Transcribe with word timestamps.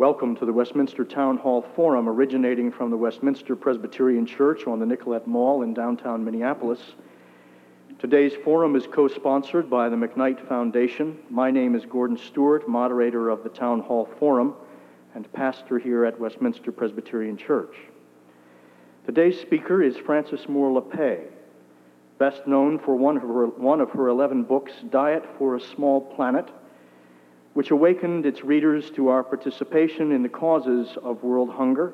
Welcome 0.00 0.34
to 0.36 0.46
the 0.46 0.52
Westminster 0.54 1.04
Town 1.04 1.36
Hall 1.36 1.60
Forum, 1.76 2.08
originating 2.08 2.72
from 2.72 2.88
the 2.88 2.96
Westminster 2.96 3.54
Presbyterian 3.54 4.24
Church 4.24 4.66
on 4.66 4.78
the 4.78 4.86
Nicollet 4.86 5.26
Mall 5.26 5.60
in 5.60 5.74
downtown 5.74 6.24
Minneapolis. 6.24 6.80
Today's 7.98 8.32
forum 8.42 8.76
is 8.76 8.86
co 8.86 9.08
sponsored 9.08 9.68
by 9.68 9.90
the 9.90 9.96
McKnight 9.96 10.48
Foundation. 10.48 11.18
My 11.28 11.50
name 11.50 11.74
is 11.74 11.84
Gordon 11.84 12.16
Stewart, 12.16 12.66
moderator 12.66 13.28
of 13.28 13.42
the 13.42 13.50
Town 13.50 13.80
Hall 13.80 14.08
Forum 14.18 14.54
and 15.14 15.30
pastor 15.34 15.78
here 15.78 16.06
at 16.06 16.18
Westminster 16.18 16.72
Presbyterian 16.72 17.36
Church. 17.36 17.76
Today's 19.04 19.38
speaker 19.38 19.82
is 19.82 19.98
Frances 19.98 20.48
Moore 20.48 20.80
Lappé, 20.80 21.26
best 22.16 22.46
known 22.46 22.78
for 22.78 22.96
one 22.96 23.18
of, 23.18 23.22
her, 23.24 23.46
one 23.48 23.82
of 23.82 23.90
her 23.90 24.08
11 24.08 24.44
books, 24.44 24.72
Diet 24.88 25.26
for 25.36 25.56
a 25.56 25.60
Small 25.60 26.00
Planet, 26.00 26.48
which 27.54 27.70
awakened 27.70 28.26
its 28.26 28.44
readers 28.44 28.90
to 28.90 29.08
our 29.08 29.22
participation 29.22 30.12
in 30.12 30.22
the 30.22 30.28
causes 30.28 30.96
of 31.02 31.22
world 31.22 31.50
hunger. 31.50 31.92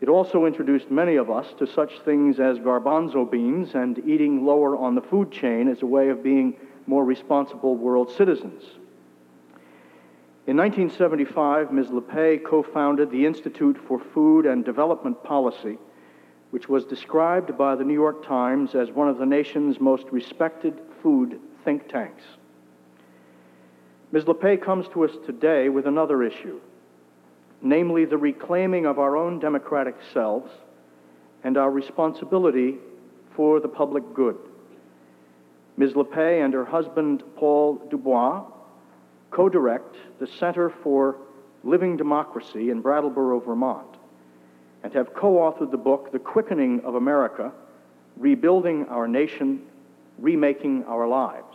It 0.00 0.08
also 0.08 0.46
introduced 0.46 0.90
many 0.90 1.16
of 1.16 1.30
us 1.30 1.52
to 1.58 1.66
such 1.66 2.00
things 2.00 2.38
as 2.38 2.58
garbanzo 2.58 3.28
beans 3.30 3.74
and 3.74 3.98
eating 4.06 4.44
lower 4.44 4.76
on 4.76 4.94
the 4.94 5.02
food 5.02 5.30
chain 5.30 5.68
as 5.68 5.82
a 5.82 5.86
way 5.86 6.08
of 6.08 6.22
being 6.22 6.56
more 6.86 7.04
responsible 7.04 7.76
world 7.76 8.10
citizens. 8.10 8.62
In 10.46 10.56
1975, 10.56 11.72
Ms. 11.72 11.88
Lappé 11.88 12.42
co 12.42 12.62
founded 12.62 13.10
the 13.10 13.26
Institute 13.26 13.76
for 13.86 13.98
Food 13.98 14.46
and 14.46 14.64
Development 14.64 15.22
Policy, 15.22 15.76
which 16.52 16.68
was 16.68 16.86
described 16.86 17.58
by 17.58 17.74
the 17.74 17.84
New 17.84 17.92
York 17.92 18.24
Times 18.26 18.74
as 18.74 18.90
one 18.90 19.08
of 19.08 19.18
the 19.18 19.26
nation's 19.26 19.78
most 19.78 20.06
respected 20.10 20.80
food 21.02 21.38
think 21.64 21.86
tanks. 21.88 22.24
Ms. 24.10 24.24
Lappé 24.24 24.60
comes 24.60 24.86
to 24.88 25.04
us 25.04 25.10
today 25.26 25.68
with 25.68 25.86
another 25.86 26.22
issue, 26.22 26.60
namely 27.60 28.06
the 28.06 28.16
reclaiming 28.16 28.86
of 28.86 28.98
our 28.98 29.16
own 29.16 29.38
democratic 29.38 29.96
selves 30.14 30.50
and 31.44 31.58
our 31.58 31.70
responsibility 31.70 32.76
for 33.36 33.60
the 33.60 33.68
public 33.68 34.14
good. 34.14 34.36
Ms. 35.76 35.92
Lappé 35.92 36.42
and 36.42 36.54
her 36.54 36.64
husband, 36.64 37.22
Paul 37.36 37.76
Du 37.90 37.98
Bois, 37.98 38.44
co 39.30 39.48
direct 39.48 39.94
the 40.18 40.26
Center 40.26 40.70
for 40.82 41.18
Living 41.62 41.96
Democracy 41.96 42.70
in 42.70 42.80
Brattleboro, 42.80 43.40
Vermont, 43.40 43.96
and 44.82 44.92
have 44.94 45.12
co 45.14 45.34
authored 45.34 45.70
the 45.70 45.76
book, 45.76 46.12
The 46.12 46.18
Quickening 46.18 46.80
of 46.80 46.94
America 46.94 47.52
Rebuilding 48.16 48.86
Our 48.86 49.06
Nation, 49.06 49.62
Remaking 50.18 50.84
Our 50.84 51.06
Lives. 51.06 51.47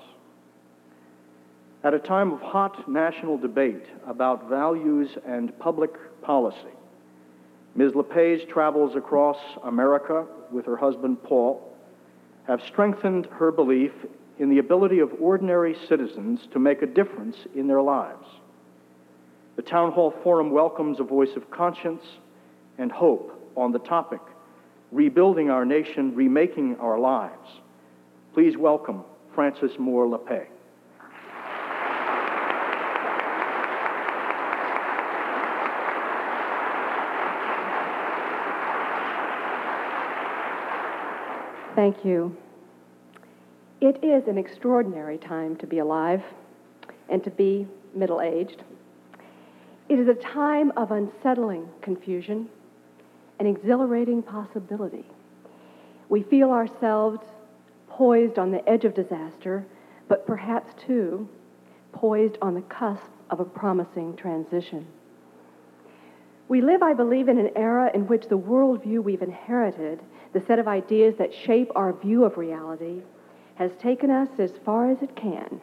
At 1.84 1.94
a 1.94 2.00
time 2.00 2.32
of 2.32 2.40
hot 2.40 2.88
national 2.88 3.38
debate 3.38 3.84
about 4.08 4.48
values 4.48 5.10
and 5.28 5.58
public 5.60 5.92
policy, 6.22 6.74
Ms. 7.76 7.92
Lappé's 7.92 8.46
travels 8.50 8.96
across 8.96 9.36
America 9.66 10.26
with 10.50 10.66
her 10.66 10.78
husband 10.78 11.22
Paul 11.24 11.76
have 12.48 12.62
strengthened 12.62 13.26
her 13.26 13.52
belief 13.52 13.92
in 14.40 14.50
the 14.50 14.60
ability 14.60 15.00
of 15.00 15.12
ordinary 15.20 15.76
citizens 15.90 16.48
to 16.54 16.60
make 16.60 16.82
a 16.82 16.88
difference 16.88 17.36
in 17.54 17.68
their 17.68 17.82
lives. 17.82 18.28
The 19.58 19.62
Town 19.62 19.92
Hall 19.92 20.14
Forum 20.24 20.52
welcomes 20.52 21.02
a 21.02 21.04
voice 21.04 21.36
of 21.36 21.52
conscience 21.52 22.04
and 22.78 22.94
hope 22.94 23.52
on 23.58 23.74
the 23.74 23.80
topic 23.80 24.22
Rebuilding 24.94 25.50
Our 25.50 25.66
Nation, 25.66 26.16
Remaking 26.16 26.78
Our 26.78 26.98
Lives. 26.98 27.60
Please 28.34 28.56
welcome 28.56 29.04
Frances 29.36 29.78
Moore 29.78 30.08
Lappé. 30.08 30.46
Thank 41.76 42.06
you. 42.06 42.38
It 43.82 44.04
is 44.04 44.28
an 44.28 44.38
extraordinary 44.38 45.18
time 45.18 45.56
to 45.56 45.66
be 45.66 45.80
alive 45.80 46.22
and 47.10 47.24
to 47.24 47.32
be 47.32 47.68
middle 47.96 48.22
aged. 48.22 48.64
It 49.90 49.98
is 49.98 50.08
a 50.08 50.14
time 50.14 50.72
of 50.78 50.92
unsettling 50.92 51.68
confusion 51.82 52.48
and 53.40 53.48
exhilarating 53.48 54.22
possibility. 54.22 55.06
We 56.10 56.22
feel 56.22 56.52
ourselves 56.52 57.20
poised 57.90 58.38
on 58.38 58.52
the 58.52 58.68
edge 58.70 58.86
of 58.86 58.94
disaster, 58.94 59.66
but 60.08 60.28
perhaps 60.28 60.74
too 60.86 61.28
poised 61.92 62.38
on 62.42 62.54
the 62.54 62.62
cusp 62.62 63.10
of 63.32 63.40
a 63.40 63.46
promising 63.46 64.16
transition. 64.16 64.86
We 66.48 66.62
live, 66.62 66.84
I 66.84 66.94
believe, 66.94 67.30
in 67.30 67.40
an 67.40 67.50
era 67.56 67.90
in 67.94 68.06
which 68.06 68.28
the 68.28 68.38
worldview 68.38 69.02
we've 69.04 69.24
inherited, 69.24 70.00
the 70.34 70.44
set 70.48 70.60
of 70.60 70.68
ideas 70.68 71.16
that 71.18 71.34
shape 71.34 71.72
our 71.76 71.94
view 71.94 72.24
of 72.24 72.38
reality, 72.38 73.02
has 73.56 73.72
taken 73.80 74.10
us 74.10 74.30
as 74.40 74.52
far 74.66 74.90
as 74.90 75.02
it 75.02 75.16
can. 75.16 75.62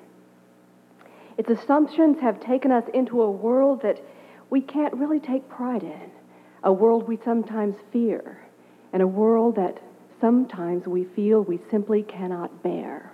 Its 1.37 1.51
assumptions 1.51 2.21
have 2.21 2.41
taken 2.41 2.71
us 2.71 2.85
into 2.95 3.21
a 3.21 3.31
world 3.31 3.83
that 3.83 4.01
we 4.49 4.61
can't 4.61 4.95
really 4.95 5.21
take 5.21 5.49
pride 5.49 5.83
in, 5.83 6.11
a 6.63 6.73
world 6.73 7.09
we 7.09 7.19
sometimes 7.25 7.77
fear, 7.93 8.39
and 8.93 9.03
a 9.03 9.07
world 9.07 9.57
that 9.57 9.79
sometimes 10.21 10.87
we 10.87 11.05
feel 11.05 11.43
we 11.43 11.59
simply 11.71 12.03
cannot 12.03 12.63
bear. 12.63 13.13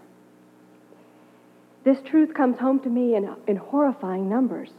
This 1.85 1.99
truth 2.05 2.35
comes 2.35 2.59
home 2.59 2.81
to 2.81 2.89
me 2.89 3.15
in, 3.15 3.31
in 3.47 3.57
horrifying 3.57 4.29
numbers, 4.29 4.71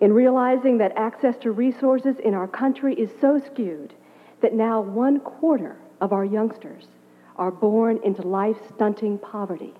in 0.00 0.12
realizing 0.12 0.78
that 0.78 0.96
access 0.96 1.36
to 1.42 1.50
resources 1.52 2.16
in 2.24 2.32
our 2.32 2.48
country 2.48 2.94
is 2.94 3.10
so 3.20 3.38
skewed 3.38 3.92
that 4.40 4.54
now 4.54 4.80
one 4.80 5.20
quarter 5.20 5.76
of 6.00 6.12
our 6.12 6.24
youngsters 6.24 6.86
are 7.36 7.50
born 7.50 8.00
into 8.04 8.22
life 8.22 8.56
stunting 8.74 9.18
poverty. 9.18 9.74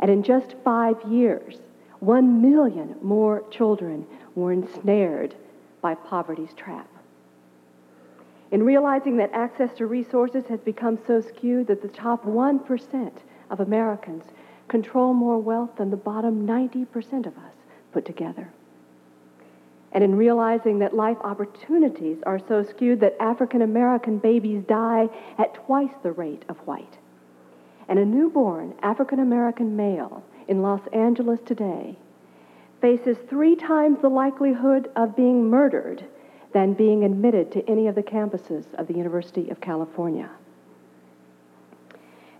And 0.00 0.10
in 0.10 0.22
just 0.22 0.54
five 0.64 0.96
years, 1.08 1.58
one 2.00 2.42
million 2.42 2.96
more 3.02 3.44
children 3.50 4.06
were 4.34 4.52
ensnared 4.52 5.34
by 5.80 5.94
poverty's 5.94 6.54
trap. 6.54 6.88
In 8.50 8.62
realizing 8.62 9.16
that 9.16 9.32
access 9.32 9.72
to 9.78 9.86
resources 9.86 10.44
has 10.48 10.60
become 10.60 10.98
so 11.06 11.20
skewed 11.20 11.68
that 11.68 11.80
the 11.80 11.88
top 11.88 12.24
1% 12.24 13.12
of 13.50 13.60
Americans 13.60 14.24
control 14.68 15.14
more 15.14 15.38
wealth 15.38 15.70
than 15.76 15.90
the 15.90 15.96
bottom 15.96 16.46
90% 16.46 17.26
of 17.26 17.36
us 17.38 17.54
put 17.92 18.04
together. 18.04 18.48
And 19.92 20.02
in 20.02 20.14
realizing 20.14 20.78
that 20.78 20.94
life 20.94 21.18
opportunities 21.22 22.18
are 22.24 22.38
so 22.38 22.62
skewed 22.62 23.00
that 23.00 23.16
African 23.20 23.62
American 23.62 24.18
babies 24.18 24.64
die 24.66 25.08
at 25.38 25.54
twice 25.54 25.92
the 26.02 26.12
rate 26.12 26.44
of 26.48 26.56
white. 26.66 26.98
And 27.88 27.98
a 27.98 28.04
newborn 28.04 28.74
African 28.82 29.20
American 29.20 29.76
male 29.76 30.24
in 30.48 30.62
Los 30.62 30.80
Angeles 30.92 31.40
today 31.44 31.98
faces 32.80 33.18
three 33.28 33.54
times 33.54 33.98
the 34.00 34.08
likelihood 34.08 34.90
of 34.96 35.14
being 35.14 35.48
murdered 35.48 36.04
than 36.52 36.74
being 36.74 37.04
admitted 37.04 37.52
to 37.52 37.68
any 37.68 37.86
of 37.86 37.94
the 37.94 38.02
campuses 38.02 38.64
of 38.74 38.86
the 38.86 38.94
University 38.94 39.50
of 39.50 39.60
California. 39.60 40.30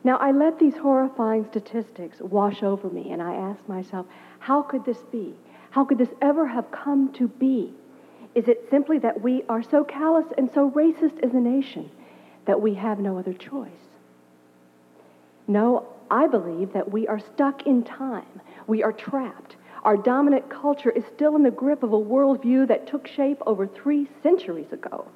Now, 0.05 0.17
I 0.17 0.33
let 0.33 0.59
these 0.59 0.77
horrifying 0.77 1.47
statistics 1.51 2.21
wash 2.21 2.63
over 2.63 2.91
me, 2.91 3.13
and 3.13 3.23
I 3.23 3.35
asked 3.35 3.69
myself, 3.69 4.07
how 4.41 4.63
could 4.63 4.85
this 4.85 4.99
be? 5.13 5.35
How 5.73 5.87
could 5.87 5.97
this 5.97 6.13
ever 6.21 6.47
have 6.47 6.71
come 6.71 7.13
to 7.15 7.29
be? 7.29 7.73
Is 8.35 8.47
it 8.47 8.69
simply 8.71 8.99
that 8.99 9.23
we 9.23 9.43
are 9.49 9.63
so 9.63 9.85
callous 9.85 10.27
and 10.37 10.51
so 10.53 10.71
racist 10.71 11.25
as 11.25 11.33
a 11.33 11.41
nation 11.41 11.91
that 12.45 12.61
we 12.61 12.75
have 12.75 12.99
no 12.99 13.19
other 13.19 13.33
choice? 13.33 13.71
No, 15.49 15.87
I 16.11 16.27
believe 16.27 16.75
that 16.75 16.93
we 16.93 17.09
are 17.09 17.19
stuck 17.19 17.67
in 17.67 17.85
time. 17.85 18.43
We 18.67 18.83
are 18.83 18.93
trapped. 18.93 19.57
Our 19.83 19.97
dominant 19.97 20.51
culture 20.51 20.91
is 20.91 21.05
still 21.15 21.37
in 21.37 21.43
the 21.43 21.51
grip 21.51 21.83
of 21.83 21.95
a 21.95 21.99
worldview 21.99 22.69
that 22.69 22.87
took 22.87 23.07
shape 23.07 23.39
over 23.47 23.67
three 23.67 24.09
centuries 24.23 24.73
ago. 24.73 25.07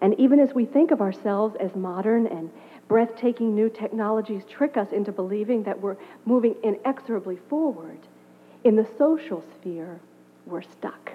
And 0.00 0.18
even 0.18 0.40
as 0.40 0.54
we 0.54 0.64
think 0.64 0.92
of 0.92 1.02
ourselves 1.02 1.56
as 1.60 1.74
modern 1.76 2.26
and 2.26 2.50
breathtaking 2.88 3.54
new 3.54 3.68
technologies 3.68 4.44
trick 4.48 4.78
us 4.78 4.88
into 4.92 5.12
believing 5.12 5.62
that 5.64 5.78
we're 5.78 5.96
moving 6.24 6.56
inexorably 6.62 7.38
forward, 7.50 7.98
in 8.64 8.76
the 8.76 8.88
social 8.98 9.44
sphere, 9.54 10.00
we're 10.46 10.62
stuck. 10.62 11.12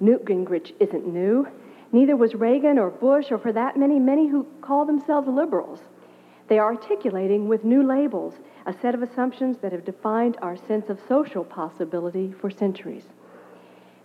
Newt 0.00 0.24
Gingrich 0.24 0.72
isn't 0.80 1.06
new. 1.06 1.46
Neither 1.92 2.16
was 2.16 2.34
Reagan 2.34 2.78
or 2.78 2.90
Bush, 2.90 3.30
or 3.30 3.38
for 3.38 3.52
that 3.52 3.76
many, 3.76 3.98
many 3.98 4.26
who 4.26 4.46
call 4.60 4.84
themselves 4.84 5.28
liberals. 5.28 5.80
They 6.48 6.58
are 6.58 6.74
articulating 6.74 7.48
with 7.48 7.64
new 7.64 7.82
labels 7.82 8.34
a 8.66 8.72
set 8.72 8.94
of 8.94 9.02
assumptions 9.02 9.58
that 9.58 9.72
have 9.72 9.84
defined 9.84 10.36
our 10.42 10.56
sense 10.56 10.88
of 10.88 10.98
social 11.08 11.44
possibility 11.44 12.32
for 12.40 12.50
centuries. 12.50 13.04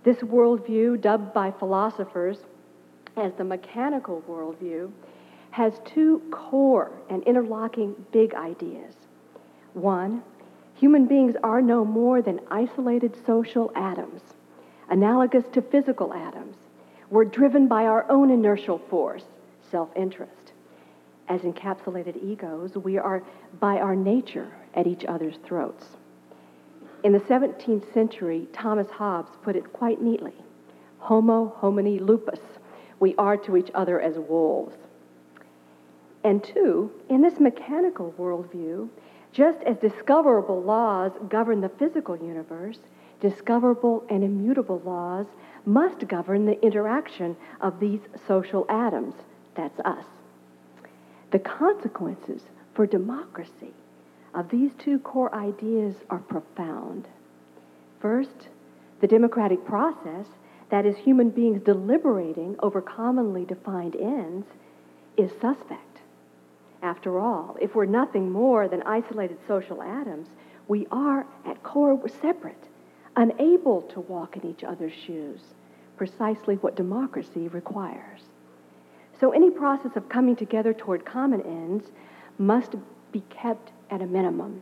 This 0.03 0.17
worldview, 0.17 1.01
dubbed 1.01 1.33
by 1.33 1.51
philosophers 1.51 2.39
as 3.15 3.33
the 3.33 3.43
mechanical 3.43 4.23
worldview, 4.27 4.91
has 5.51 5.73
two 5.85 6.21
core 6.31 6.91
and 7.09 7.23
interlocking 7.23 7.95
big 8.11 8.33
ideas. 8.35 8.93
One, 9.73 10.23
Human 10.77 11.07
beings 11.07 11.35
are 11.43 11.61
no 11.61 11.83
more 11.83 12.21
than 12.21 12.39
isolated 12.51 13.15
social 13.25 13.71
atoms, 13.75 14.21
analogous 14.89 15.45
to 15.53 15.61
physical 15.61 16.13
atoms. 16.13 16.55
We're 17.09 17.25
driven 17.25 17.67
by 17.67 17.85
our 17.85 18.09
own 18.11 18.29
inertial 18.29 18.77
force, 18.77 19.23
self 19.71 19.89
interest. 19.95 20.53
As 21.27 21.41
encapsulated 21.41 22.23
egos, 22.23 22.75
we 22.75 22.97
are 22.99 23.23
by 23.59 23.77
our 23.77 23.95
nature 23.95 24.51
at 24.75 24.85
each 24.85 25.03
other's 25.05 25.37
throats. 25.43 25.87
In 27.03 27.11
the 27.11 27.19
17th 27.19 27.91
century, 27.91 28.47
Thomas 28.53 28.89
Hobbes 28.91 29.31
put 29.41 29.55
it 29.55 29.73
quite 29.73 30.01
neatly 30.01 30.35
Homo 30.99 31.55
homini 31.59 31.99
lupus. 31.99 32.39
We 32.99 33.15
are 33.15 33.37
to 33.37 33.57
each 33.57 33.71
other 33.73 33.99
as 33.99 34.19
wolves. 34.19 34.75
And 36.23 36.43
two, 36.43 36.91
in 37.09 37.21
this 37.21 37.39
mechanical 37.39 38.13
worldview, 38.17 38.89
just 39.37 39.61
as 39.67 39.77
discoverable 39.77 40.63
laws 40.63 41.11
govern 41.29 41.61
the 41.61 41.69
physical 41.69 42.17
universe, 42.17 42.79
discoverable 43.21 44.03
and 44.09 44.23
immutable 44.23 44.81
laws 44.83 45.27
must 45.63 46.07
govern 46.07 46.47
the 46.47 46.59
interaction 46.65 47.37
of 47.61 47.79
these 47.79 47.99
social 48.27 48.65
atoms. 48.67 49.13
That's 49.55 49.79
us. 49.81 50.05
The 51.29 51.37
consequences 51.37 52.41
for 52.73 52.87
democracy 52.87 53.73
of 54.33 54.49
these 54.49 54.71
two 54.79 54.97
core 54.97 55.33
ideas 55.35 55.93
are 56.09 56.17
profound. 56.17 57.07
First, 57.99 58.47
the 59.01 59.07
democratic 59.07 59.63
process, 59.65 60.25
that 60.71 60.87
is, 60.87 60.97
human 60.97 61.29
beings 61.29 61.61
deliberating 61.61 62.55
over 62.63 62.81
commonly 62.81 63.45
defined 63.45 63.95
ends, 63.97 64.47
is 65.15 65.29
suspect. 65.39 65.86
After 66.81 67.19
all, 67.19 67.57
if 67.59 67.75
we're 67.75 67.85
nothing 67.85 68.31
more 68.31 68.67
than 68.67 68.83
isolated 68.83 69.37
social 69.47 69.81
atoms, 69.81 70.27
we 70.67 70.87
are, 70.91 71.25
at 71.45 71.63
core, 71.63 71.99
separate, 72.21 72.63
unable 73.15 73.81
to 73.83 74.01
walk 74.01 74.37
in 74.37 74.45
each 74.45 74.63
other's 74.63 74.93
shoes, 74.93 75.39
precisely 75.97 76.55
what 76.55 76.75
democracy 76.75 77.47
requires. 77.47 78.21
So 79.19 79.31
any 79.31 79.49
process 79.49 79.95
of 79.95 80.09
coming 80.09 80.35
together 80.35 80.73
toward 80.73 81.05
common 81.05 81.41
ends 81.41 81.91
must 82.37 82.75
be 83.11 83.23
kept 83.29 83.71
at 83.89 84.01
a 84.01 84.05
minimum, 84.05 84.61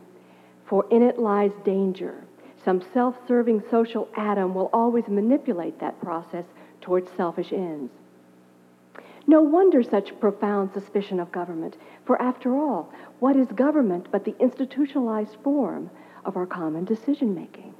for 0.64 0.86
in 0.90 1.02
it 1.02 1.18
lies 1.18 1.52
danger. 1.64 2.24
Some 2.64 2.82
self 2.94 3.16
serving 3.28 3.62
social 3.70 4.08
atom 4.16 4.54
will 4.54 4.70
always 4.72 5.06
manipulate 5.08 5.78
that 5.80 6.00
process 6.00 6.44
toward 6.80 7.06
selfish 7.16 7.52
ends. 7.52 7.92
No 9.28 9.42
wonder 9.42 9.82
such 9.82 10.18
profound 10.20 10.72
suspicion 10.72 11.18
of 11.18 11.32
government, 11.32 11.76
for 12.04 12.20
after 12.22 12.56
all, 12.56 12.92
what 13.18 13.34
is 13.34 13.48
government 13.48 14.06
but 14.12 14.24
the 14.24 14.36
institutionalized 14.38 15.36
form 15.42 15.90
of 16.24 16.36
our 16.36 16.46
common 16.46 16.84
decision 16.84 17.34
making? 17.34 17.74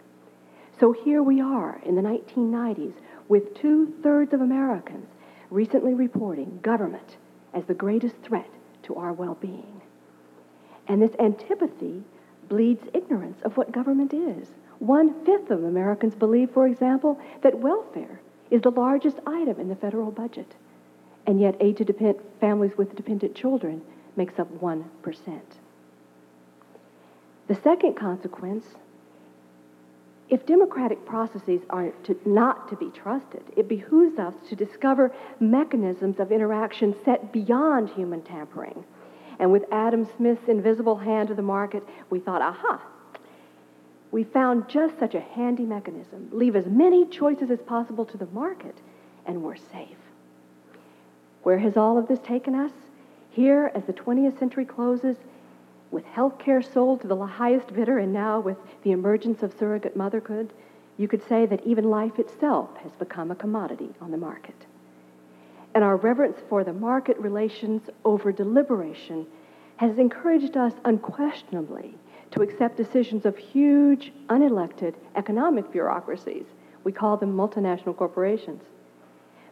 So 0.81 0.91
here 0.91 1.23
we 1.23 1.41
are 1.41 1.81
in 1.85 1.95
the 1.95 2.03
1990s 2.03 2.95
with 3.29 3.55
two 3.55 3.95
thirds 4.03 4.35
of 4.35 4.41
Americans 4.41 5.07
recently 5.51 5.95
reporting 5.95 6.59
government 6.63 7.17
as 7.55 7.65
the 7.65 7.75
greatest 7.75 8.17
threat 8.23 8.51
to 8.83 8.97
our 8.97 9.13
well 9.13 9.37
being. 9.41 9.81
And 10.89 11.01
this 11.01 11.15
antipathy 11.21 12.03
bleeds 12.49 12.89
ignorance 12.93 13.41
of 13.43 13.57
what 13.57 13.71
government 13.71 14.13
is. 14.13 14.49
One 14.81 15.25
fifth 15.25 15.51
of 15.51 15.63
Americans 15.63 16.17
believe, 16.17 16.51
for 16.51 16.67
example, 16.67 17.21
that 17.43 17.59
welfare 17.59 18.21
is 18.51 18.63
the 18.63 18.71
largest 18.71 19.19
item 19.27 19.61
in 19.61 19.69
the 19.69 19.77
federal 19.77 20.11
budget 20.11 20.55
and 21.27 21.41
yet 21.41 21.57
aid 21.61 21.77
to 21.79 21.85
depend, 21.85 22.17
families 22.41 22.73
with 22.77 22.95
dependent 22.95 23.35
children 23.35 23.83
makes 24.17 24.39
up 24.39 24.49
1%. 24.61 24.85
The 27.49 27.55
second 27.55 27.95
consequence 27.95 28.67
if 30.29 30.45
democratic 30.45 31.07
processes 31.07 31.61
are 31.71 31.91
to, 32.05 32.19
not 32.25 32.69
to 32.71 32.77
be 32.77 32.91
trusted, 32.91 33.43
it 33.57 33.69
behooves 33.69 34.19
us 34.19 34.35
to 34.49 34.57
discover 34.57 35.13
mechanisms 35.39 36.19
of 36.19 36.33
interaction 36.33 36.97
set 37.05 37.33
beyond 37.33 37.91
human 37.91 38.23
tampering. 38.23 38.85
And 39.39 39.53
with 39.53 39.65
Adam 39.71 40.09
Smith's 40.17 40.49
invisible 40.49 40.97
hand 40.97 41.31
of 41.31 41.37
the 41.37 41.43
market, 41.43 41.85
we 42.11 42.19
thought, 42.19 42.43
aha, 42.43 42.83
we 44.11 44.25
found 44.25 44.69
just 44.69 44.99
such 44.99 45.15
a 45.15 45.21
handy 45.21 45.65
mechanism. 45.65 46.29
Leave 46.33 46.57
as 46.57 46.67
many 46.67 47.07
choices 47.07 47.51
as 47.51 47.61
possible 47.61 48.05
to 48.07 48.17
the 48.17 48.27
market, 48.27 48.77
and 49.27 49.43
we're 49.43 49.57
safe. 49.57 49.99
Where 51.47 51.59
has 51.59 51.77
all 51.77 51.97
of 51.97 52.09
this 52.09 52.19
taken 52.19 52.57
us? 52.57 52.73
Here, 53.31 53.71
as 53.73 53.85
the 53.85 53.93
20th 53.93 54.37
century 54.37 54.65
closes, 54.65 55.17
with 55.93 56.05
health 56.05 56.41
care 56.41 56.61
sold 56.61 57.03
to 57.03 57.07
the 57.07 57.25
highest 57.25 57.73
bidder 57.73 57.99
and 57.99 58.13
now 58.13 58.41
with 58.41 58.57
the 58.83 58.91
emergence 58.91 59.45
of 59.45 59.57
surrogate 59.57 59.95
motherhood, 59.95 60.53
you 60.97 61.07
could 61.07 61.23
say 61.29 61.47
that 61.47 61.65
even 61.65 61.89
life 61.89 62.19
itself 62.19 62.71
has 62.79 62.91
become 62.97 63.31
a 63.31 63.37
commodity 63.37 63.95
on 64.01 64.11
the 64.11 64.17
market. 64.17 64.57
And 65.73 65.85
our 65.85 65.97
reverence 65.97 66.41
for 66.49 66.65
the 66.65 66.73
market 66.73 67.17
relations 67.19 67.83
over 68.05 68.33
deliberation 68.33 69.25
has 69.77 70.01
encouraged 70.01 70.57
us 70.57 70.73
unquestionably 70.85 71.95
to 72.33 72.43
accept 72.43 72.77
decisions 72.77 73.25
of 73.25 73.37
huge, 73.37 74.13
unelected 74.31 74.95
economic 75.15 75.71
bureaucracies. 75.71 76.47
We 76.83 76.91
call 76.91 77.17
them 77.17 77.37
multinational 77.37 77.97
corporations 77.97 78.65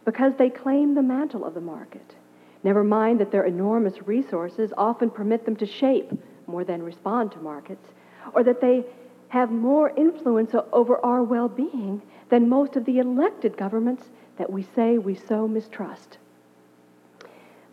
because 0.05 0.33
they 0.37 0.49
claim 0.49 0.93
the 0.93 1.01
mantle 1.01 1.43
of 1.43 1.53
the 1.53 1.61
market. 1.61 2.15
Never 2.63 2.83
mind 2.83 3.19
that 3.19 3.31
their 3.31 3.43
enormous 3.43 4.07
resources 4.07 4.71
often 4.77 5.09
permit 5.09 5.45
them 5.45 5.55
to 5.57 5.65
shape 5.65 6.11
more 6.47 6.63
than 6.63 6.83
respond 6.83 7.31
to 7.31 7.39
markets, 7.39 7.89
or 8.33 8.43
that 8.43 8.61
they 8.61 8.85
have 9.29 9.51
more 9.51 9.89
influence 9.97 10.53
over 10.71 11.03
our 11.03 11.23
well 11.23 11.49
being 11.49 12.01
than 12.29 12.47
most 12.47 12.75
of 12.75 12.85
the 12.85 12.99
elected 12.99 13.57
governments 13.57 14.03
that 14.37 14.51
we 14.51 14.65
say 14.75 14.97
we 14.97 15.15
so 15.15 15.47
mistrust. 15.47 16.17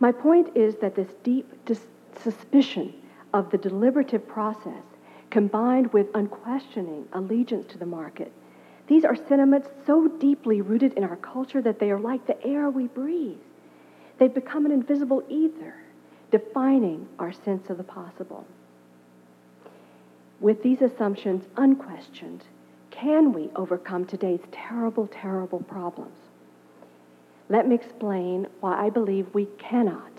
My 0.00 0.12
point 0.12 0.56
is 0.56 0.76
that 0.76 0.94
this 0.94 1.08
deep 1.22 1.64
dis- 1.64 1.86
suspicion 2.20 2.92
of 3.32 3.50
the 3.50 3.58
deliberative 3.58 4.26
process, 4.26 4.82
combined 5.30 5.92
with 5.92 6.08
unquestioning 6.14 7.06
allegiance 7.12 7.66
to 7.72 7.78
the 7.78 7.86
market, 7.86 8.32
these 8.92 9.06
are 9.06 9.16
sentiments 9.16 9.70
so 9.86 10.06
deeply 10.06 10.60
rooted 10.60 10.92
in 10.98 11.02
our 11.02 11.16
culture 11.16 11.62
that 11.62 11.78
they 11.78 11.90
are 11.90 11.98
like 11.98 12.26
the 12.26 12.46
air 12.46 12.68
we 12.68 12.88
breathe. 12.88 13.38
They've 14.18 14.34
become 14.34 14.66
an 14.66 14.72
invisible 14.72 15.24
ether, 15.30 15.76
defining 16.30 17.08
our 17.18 17.32
sense 17.32 17.70
of 17.70 17.78
the 17.78 17.84
possible. 17.84 18.46
With 20.40 20.62
these 20.62 20.82
assumptions 20.82 21.46
unquestioned, 21.56 22.44
can 22.90 23.32
we 23.32 23.48
overcome 23.56 24.04
today's 24.04 24.42
terrible, 24.52 25.06
terrible 25.06 25.60
problems? 25.60 26.18
Let 27.48 27.66
me 27.66 27.74
explain 27.74 28.46
why 28.60 28.86
I 28.86 28.90
believe 28.90 29.26
we 29.32 29.46
cannot. 29.56 30.12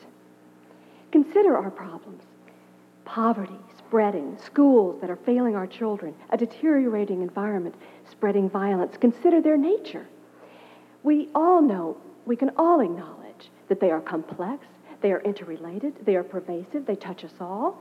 Consider 1.12 1.56
our 1.56 1.70
problems 1.70 2.24
poverty, 3.06 3.60
spreading, 3.94 4.36
schools 4.44 5.00
that 5.02 5.12
are 5.12 5.16
failing 5.18 5.56
our 5.56 5.68
children, 5.68 6.16
a 6.32 6.36
deteriorating 6.36 7.22
environment, 7.22 7.76
spreading 8.10 8.50
violence. 8.50 8.98
Consider 9.00 9.40
their 9.40 9.56
nature. 9.56 10.08
We 11.04 11.30
all 11.36 11.62
know, 11.62 11.98
we 12.26 12.36
can 12.36 12.50
all 12.58 12.80
acknowledge 12.80 13.52
that 13.70 13.80
they 13.80 13.92
are 13.92 14.02
complex, 14.02 14.66
they 15.02 15.12
are 15.12 15.22
interrelated, 15.22 15.94
they 16.08 16.16
are 16.16 16.24
pervasive, 16.24 16.88
they 16.88 16.96
touch 16.96 17.24
us 17.24 17.34
all. 17.40 17.78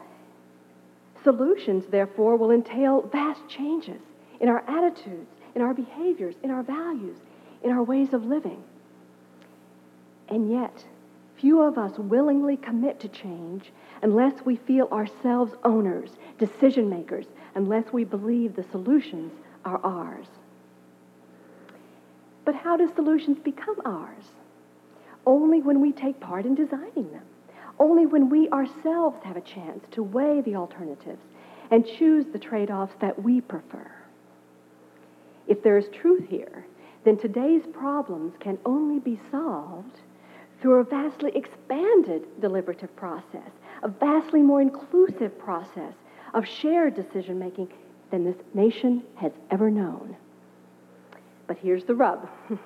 Solutions, 1.25 1.87
therefore, 1.87 2.37
will 2.37 2.51
entail 2.51 3.09
vast 3.11 3.49
changes 3.49 4.03
in 4.39 4.51
our 4.51 4.63
attitudes, 4.69 5.31
in 5.55 5.63
our 5.63 5.73
behaviors, 5.73 6.35
in 6.43 6.51
our 6.51 6.63
values, 6.63 7.17
in 7.63 7.71
our 7.71 7.83
ways 7.83 8.13
of 8.13 8.27
living. 8.27 8.63
And 10.29 10.53
yet, 10.53 10.85
few 11.43 11.61
of 11.61 11.77
us 11.77 11.99
willingly 11.99 12.57
commit 12.57 13.01
to 13.01 13.09
change 13.09 13.73
unless 14.03 14.33
we 14.45 14.55
feel 14.55 14.87
ourselves 14.93 15.53
owners, 15.65 16.11
decision 16.39 16.89
makers, 16.89 17.27
unless 17.57 17.93
we 17.93 18.05
believe 18.05 18.55
the 18.55 18.65
solutions 18.71 19.33
are 19.65 19.81
ours. 19.83 20.29
But 22.45 22.55
how 22.55 22.77
do 22.77 22.89
solutions 22.95 23.39
become 23.41 23.75
ours? 23.85 24.23
Only 25.27 25.61
when 25.61 25.81
we 25.81 25.91
take 25.91 26.21
part 26.21 26.47
in 26.47 26.55
designing 26.55 27.11
them. 27.11 27.25
Only 27.77 28.07
when 28.07 28.29
we 28.31 28.49
ourselves 28.51 29.19
have 29.25 29.37
a 29.37 29.41
chance 29.41 29.85
to 29.91 30.03
weigh 30.05 30.43
the 30.43 30.55
alternatives 30.55 31.23
and 31.73 31.85
choose 31.85 32.25
the 32.33 32.39
trade 32.39 32.71
offs 32.71 32.95
that 33.01 33.21
we 33.21 33.41
prefer. 33.41 33.91
If 35.49 35.65
there 35.65 35.77
is 35.77 35.87
truth 35.89 36.29
here, 36.29 36.67
then 37.05 37.19
today's 37.19 37.67
problems 37.73 38.35
can 38.39 38.59
only 38.65 39.01
be 39.01 39.19
solved 39.33 39.99
through 40.63 40.81
a 40.81 40.85
vastly 40.85 41.33
expanded 41.35 42.23
deliberative 42.41 42.95
process, 42.95 43.51
a 43.83 43.89
vastly 43.89 44.41
more 44.41 44.63
inclusive 44.63 45.37
process 45.37 45.93
of 46.35 46.47
shared 46.47 46.95
decision 46.95 47.39
making 47.39 47.69
than 48.13 48.25
this 48.25 48.37
nation 48.55 49.03
has 49.17 49.33
ever 49.51 49.71
known. 49.71 50.17
But 51.49 51.59
here's 51.59 51.85
the 51.85 51.97
rub 51.97 52.31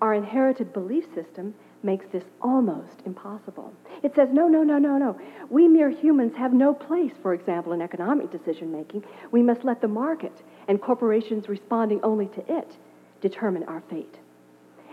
our 0.00 0.14
inherited 0.14 0.72
belief 0.72 1.04
system 1.14 1.54
makes 1.82 2.06
this 2.10 2.24
almost 2.40 3.02
impossible. 3.04 3.72
It 4.02 4.14
says, 4.14 4.28
no, 4.32 4.48
no, 4.48 4.62
no, 4.62 4.78
no, 4.78 4.96
no. 4.96 5.20
We 5.50 5.68
mere 5.68 5.90
humans 5.90 6.34
have 6.36 6.52
no 6.52 6.72
place, 6.72 7.12
for 7.22 7.34
example, 7.34 7.72
in 7.72 7.82
economic 7.82 8.32
decision 8.32 8.72
making. 8.72 9.04
We 9.30 9.42
must 9.42 9.64
let 9.64 9.80
the 9.80 9.88
market 9.88 10.42
and 10.66 10.80
corporations 10.80 11.48
responding 11.48 12.00
only 12.02 12.26
to 12.28 12.52
it 12.52 12.76
determine 13.20 13.64
our 13.64 13.82
fate. 13.90 14.18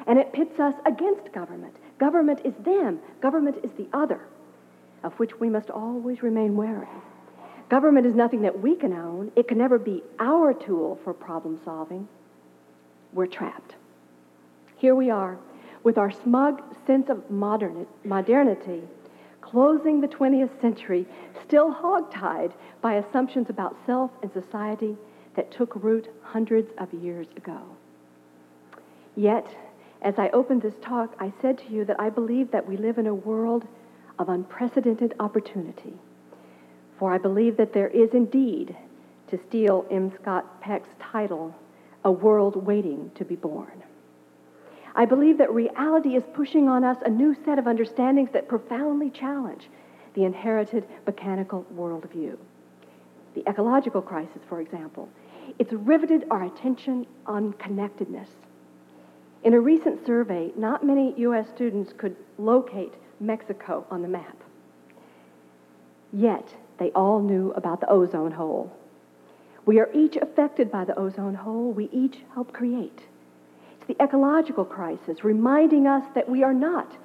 And 0.07 0.19
it 0.19 0.33
pits 0.33 0.59
us 0.59 0.75
against 0.85 1.31
government. 1.33 1.75
Government 1.97 2.41
is 2.43 2.53
them, 2.59 2.99
government 3.21 3.57
is 3.63 3.71
the 3.77 3.87
other, 3.93 4.21
of 5.03 5.13
which 5.13 5.39
we 5.39 5.49
must 5.49 5.69
always 5.69 6.21
remain 6.21 6.55
wary. 6.55 6.87
Government 7.69 8.05
is 8.05 8.13
nothing 8.13 8.41
that 8.43 8.59
we 8.59 8.75
can 8.75 8.93
own, 8.93 9.31
it 9.35 9.47
can 9.47 9.57
never 9.57 9.79
be 9.79 10.03
our 10.19 10.53
tool 10.53 10.99
for 11.03 11.13
problem 11.13 11.59
solving. 11.63 12.07
We're 13.13 13.25
trapped. 13.25 13.75
Here 14.77 14.93
we 14.93 15.09
are, 15.09 15.37
with 15.83 15.97
our 15.97 16.11
smug 16.11 16.61
sense 16.85 17.09
of 17.09 17.31
modernity, 17.31 18.83
closing 19.41 20.01
the 20.01 20.07
20th 20.07 20.59
century, 20.61 21.07
still 21.47 21.73
hogtied 21.73 22.51
by 22.81 22.95
assumptions 22.95 23.49
about 23.49 23.77
self 23.85 24.11
and 24.21 24.31
society 24.33 24.97
that 25.35 25.51
took 25.51 25.75
root 25.75 26.09
hundreds 26.21 26.71
of 26.77 26.93
years 26.93 27.27
ago. 27.37 27.61
Yet, 29.15 29.47
as 30.05 30.19
I 30.19 30.29
opened 30.29 30.61
this 30.61 30.75
talk, 30.83 31.15
I 31.19 31.33
said 31.41 31.57
to 31.57 31.73
you 31.73 31.83
that 31.85 31.99
I 31.99 32.11
believe 32.11 32.51
that 32.51 32.67
we 32.67 32.77
live 32.77 32.99
in 32.99 33.07
a 33.07 33.13
world 33.13 33.67
of 34.19 34.29
unprecedented 34.29 35.15
opportunity. 35.19 35.95
For 36.99 37.11
I 37.11 37.17
believe 37.17 37.57
that 37.57 37.73
there 37.73 37.87
is 37.87 38.11
indeed, 38.13 38.77
to 39.29 39.39
steal 39.49 39.83
M. 39.89 40.13
Scott 40.21 40.61
Peck's 40.61 40.89
title, 40.99 41.55
a 42.03 42.11
world 42.11 42.67
waiting 42.67 43.09
to 43.15 43.25
be 43.25 43.35
born. 43.35 43.83
I 44.93 45.05
believe 45.05 45.39
that 45.39 45.51
reality 45.51 46.15
is 46.15 46.23
pushing 46.35 46.69
on 46.69 46.83
us 46.83 46.97
a 47.03 47.09
new 47.09 47.35
set 47.43 47.57
of 47.57 47.65
understandings 47.65 48.29
that 48.31 48.47
profoundly 48.47 49.09
challenge 49.09 49.69
the 50.13 50.23
inherited 50.23 50.85
mechanical 51.07 51.65
worldview. 51.75 52.37
The 53.33 53.43
ecological 53.49 54.03
crisis, 54.03 54.41
for 54.47 54.61
example, 54.61 55.09
it's 55.57 55.73
riveted 55.73 56.25
our 56.29 56.43
attention 56.43 57.07
on 57.25 57.53
connectedness. 57.53 58.29
In 59.45 59.53
a 59.53 59.59
recent 59.59 60.03
survey, 60.07 60.51
not 60.57 60.83
many 60.83 61.13
U.S. 61.17 61.45
students 61.53 61.93
could 61.95 62.15
locate 62.39 62.95
Mexico 63.19 63.85
on 63.91 64.01
the 64.01 64.07
map. 64.07 64.35
Yet, 66.11 66.55
they 66.79 66.89
all 66.93 67.21
knew 67.21 67.51
about 67.51 67.79
the 67.79 67.87
ozone 67.87 68.31
hole. 68.31 68.75
We 69.67 69.79
are 69.79 69.89
each 69.93 70.15
affected 70.15 70.71
by 70.71 70.85
the 70.85 70.97
ozone 70.97 71.35
hole 71.35 71.71
we 71.71 71.89
each 71.91 72.17
help 72.33 72.53
create. 72.53 73.01
It's 73.77 73.87
the 73.87 74.03
ecological 74.03 74.65
crisis 74.65 75.23
reminding 75.23 75.85
us 75.85 76.03
that 76.15 76.27
we 76.27 76.41
are 76.41 76.53
not 76.53 76.97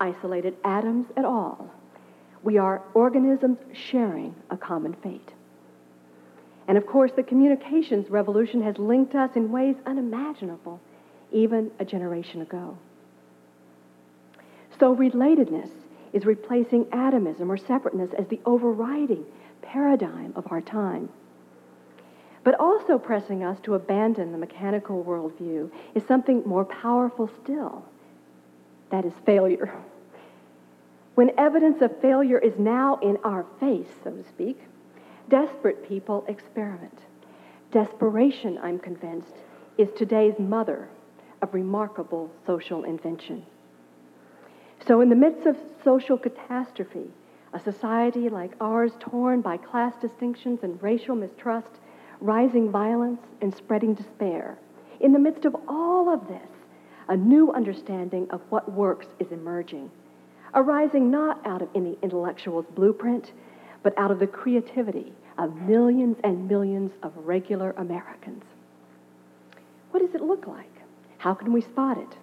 isolated 0.00 0.56
atoms 0.64 1.06
at 1.16 1.24
all. 1.24 1.70
We 2.42 2.58
are 2.58 2.82
organisms 2.94 3.58
sharing 3.72 4.34
a 4.50 4.56
common 4.56 4.94
fate. 4.94 5.30
And 6.66 6.76
of 6.76 6.88
course, 6.88 7.12
the 7.14 7.22
communications 7.22 8.10
revolution 8.10 8.62
has 8.62 8.78
linked 8.78 9.14
us 9.14 9.30
in 9.36 9.52
ways 9.52 9.76
unimaginable 9.86 10.80
even 11.32 11.70
a 11.78 11.84
generation 11.84 12.40
ago. 12.40 12.78
So, 14.78 14.94
relatedness 14.94 15.70
is 16.12 16.24
replacing 16.24 16.86
atomism 16.92 17.50
or 17.50 17.56
separateness 17.56 18.12
as 18.16 18.26
the 18.28 18.40
overriding 18.46 19.24
paradigm 19.62 20.32
of 20.36 20.50
our 20.50 20.60
time. 20.60 21.08
But 22.44 22.60
also 22.60 22.98
pressing 22.98 23.42
us 23.42 23.58
to 23.62 23.74
abandon 23.74 24.32
the 24.32 24.38
mechanical 24.38 25.02
worldview 25.02 25.70
is 25.94 26.04
something 26.06 26.42
more 26.44 26.64
powerful 26.64 27.30
still 27.42 27.84
that 28.90 29.04
is 29.04 29.12
failure. 29.24 29.74
When 31.14 31.30
evidence 31.38 31.80
of 31.80 32.00
failure 32.00 32.38
is 32.38 32.58
now 32.58 32.96
in 32.96 33.18
our 33.24 33.46
face, 33.58 33.88
so 34.02 34.10
to 34.10 34.24
speak, 34.28 34.60
desperate 35.28 35.88
people 35.88 36.24
experiment. 36.28 36.98
Desperation, 37.70 38.58
I'm 38.62 38.78
convinced, 38.78 39.34
is 39.78 39.88
today's 39.96 40.38
mother 40.38 40.88
remarkable 41.52 42.30
social 42.46 42.84
invention. 42.84 43.44
So, 44.86 45.00
in 45.00 45.08
the 45.08 45.16
midst 45.16 45.46
of 45.46 45.56
social 45.82 46.18
catastrophe, 46.18 47.10
a 47.52 47.60
society 47.60 48.28
like 48.28 48.52
ours 48.60 48.92
torn 49.00 49.40
by 49.40 49.56
class 49.56 49.94
distinctions 50.00 50.60
and 50.62 50.82
racial 50.82 51.14
mistrust, 51.14 51.80
rising 52.20 52.70
violence, 52.70 53.20
and 53.40 53.54
spreading 53.54 53.94
despair, 53.94 54.58
in 55.00 55.12
the 55.12 55.18
midst 55.18 55.44
of 55.44 55.56
all 55.68 56.12
of 56.12 56.26
this, 56.28 56.48
a 57.08 57.16
new 57.16 57.52
understanding 57.52 58.26
of 58.30 58.40
what 58.50 58.70
works 58.72 59.06
is 59.18 59.30
emerging, 59.30 59.90
arising 60.54 61.10
not 61.10 61.44
out 61.46 61.62
of 61.62 61.68
any 61.74 61.98
intellectual's 62.02 62.66
blueprint, 62.74 63.32
but 63.82 63.96
out 63.98 64.10
of 64.10 64.18
the 64.18 64.26
creativity 64.26 65.12
of 65.38 65.54
millions 65.56 66.16
and 66.24 66.48
millions 66.48 66.92
of 67.02 67.12
regular 67.16 67.72
Americans. 67.72 68.44
What 69.90 70.00
does 70.00 70.14
it 70.14 70.22
look 70.22 70.46
like? 70.46 70.73
How 71.24 71.32
can 71.32 71.54
we 71.54 71.62
spot 71.62 71.96
it? 71.96 72.18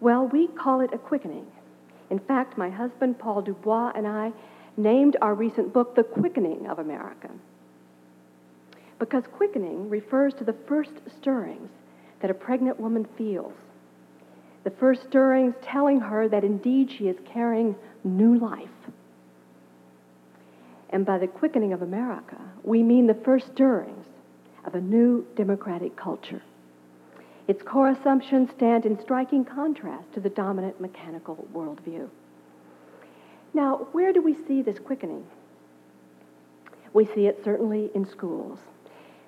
Well, 0.00 0.26
we 0.26 0.46
call 0.46 0.80
it 0.80 0.94
a 0.94 0.96
quickening. 0.96 1.46
In 2.08 2.18
fact, 2.18 2.56
my 2.56 2.70
husband, 2.70 3.18
Paul 3.18 3.42
Du 3.42 3.52
Bois, 3.52 3.92
and 3.94 4.06
I 4.06 4.32
named 4.78 5.18
our 5.20 5.34
recent 5.34 5.74
book 5.74 5.94
The 5.94 6.02
Quickening 6.02 6.66
of 6.66 6.78
America. 6.78 7.28
Because 8.98 9.24
quickening 9.30 9.90
refers 9.90 10.32
to 10.36 10.44
the 10.44 10.56
first 10.66 10.92
stirrings 11.18 11.68
that 12.22 12.30
a 12.30 12.34
pregnant 12.34 12.80
woman 12.80 13.06
feels. 13.18 13.52
The 14.64 14.70
first 14.70 15.02
stirrings 15.02 15.54
telling 15.60 16.00
her 16.00 16.26
that 16.26 16.42
indeed 16.42 16.90
she 16.90 17.06
is 17.06 17.18
carrying 17.26 17.76
new 18.02 18.38
life. 18.38 18.70
And 20.88 21.04
by 21.04 21.18
the 21.18 21.26
quickening 21.26 21.74
of 21.74 21.82
America, 21.82 22.40
we 22.64 22.82
mean 22.82 23.06
the 23.06 23.20
first 23.26 23.48
stirrings 23.52 24.06
of 24.64 24.74
a 24.74 24.80
new 24.80 25.26
democratic 25.36 25.96
culture. 25.96 26.40
Its 27.50 27.64
core 27.64 27.88
assumptions 27.88 28.48
stand 28.56 28.86
in 28.86 28.96
striking 29.00 29.44
contrast 29.44 30.12
to 30.12 30.20
the 30.20 30.28
dominant 30.28 30.80
mechanical 30.80 31.48
worldview. 31.52 32.08
Now, 33.52 33.88
where 33.90 34.12
do 34.12 34.22
we 34.22 34.36
see 34.46 34.62
this 34.62 34.78
quickening? 34.78 35.26
We 36.92 37.06
see 37.06 37.26
it 37.26 37.40
certainly 37.42 37.90
in 37.92 38.08
schools. 38.08 38.60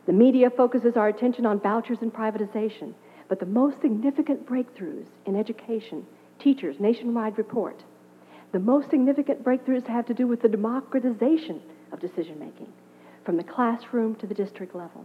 The 0.06 0.12
media 0.12 0.50
focuses 0.50 0.96
our 0.96 1.08
attention 1.08 1.46
on 1.46 1.58
vouchers 1.58 1.98
and 2.00 2.14
privatization, 2.14 2.94
but 3.28 3.40
the 3.40 3.46
most 3.46 3.80
significant 3.82 4.46
breakthroughs 4.48 5.08
in 5.26 5.34
education, 5.34 6.06
teachers, 6.38 6.76
nationwide 6.78 7.36
report, 7.36 7.82
the 8.52 8.60
most 8.60 8.88
significant 8.88 9.42
breakthroughs 9.42 9.88
have 9.88 10.06
to 10.06 10.14
do 10.14 10.28
with 10.28 10.42
the 10.42 10.48
democratization 10.48 11.60
of 11.90 11.98
decision 11.98 12.38
making, 12.38 12.72
from 13.24 13.36
the 13.36 13.42
classroom 13.42 14.14
to 14.14 14.28
the 14.28 14.34
district 14.34 14.76
level. 14.76 15.04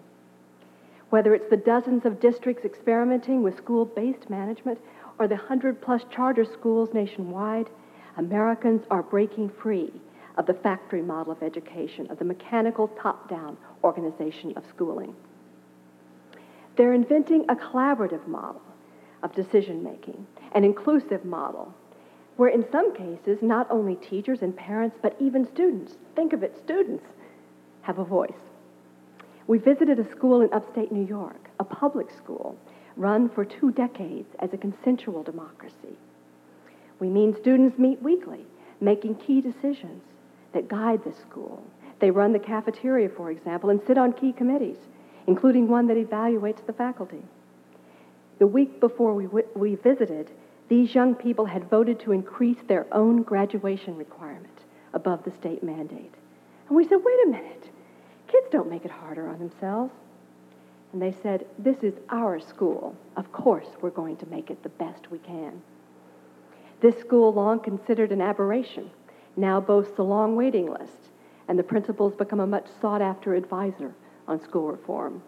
Whether 1.09 1.33
it's 1.33 1.49
the 1.49 1.57
dozens 1.57 2.05
of 2.05 2.19
districts 2.19 2.65
experimenting 2.65 3.41
with 3.41 3.57
school 3.57 3.85
based 3.85 4.29
management 4.29 4.79
or 5.19 5.27
the 5.27 5.35
100 5.35 5.81
plus 5.81 6.03
charter 6.11 6.43
schools 6.43 6.93
nationwide, 6.93 7.69
Americans 8.17 8.83
are 8.91 9.03
breaking 9.03 9.49
free 9.49 9.93
of 10.37 10.45
the 10.45 10.53
factory 10.53 11.01
model 11.01 11.31
of 11.31 11.41
education, 11.41 12.11
of 12.11 12.19
the 12.19 12.25
mechanical 12.25 12.89
top 12.89 13.29
down 13.29 13.57
organization 13.83 14.53
of 14.57 14.65
schooling. 14.65 15.15
They're 16.75 16.93
inventing 16.93 17.45
a 17.49 17.55
collaborative 17.55 18.27
model 18.27 18.61
of 19.23 19.33
decision 19.33 19.83
making, 19.83 20.27
an 20.51 20.63
inclusive 20.63 21.25
model, 21.25 21.73
where 22.35 22.49
in 22.49 22.69
some 22.71 22.93
cases, 22.93 23.41
not 23.41 23.65
only 23.71 23.95
teachers 23.95 24.43
and 24.43 24.55
parents, 24.55 24.97
but 25.01 25.15
even 25.19 25.47
students, 25.47 25.95
think 26.15 26.33
of 26.33 26.43
it, 26.43 26.55
students, 26.63 27.05
have 27.81 27.97
a 27.97 28.03
voice. 28.03 28.46
We 29.47 29.57
visited 29.59 29.97
a 29.97 30.11
school 30.11 30.41
in 30.41 30.51
upstate 30.51 30.91
New 30.91 31.05
York, 31.05 31.49
a 31.59 31.63
public 31.63 32.07
school 32.11 32.57
run 32.97 33.29
for 33.29 33.45
two 33.45 33.71
decades 33.71 34.27
as 34.39 34.53
a 34.53 34.57
consensual 34.57 35.23
democracy. 35.23 35.95
We 36.99 37.09
mean 37.09 37.35
students 37.39 37.77
meet 37.77 38.01
weekly, 38.01 38.45
making 38.81 39.15
key 39.15 39.39
decisions 39.39 40.03
that 40.53 40.67
guide 40.67 41.03
the 41.03 41.13
school. 41.13 41.63
They 41.99 42.11
run 42.11 42.33
the 42.33 42.39
cafeteria, 42.39 43.09
for 43.09 43.31
example, 43.31 43.69
and 43.69 43.79
sit 43.87 43.97
on 43.97 44.13
key 44.13 44.33
committees, 44.33 44.77
including 45.27 45.67
one 45.67 45.87
that 45.87 45.97
evaluates 45.97 46.65
the 46.65 46.73
faculty. 46.73 47.21
The 48.39 48.47
week 48.47 48.79
before 48.79 49.13
we, 49.13 49.25
w- 49.25 49.47
we 49.55 49.75
visited, 49.75 50.29
these 50.69 50.93
young 50.93 51.15
people 51.15 51.45
had 51.45 51.69
voted 51.69 51.99
to 52.01 52.11
increase 52.11 52.57
their 52.67 52.85
own 52.91 53.23
graduation 53.23 53.95
requirement 53.95 54.59
above 54.93 55.23
the 55.23 55.31
state 55.31 55.63
mandate. 55.63 56.13
And 56.67 56.75
we 56.75 56.87
said, 56.87 56.99
wait 57.03 57.19
a 57.25 57.29
minute, 57.29 57.69
Kids 58.27 58.48
don't 58.51 58.69
make 58.69 58.84
it 58.84 58.91
harder 58.91 59.27
on 59.27 59.39
themselves. 59.39 59.93
And 60.93 61.01
they 61.01 61.15
said, 61.22 61.46
This 61.57 61.77
is 61.81 61.93
our 62.10 62.39
school. 62.39 62.96
Of 63.15 63.31
course, 63.31 63.67
we're 63.81 63.89
going 63.89 64.17
to 64.17 64.25
make 64.27 64.50
it 64.50 64.63
the 64.63 64.69
best 64.69 65.12
we 65.12 65.19
can. 65.19 65.62
This 66.81 66.98
school, 67.00 67.34
long 67.34 67.60
considered 67.60 68.12
an 68.12 68.22
aberration, 68.22 68.91
now 69.36 69.60
boasts 69.60 69.98
a 69.98 70.03
long 70.03 70.36
waiting 70.36 70.69
list, 70.72 71.10
and 71.48 71.57
the 71.57 71.63
principals 71.63 72.13
become 72.15 72.39
a 72.39 72.48
much 72.48 72.67
sought 72.81 73.01
after 73.01 73.34
advisor 73.34 73.93
on 74.27 74.41
school 74.41 74.72
reform. 74.72 75.22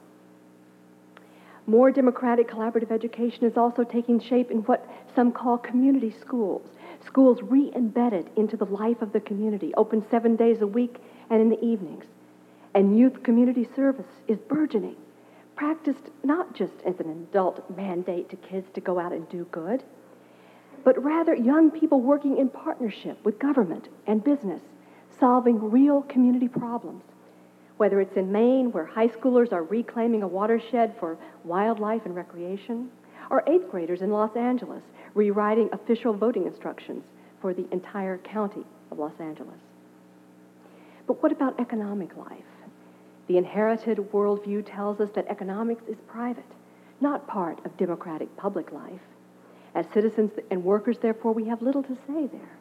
More 1.66 1.92
democratic 1.92 2.50
collaborative 2.50 2.92
education 2.92 3.46
is 3.46 3.58
also 3.58 3.84
taking 3.84 4.20
shape 4.20 4.52
in 4.52 4.60
what 4.60 4.86
some 5.16 5.32
call 5.32 5.58
community 5.58 6.14
schools, 6.20 6.68
schools 7.06 7.40
re 7.44 7.72
embedded 7.76 8.30
into 8.36 8.58
the 8.58 8.66
life 8.66 9.02
of 9.02 9.14
the 9.14 9.20
community, 9.20 9.74
open 9.76 10.04
seven 10.10 10.36
days 10.36 10.62
a 10.62 10.68
week 10.68 10.98
and 11.30 11.42
in 11.42 11.50
the 11.50 11.64
evenings 11.64 12.06
and 12.74 12.98
youth 12.98 13.24
community 13.24 13.68
service 13.76 14.06
is 14.28 14.38
burgeoning, 14.40 14.96
practiced 15.56 16.10
not 16.24 16.56
just 16.56 16.74
as 16.86 17.00
an 17.00 17.10
adult 17.10 17.70
mandate 17.76 18.30
to 18.30 18.36
kids 18.36 18.68
to 18.74 18.82
go 18.82 19.00
out 19.00 19.12
and 19.12 19.28
do 19.30 19.46
good, 19.52 19.84
but 20.84 21.04
rather 21.04 21.36
young 21.36 21.72
people 21.72 22.02
working 22.02 22.38
in 22.38 22.50
partnership 22.50 23.18
with 23.26 23.40
government 23.40 23.90
and 24.08 24.24
business, 24.24 24.62
solving 25.20 25.72
real 25.72 26.02
community 26.04 26.48
problems. 26.48 27.04
Whether 27.78 28.02
it's 28.02 28.18
in 28.18 28.32
Maine, 28.32 28.72
where 28.72 28.86
high 28.86 29.08
schoolers 29.08 29.52
are 29.52 29.64
reclaiming 29.64 30.24
a 30.24 30.28
watershed 30.28 30.96
for 31.00 31.18
wildlife 31.44 32.06
and 32.06 32.16
recreation, 32.16 32.90
or 33.30 33.44
eighth 33.48 33.70
graders 33.70 34.02
in 34.02 34.12
Los 34.12 34.36
Angeles 34.36 34.84
rewriting 35.14 35.70
official 35.72 36.14
voting 36.14 36.46
instructions 36.46 37.04
for 37.42 37.54
the 37.54 37.68
entire 37.72 38.18
county 38.18 38.64
of 38.92 39.00
Los 39.00 39.20
Angeles. 39.20 39.60
But 41.08 41.22
what 41.24 41.32
about 41.32 41.60
economic 41.60 42.16
life? 42.16 42.44
The 43.30 43.38
inherited 43.38 44.00
worldview 44.12 44.66
tells 44.66 45.00
us 45.00 45.12
that 45.14 45.28
economics 45.28 45.84
is 45.88 45.98
private, 46.08 46.52
not 47.00 47.28
part 47.28 47.64
of 47.64 47.78
democratic 47.78 48.36
public 48.36 48.72
life. 48.72 49.02
As 49.76 49.86
citizens 49.94 50.32
and 50.50 50.64
workers, 50.64 50.98
therefore, 50.98 51.34
we 51.34 51.46
have 51.46 51.62
little 51.62 51.84
to 51.84 51.96
say 52.08 52.26
there. 52.26 52.58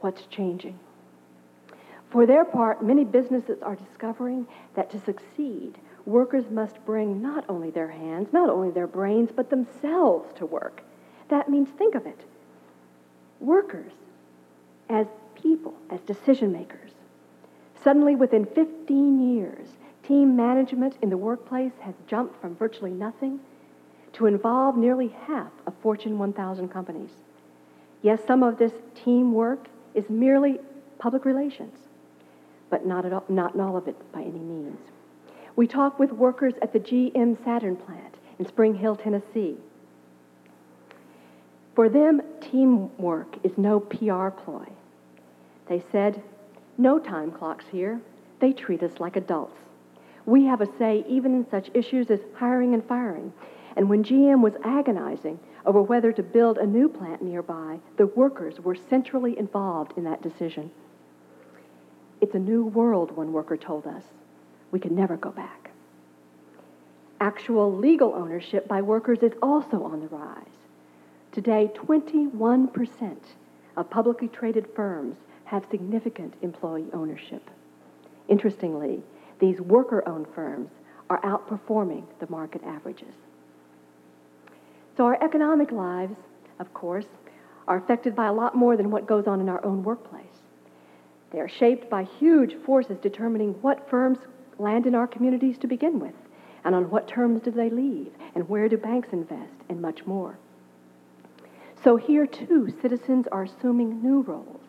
What's 0.00 0.24
changing? 0.30 0.80
For 2.10 2.24
their 2.24 2.46
part, 2.46 2.82
many 2.82 3.04
businesses 3.04 3.58
are 3.60 3.76
discovering 3.76 4.46
that 4.74 4.90
to 4.90 5.00
succeed, 5.00 5.76
workers 6.06 6.46
must 6.50 6.82
bring 6.86 7.20
not 7.20 7.44
only 7.50 7.70
their 7.70 7.90
hands, 7.90 8.32
not 8.32 8.48
only 8.48 8.70
their 8.70 8.86
brains, 8.86 9.28
but 9.36 9.50
themselves 9.50 10.32
to 10.36 10.46
work. 10.46 10.82
That 11.28 11.50
means, 11.50 11.68
think 11.76 11.94
of 11.94 12.06
it 12.06 12.20
workers 13.38 13.92
as 14.88 15.06
people, 15.34 15.74
as 15.90 16.00
decision 16.00 16.52
makers. 16.52 16.92
Suddenly, 17.84 18.16
within 18.16 18.46
15 18.46 19.36
years, 19.36 19.68
team 20.02 20.34
management 20.34 20.96
in 21.02 21.10
the 21.10 21.18
workplace 21.18 21.72
has 21.80 21.94
jumped 22.06 22.40
from 22.40 22.56
virtually 22.56 22.90
nothing 22.90 23.40
to 24.14 24.24
involve 24.24 24.76
nearly 24.76 25.08
half 25.26 25.52
of 25.66 25.74
Fortune 25.82 26.18
1000 26.18 26.68
companies. 26.70 27.10
Yes, 28.00 28.20
some 28.26 28.42
of 28.42 28.58
this 28.58 28.72
teamwork 28.94 29.66
is 29.94 30.08
merely 30.08 30.60
public 30.98 31.26
relations, 31.26 31.76
but 32.70 32.86
not, 32.86 33.10
all, 33.12 33.24
not 33.28 33.58
all 33.58 33.76
of 33.76 33.86
it 33.86 34.12
by 34.12 34.22
any 34.22 34.38
means. 34.38 34.78
We 35.54 35.66
talk 35.66 35.98
with 35.98 36.10
workers 36.10 36.54
at 36.62 36.72
the 36.72 36.80
GM 36.80 37.42
Saturn 37.44 37.76
plant 37.76 38.14
in 38.38 38.48
Spring 38.48 38.74
Hill, 38.74 38.96
Tennessee. 38.96 39.56
For 41.74 41.88
them, 41.88 42.22
teamwork 42.40 43.36
is 43.44 43.52
no 43.58 43.78
PR 43.78 44.28
ploy. 44.28 44.66
They 45.68 45.82
said, 45.92 46.22
no 46.78 46.98
time 46.98 47.30
clocks 47.30 47.64
here. 47.70 48.00
They 48.40 48.52
treat 48.52 48.82
us 48.82 48.98
like 48.98 49.16
adults. 49.16 49.58
We 50.26 50.44
have 50.46 50.60
a 50.60 50.78
say 50.78 51.04
even 51.08 51.34
in 51.34 51.48
such 51.50 51.70
issues 51.74 52.10
as 52.10 52.20
hiring 52.34 52.74
and 52.74 52.84
firing. 52.86 53.32
And 53.76 53.88
when 53.88 54.04
GM 54.04 54.40
was 54.40 54.54
agonizing 54.64 55.38
over 55.66 55.82
whether 55.82 56.12
to 56.12 56.22
build 56.22 56.58
a 56.58 56.66
new 56.66 56.88
plant 56.88 57.22
nearby, 57.22 57.78
the 57.96 58.06
workers 58.06 58.60
were 58.60 58.74
centrally 58.74 59.38
involved 59.38 59.92
in 59.96 60.04
that 60.04 60.22
decision. 60.22 60.70
It's 62.20 62.34
a 62.34 62.38
new 62.38 62.64
world, 62.64 63.16
one 63.16 63.32
worker 63.32 63.56
told 63.56 63.86
us. 63.86 64.04
We 64.70 64.80
can 64.80 64.94
never 64.94 65.16
go 65.16 65.30
back. 65.30 65.70
Actual 67.20 67.74
legal 67.74 68.14
ownership 68.14 68.66
by 68.66 68.82
workers 68.82 69.20
is 69.22 69.32
also 69.42 69.82
on 69.84 70.00
the 70.00 70.08
rise. 70.08 70.44
Today, 71.32 71.70
21% 71.74 73.16
of 73.76 73.90
publicly 73.90 74.28
traded 74.28 74.68
firms 74.74 75.16
have 75.54 75.64
significant 75.70 76.34
employee 76.42 76.88
ownership. 76.92 77.48
Interestingly, 78.28 79.00
these 79.38 79.60
worker 79.60 80.02
owned 80.08 80.26
firms 80.34 80.68
are 81.08 81.20
outperforming 81.20 82.02
the 82.18 82.28
market 82.28 82.60
averages. 82.64 83.14
So, 84.96 85.04
our 85.04 85.22
economic 85.22 85.70
lives, 85.70 86.16
of 86.58 86.74
course, 86.74 87.06
are 87.68 87.76
affected 87.76 88.16
by 88.16 88.26
a 88.26 88.32
lot 88.32 88.56
more 88.56 88.76
than 88.76 88.90
what 88.90 89.06
goes 89.06 89.28
on 89.28 89.40
in 89.40 89.48
our 89.48 89.64
own 89.64 89.84
workplace. 89.84 90.24
They 91.30 91.38
are 91.38 91.48
shaped 91.48 91.88
by 91.88 92.02
huge 92.02 92.56
forces 92.66 92.98
determining 93.00 93.52
what 93.62 93.88
firms 93.88 94.18
land 94.58 94.86
in 94.86 94.94
our 94.96 95.06
communities 95.06 95.58
to 95.58 95.68
begin 95.68 96.00
with, 96.00 96.14
and 96.64 96.74
on 96.74 96.90
what 96.90 97.06
terms 97.06 97.42
do 97.42 97.52
they 97.52 97.70
leave, 97.70 98.10
and 98.34 98.48
where 98.48 98.68
do 98.68 98.76
banks 98.76 99.10
invest, 99.12 99.54
and 99.68 99.80
much 99.80 100.04
more. 100.04 100.36
So, 101.84 101.94
here 101.94 102.26
too, 102.26 102.74
citizens 102.82 103.28
are 103.30 103.44
assuming 103.44 104.02
new 104.02 104.22
roles. 104.22 104.63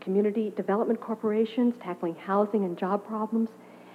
Community 0.00 0.52
development 0.56 1.00
corporations 1.00 1.74
tackling 1.82 2.14
housing 2.14 2.64
and 2.64 2.78
job 2.78 3.06
problems 3.06 3.50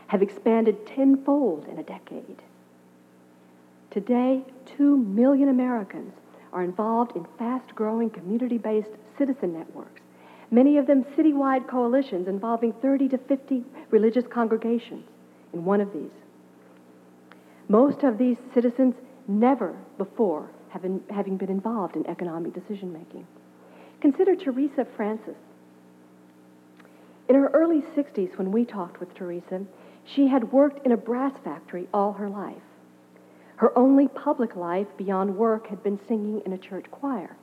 have 0.08 0.22
expanded 0.22 0.86
tenfold 0.86 1.68
in 1.68 1.80
a 1.80 1.84
decade. 1.84 2.44
Today, 3.90 4.44
2 4.78 4.98
million 4.98 5.50
Americans 5.50 6.14
are 6.54 6.64
involved 6.64 7.16
in 7.16 7.26
fast 7.40 7.74
growing 7.76 8.10
community 8.10 8.58
based 8.58 8.92
citizen 9.18 9.54
networks, 9.54 10.02
many 10.52 10.78
of 10.78 10.86
them 10.86 11.04
citywide 11.18 11.68
coalitions 11.68 12.28
involving 12.28 12.72
30 12.74 13.10
to 13.10 13.18
50 13.18 13.64
religious 13.90 14.26
congregations 14.28 15.06
in 15.54 15.66
one 15.66 15.82
of 15.82 15.92
these. 15.92 16.12
Most 17.68 18.04
of 18.04 18.18
these 18.18 18.38
citizens 18.54 18.94
never 19.28 19.76
before 19.98 20.52
having 20.70 21.38
been 21.38 21.50
involved 21.50 21.96
in 21.96 22.06
economic 22.06 22.54
decision 22.54 22.94
making. 22.94 23.26
Consider 24.02 24.36
Teresa 24.36 24.86
Francis. 24.96 25.38
In 27.28 27.36
her 27.36 27.50
early 27.54 27.82
60s, 27.82 28.38
when 28.38 28.52
we 28.52 28.66
talked 28.66 29.00
with 29.00 29.14
Teresa, 29.16 29.66
she 30.04 30.28
had 30.28 30.52
worked 30.52 30.86
in 30.86 30.92
a 30.92 30.98
brass 30.98 31.34
factory 31.44 31.88
all 31.94 32.14
her 32.14 32.30
life. 32.30 32.62
Her 33.58 33.78
only 33.78 34.08
public 34.08 34.56
life 34.56 34.88
beyond 34.98 35.38
work 35.38 35.68
had 35.68 35.82
been 35.82 36.00
singing 36.08 36.42
in 36.46 36.54
a 36.54 36.58
church 36.58 36.86
choir. 36.92 37.36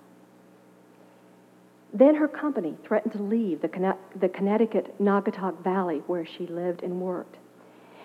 Then 1.93 2.15
her 2.15 2.29
company 2.29 2.77
threatened 2.85 3.13
to 3.15 3.23
leave 3.23 3.61
the, 3.61 3.97
the 4.17 4.29
Connecticut 4.29 4.95
Naugatuck 5.01 5.63
Valley 5.63 6.03
where 6.07 6.25
she 6.25 6.47
lived 6.47 6.83
and 6.83 7.01
worked. 7.01 7.37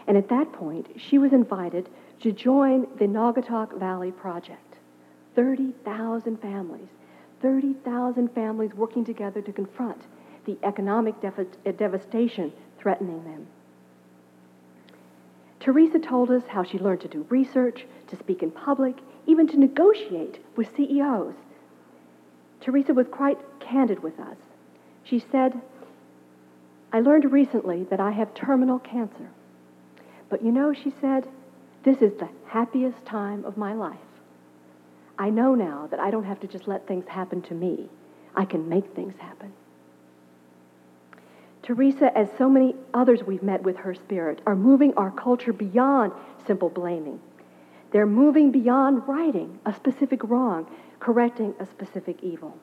And 0.07 0.17
at 0.17 0.29
that 0.29 0.51
point, 0.53 0.87
she 0.97 1.17
was 1.17 1.31
invited 1.31 1.89
to 2.21 2.31
join 2.31 2.87
the 2.97 3.05
Naugatuck 3.07 3.77
Valley 3.77 4.11
Project. 4.11 4.77
30,000 5.35 6.41
families, 6.41 6.87
30,000 7.41 8.33
families 8.33 8.73
working 8.73 9.05
together 9.05 9.41
to 9.41 9.51
confront 9.51 10.01
the 10.47 10.57
economic 10.63 11.13
uh, 11.23 11.71
devastation 11.73 12.51
threatening 12.79 13.23
them. 13.23 13.45
Teresa 15.59 15.99
told 15.99 16.31
us 16.31 16.43
how 16.47 16.63
she 16.63 16.79
learned 16.79 17.01
to 17.01 17.07
do 17.07 17.25
research, 17.29 17.85
to 18.07 18.15
speak 18.15 18.41
in 18.41 18.49
public, 18.49 18.95
even 19.27 19.45
to 19.47 19.59
negotiate 19.59 20.39
with 20.55 20.73
CEOs. 20.75 21.35
Teresa 22.61 22.93
was 22.93 23.07
quite 23.11 23.37
candid 23.59 24.01
with 24.01 24.17
us. 24.19 24.37
She 25.03 25.19
said, 25.19 25.61
I 26.91 27.01
learned 27.01 27.31
recently 27.31 27.83
that 27.89 27.99
I 27.99 28.11
have 28.11 28.33
terminal 28.33 28.79
cancer. 28.79 29.29
But 30.29 30.43
you 30.43 30.51
know, 30.51 30.73
she 30.73 30.93
said, 31.01 31.27
this 31.83 31.97
is 31.97 32.13
the 32.17 32.29
happiest 32.47 33.05
time 33.05 33.43
of 33.45 33.57
my 33.57 33.73
life. 33.73 33.97
I 35.19 35.29
know 35.29 35.55
now 35.55 35.87
that 35.91 35.99
I 35.99 36.11
don't 36.11 36.23
have 36.23 36.39
to 36.41 36.47
just 36.47 36.67
let 36.67 36.87
things 36.87 37.05
happen 37.07 37.41
to 37.43 37.53
me. 37.53 37.89
I 38.35 38.45
can 38.45 38.69
make 38.69 38.95
things 38.95 39.15
happen. 39.19 39.51
Teresa, 41.67 42.17
as 42.17 42.29
so 42.37 42.49
many 42.49 42.73
others 42.93 43.25
we've 43.25 43.43
met 43.43 43.61
with 43.61 43.75
her 43.75 43.93
spirit, 43.93 44.39
are 44.45 44.55
moving 44.55 44.93
our 44.93 45.11
culture 45.11 45.51
beyond 45.51 46.13
simple 46.45 46.69
blaming. 46.69 47.19
They're 47.91 48.05
moving 48.05 48.51
beyond 48.51 49.05
righting 49.05 49.59
a 49.65 49.73
specific 49.73 50.23
wrong, 50.23 50.65
correcting 51.01 51.53
a 51.59 51.65
specific 51.65 52.23
evil. 52.23 52.57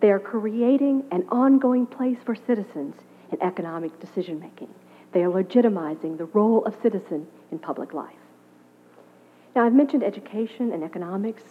They 0.00 0.10
are 0.10 0.18
creating 0.18 1.04
an 1.12 1.26
ongoing 1.28 1.84
place 1.84 2.16
for 2.24 2.34
citizens 2.34 2.94
in 3.30 3.42
economic 3.42 4.00
decision 4.00 4.40
making. 4.40 4.72
They 5.12 5.22
are 5.22 5.30
legitimizing 5.30 6.16
the 6.16 6.24
role 6.24 6.64
of 6.64 6.80
citizen 6.80 7.26
in 7.52 7.58
public 7.58 7.92
life. 7.92 8.16
Now, 9.54 9.66
I've 9.66 9.74
mentioned 9.74 10.02
education 10.02 10.72
and 10.72 10.82
economics, 10.82 11.42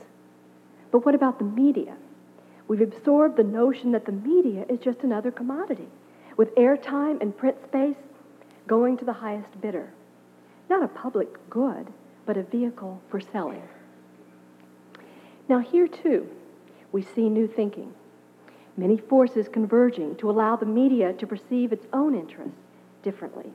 but 0.89 1.05
what 1.05 1.13
about 1.13 1.37
the 1.37 1.45
media? 1.45 1.97
We've 2.67 2.81
absorbed 2.81 3.37
the 3.37 3.43
notion 3.43 3.91
that 3.91 4.07
the 4.07 4.11
media 4.11 4.65
is 4.67 4.79
just 4.79 5.01
another 5.03 5.29
commodity 5.29 5.87
with 6.37 6.53
airtime 6.55 7.21
and 7.21 7.35
print 7.37 7.57
space 7.63 7.95
going 8.67 8.97
to 8.97 9.05
the 9.05 9.13
highest 9.13 9.59
bidder. 9.61 9.91
Not 10.69 10.83
a 10.83 10.87
public 10.87 11.49
good, 11.49 11.87
but 12.25 12.37
a 12.37 12.43
vehicle 12.43 13.01
for 13.09 13.19
selling. 13.19 13.61
Now, 15.47 15.59
here 15.59 15.87
too, 15.87 16.27
we 16.91 17.03
see 17.03 17.29
new 17.29 17.47
thinking. 17.47 17.93
Many 18.77 18.97
forces 18.97 19.47
converging 19.47 20.15
to 20.17 20.29
allow 20.29 20.55
the 20.55 20.65
media 20.65 21.13
to 21.13 21.27
perceive 21.27 21.71
its 21.71 21.85
own 21.93 22.15
interests 22.15 22.57
differently. 23.03 23.53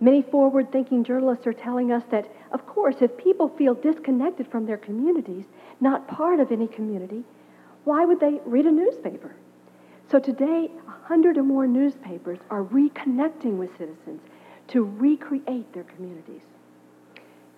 Many 0.00 0.22
forward 0.22 0.72
thinking 0.72 1.04
journalists 1.04 1.46
are 1.46 1.52
telling 1.52 1.92
us 1.92 2.02
that, 2.10 2.28
of 2.52 2.66
course, 2.66 2.96
if 3.00 3.16
people 3.16 3.48
feel 3.48 3.74
disconnected 3.74 4.48
from 4.48 4.66
their 4.66 4.76
communities, 4.76 5.44
not 5.80 6.08
part 6.08 6.40
of 6.40 6.50
any 6.50 6.66
community, 6.66 7.24
why 7.84 8.04
would 8.04 8.20
they 8.20 8.40
read 8.44 8.66
a 8.66 8.72
newspaper? 8.72 9.34
So 10.10 10.18
today, 10.18 10.70
100 11.02 11.36
or 11.36 11.42
more 11.42 11.66
newspapers 11.66 12.38
are 12.48 12.62
reconnecting 12.62 13.58
with 13.58 13.76
citizens 13.76 14.20
to 14.68 14.84
recreate 14.84 15.72
their 15.72 15.82
communities. 15.82 16.42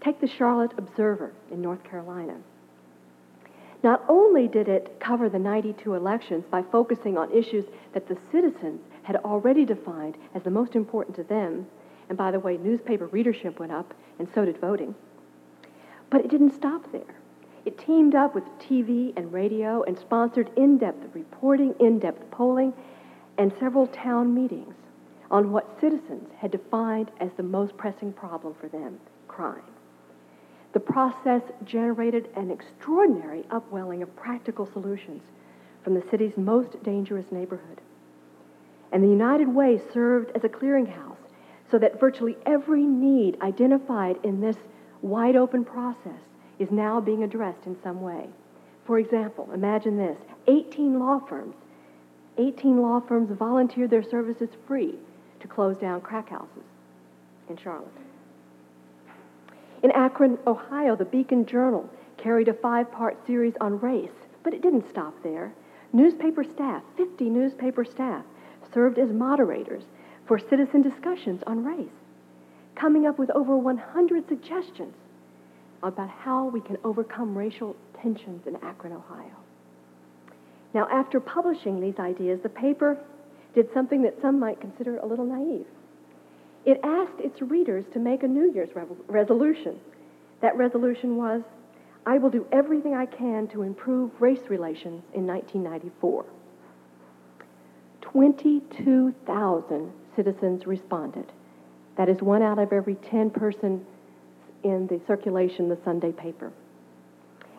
Take 0.01 0.19
the 0.19 0.27
Charlotte 0.27 0.73
Observer 0.79 1.35
in 1.51 1.61
North 1.61 1.85
Carolina. 1.85 2.39
Not 3.83 4.03
only 4.09 4.49
did 4.49 4.67
it 4.67 4.99
cover 4.99 5.29
the 5.29 5.39
92 5.39 5.93
elections 5.93 6.47
by 6.51 6.63
focusing 6.63 7.19
on 7.19 7.31
issues 7.33 7.67
that 7.93 8.09
the 8.09 8.17
citizens 8.33 8.81
had 9.03 9.17
already 9.17 9.67
defined 9.67 10.17
as 10.35 10.43
the 10.43 10.51
most 10.51 10.75
important 10.75 11.15
to 11.17 11.23
them, 11.23 11.67
and 12.09 12.17
by 12.17 12.31
the 12.31 12.41
way, 12.41 12.57
newspaper 12.57 13.09
readership 13.09 13.61
went 13.61 13.73
up, 13.73 13.93
and 14.19 14.27
so 14.35 14.47
did 14.47 14.59
voting. 14.59 14.95
But 16.09 16.23
it 16.23 16.31
didn't 16.31 16.55
stop 16.55 16.91
there. 16.93 17.15
It 17.67 17.77
teamed 17.77 18.15
up 18.15 18.35
with 18.35 18.45
TV 18.59 19.13
and 19.19 19.35
radio 19.35 19.83
and 19.83 19.99
sponsored 19.99 20.51
in 20.57 20.79
depth 20.79 21.15
reporting, 21.15 21.75
in 21.79 21.99
depth 21.99 22.31
polling, 22.31 22.73
and 23.39 23.53
several 23.59 23.87
town 23.87 24.35
meetings 24.35 24.75
on 25.31 25.51
what 25.51 25.81
citizens 25.81 26.29
had 26.39 26.51
defined 26.51 27.11
as 27.21 27.31
the 27.37 27.43
most 27.43 27.77
pressing 27.77 28.13
problem 28.13 28.55
for 28.61 28.69
them 28.69 28.99
crime. 29.29 29.63
The 30.73 30.81
process 30.81 31.43
generated 31.65 32.29
an 32.37 32.51
extraordinary 32.51 33.45
upwelling 33.51 34.03
of 34.03 34.15
practical 34.17 34.67
solutions 34.67 35.23
from 35.83 35.95
the 35.95 36.05
city's 36.11 36.37
most 36.37 36.83
dangerous 36.83 37.31
neighborhood. 37.31 37.81
And 38.91 39.03
the 39.03 39.09
United 39.09 39.49
Way 39.49 39.81
served 39.93 40.31
as 40.37 40.45
a 40.45 40.49
clearinghouse 40.49 41.17
so 41.71 41.79
that 41.79 42.01
virtually 42.01 42.37
every 42.47 42.85
need 42.85 43.41
identified 43.41 44.17
in 44.25 44.41
this 44.41 44.57
wide 45.03 45.37
open 45.37 45.65
process 45.65 46.21
is 46.59 46.71
now 46.71 47.01
being 47.01 47.23
addressed 47.23 47.67
in 47.67 47.77
some 47.83 48.01
way. 48.01 48.29
For 48.85 48.99
example, 48.99 49.49
imagine 49.53 49.97
this 49.97 50.19
18 50.47 50.99
law 50.99 51.19
firms, 51.19 51.57
18 52.39 52.81
law 52.81 53.01
firms 53.01 53.31
volunteered 53.39 53.91
their 53.91 54.03
services 54.03 54.49
free 54.67 54.95
to 55.41 55.49
close 55.49 55.77
down 55.77 56.01
crack 56.01 56.31
houses 56.31 56.65
in 57.49 57.57
Charlotte. 57.57 57.89
In 59.83 59.91
Akron, 59.93 60.39
Ohio, 60.47 60.97
the 60.97 61.05
Beacon 61.05 61.45
Journal 61.45 61.89
carried 62.17 62.49
a 62.49 62.55
five 62.55 62.91
part 62.91 63.19
series 63.27 63.55
on 63.61 63.79
race, 63.81 64.11
but 64.43 64.55
it 64.55 64.63
didn't 64.63 64.89
stop 64.91 65.15
there. 65.23 65.53
Newspaper 65.93 66.43
staff, 66.43 66.83
50 66.97 67.29
newspaper 67.29 67.85
staff, 67.85 68.25
served 68.73 68.99
as 68.99 69.11
moderators 69.11 69.85
for 70.27 70.39
citizen 70.39 70.83
discussions 70.83 71.43
on 71.47 71.65
race, 71.65 71.93
coming 72.75 73.07
up 73.07 73.19
with 73.19 73.31
over 73.31 73.57
100 73.57 74.27
suggestions 74.27 74.95
about 75.83 76.09
how 76.09 76.47
we 76.47 76.61
can 76.61 76.79
overcome 76.83 77.37
racial 77.37 77.77
tensions 78.01 78.47
in 78.47 78.57
Akron, 78.57 78.93
Ohio. 78.93 79.44
Now, 80.75 80.89
after 80.91 81.21
publishing 81.21 81.81
these 81.81 81.99
ideas, 82.01 82.41
the 82.43 82.49
paper 82.49 82.99
did 83.55 83.73
something 83.73 84.03
that 84.03 84.21
some 84.21 84.41
might 84.41 84.61
consider 84.61 84.99
a 84.99 85.07
little 85.07 85.25
naive. 85.25 85.67
It 86.65 86.81
asked 86.83 87.21
its 87.21 87.41
readers 87.41 87.85
to 87.93 88.01
make 88.01 88.25
a 88.25 88.29
New 88.29 88.53
Year's 88.53 88.71
resolution. 89.09 89.79
That 90.43 90.57
resolution 90.57 91.17
was 91.17 91.43
I 92.05 92.19
will 92.19 92.31
do 92.31 92.47
everything 92.53 92.95
I 92.95 93.07
can 93.07 93.47
to 93.49 93.63
improve 93.63 94.11
race 94.21 94.51
relations 94.51 95.03
in 95.15 95.27
1994. 95.27 96.27
22,000 98.01 99.93
citizens 100.17 100.67
responded. 100.67 101.33
That 101.97 102.09
is 102.09 102.21
one 102.21 102.43
out 102.43 102.59
of 102.59 102.73
every 102.73 102.97
10 102.97 103.31
persons 103.31 103.83
in 104.63 104.87
the 104.89 105.01
circulation 105.07 105.69
the 105.69 105.79
Sunday 105.85 106.13
paper. 106.13 106.53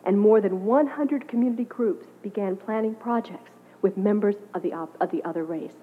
And 0.06 0.20
more 0.20 0.40
than 0.40 0.66
100 0.66 1.28
community 1.28 1.64
groups 1.64 2.06
began 2.22 2.56
planning 2.56 2.96
projects 2.96 3.52
with 3.82 3.98
members 3.98 4.36
of 4.54 4.62
the, 4.62 4.74
of 4.74 5.12
the 5.12 5.24
other 5.24 5.44
race. 5.44 5.74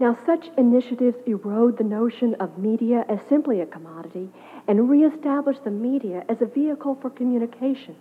Now, 0.00 0.16
such 0.24 0.48
initiatives 0.56 1.16
erode 1.26 1.76
the 1.76 1.84
notion 1.84 2.34
of 2.36 2.56
media 2.56 3.04
as 3.08 3.18
simply 3.28 3.60
a 3.60 3.66
commodity 3.66 4.30
and 4.68 4.88
reestablish 4.88 5.58
the 5.64 5.70
media 5.70 6.24
as 6.28 6.40
a 6.40 6.46
vehicle 6.46 6.96
for 7.00 7.10
communication, 7.10 7.96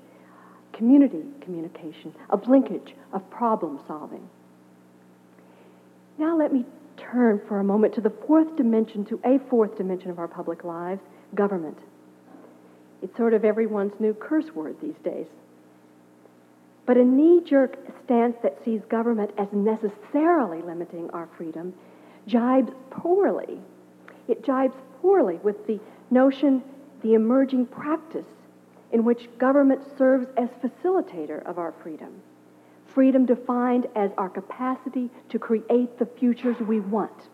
community 0.74 1.24
communication, 1.42 2.14
of 2.30 2.48
linkage, 2.48 2.94
of 3.14 3.28
problem 3.32 3.80
solving. 3.88 4.30
Now, 6.20 6.38
let 6.38 6.54
me 6.54 6.66
turn 6.98 7.42
for 7.48 7.60
a 7.60 7.64
moment 7.64 7.96
to 7.96 8.02
the 8.02 8.10
fourth 8.10 8.56
dimension, 8.56 9.06
to 9.06 9.20
a 9.24 9.40
fourth 9.50 9.78
dimension 9.78 10.12
of 10.12 10.20
our 10.20 10.28
public 10.28 10.64
lives 10.64 11.02
government. 11.34 11.78
It's 13.08 13.16
sort 13.16 13.34
of 13.34 13.46
everyone's 13.46 13.98
new 14.02 14.14
curse 14.14 14.54
word 14.54 14.76
these 14.82 14.98
days. 15.02 15.28
But 16.86 16.98
a 16.98 17.06
knee 17.06 17.42
jerk 17.42 17.78
stance 18.04 18.36
that 18.44 18.58
sees 18.66 18.82
government 18.90 19.32
as 19.38 19.48
necessarily 19.54 20.62
limiting 20.62 21.10
our 21.12 21.30
freedom 21.38 21.74
jibes 22.28 22.74
poorly. 22.90 23.62
It 24.28 24.44
jibes 24.44 24.76
poorly 25.02 25.38
with 25.38 25.66
the 25.68 25.80
notion, 26.12 26.62
the 27.02 27.14
emerging 27.14 27.68
practice 27.68 28.26
in 28.92 29.06
which 29.06 29.30
government 29.38 29.84
serves 29.98 30.28
as 30.36 30.50
facilitator 30.62 31.42
of 31.46 31.58
our 31.58 31.74
freedom. 31.82 32.22
Freedom 32.88 33.26
defined 33.26 33.88
as 33.96 34.12
our 34.18 34.28
capacity 34.28 35.10
to 35.30 35.40
create 35.40 35.98
the 35.98 36.10
futures 36.20 36.60
we 36.60 36.82
want. 36.82 37.30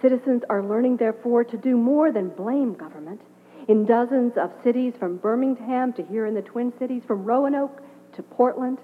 Citizens 0.00 0.44
are 0.48 0.62
learning, 0.62 0.96
therefore, 0.96 1.44
to 1.44 1.58
do 1.58 1.76
more 1.76 2.10
than 2.10 2.30
blame 2.30 2.72
government. 2.72 3.20
In 3.68 3.86
dozens 3.86 4.32
of 4.36 4.52
cities, 4.62 4.92
from 4.98 5.16
Birmingham 5.16 5.92
to 5.94 6.02
here 6.02 6.26
in 6.26 6.34
the 6.34 6.42
Twin 6.42 6.72
Cities, 6.78 7.02
from 7.06 7.24
Roanoke 7.24 7.82
to 8.14 8.22
Portland, 8.22 8.78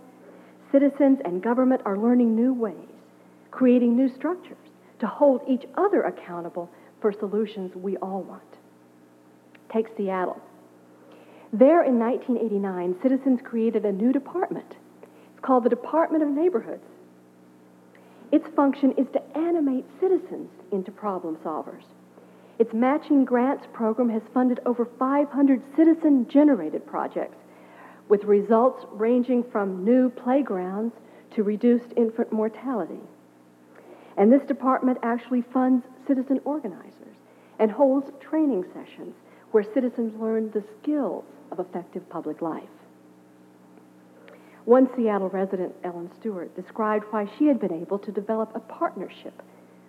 citizens 0.73 1.19
and 1.25 1.43
government 1.43 1.83
are 1.85 1.99
learning 1.99 2.35
new 2.35 2.55
ways 2.55 2.89
creating 3.51 3.97
new 3.97 4.09
structures 4.15 4.57
to 4.99 5.07
hold 5.07 5.43
each 5.49 5.65
other 5.77 6.03
accountable 6.03 6.71
for 7.01 7.13
solutions 7.13 7.75
we 7.75 7.97
all 7.99 8.23
want. 8.23 8.43
Take 9.73 9.87
Seattle. 9.97 10.41
There 11.53 11.83
in 11.83 11.99
1989, 11.99 12.97
citizens 13.03 13.41
created 13.43 13.85
a 13.85 13.93
new 13.93 14.13
department. 14.13 14.77
It's 15.33 15.45
called 15.45 15.65
the 15.65 15.71
Department 15.71 16.23
of 16.23 16.29
Neighborhoods. 16.29 16.85
Its 18.31 18.47
function 18.55 18.93
is 18.93 19.07
to 19.13 19.39
animate 19.39 19.85
citizens 20.01 20.51
into 20.71 20.93
problem 20.93 21.37
solvers. 21.45 21.83
Its 22.61 22.75
matching 22.75 23.25
grants 23.25 23.67
program 23.73 24.11
has 24.11 24.21
funded 24.35 24.61
over 24.67 24.85
500 24.85 25.63
citizen 25.75 26.29
generated 26.29 26.87
projects 26.87 27.39
with 28.11 28.23
results 28.25 28.85
ranging 28.91 29.43
from 29.51 29.83
new 29.83 30.11
playgrounds 30.11 30.95
to 31.35 31.43
reduced 31.43 31.87
infant 31.97 32.31
mortality. 32.31 33.01
And 34.19 34.31
this 34.31 34.43
department 34.43 34.99
actually 35.03 35.41
funds 35.41 35.87
citizen 36.07 36.39
organizers 36.45 37.17
and 37.59 37.71
holds 37.71 38.11
training 38.21 38.67
sessions 38.75 39.15
where 39.53 39.65
citizens 39.65 40.13
learn 40.21 40.51
the 40.51 40.63
skills 40.83 41.25
of 41.51 41.61
effective 41.61 42.07
public 42.11 42.43
life. 42.43 42.69
One 44.67 44.87
Seattle 44.95 45.31
resident, 45.31 45.75
Ellen 45.83 46.11
Stewart, 46.21 46.55
described 46.55 47.07
why 47.09 47.27
she 47.39 47.47
had 47.47 47.59
been 47.59 47.73
able 47.73 47.99
to 48.01 48.13
develop 48.13 48.55
a 48.55 48.61
partnership 48.61 49.43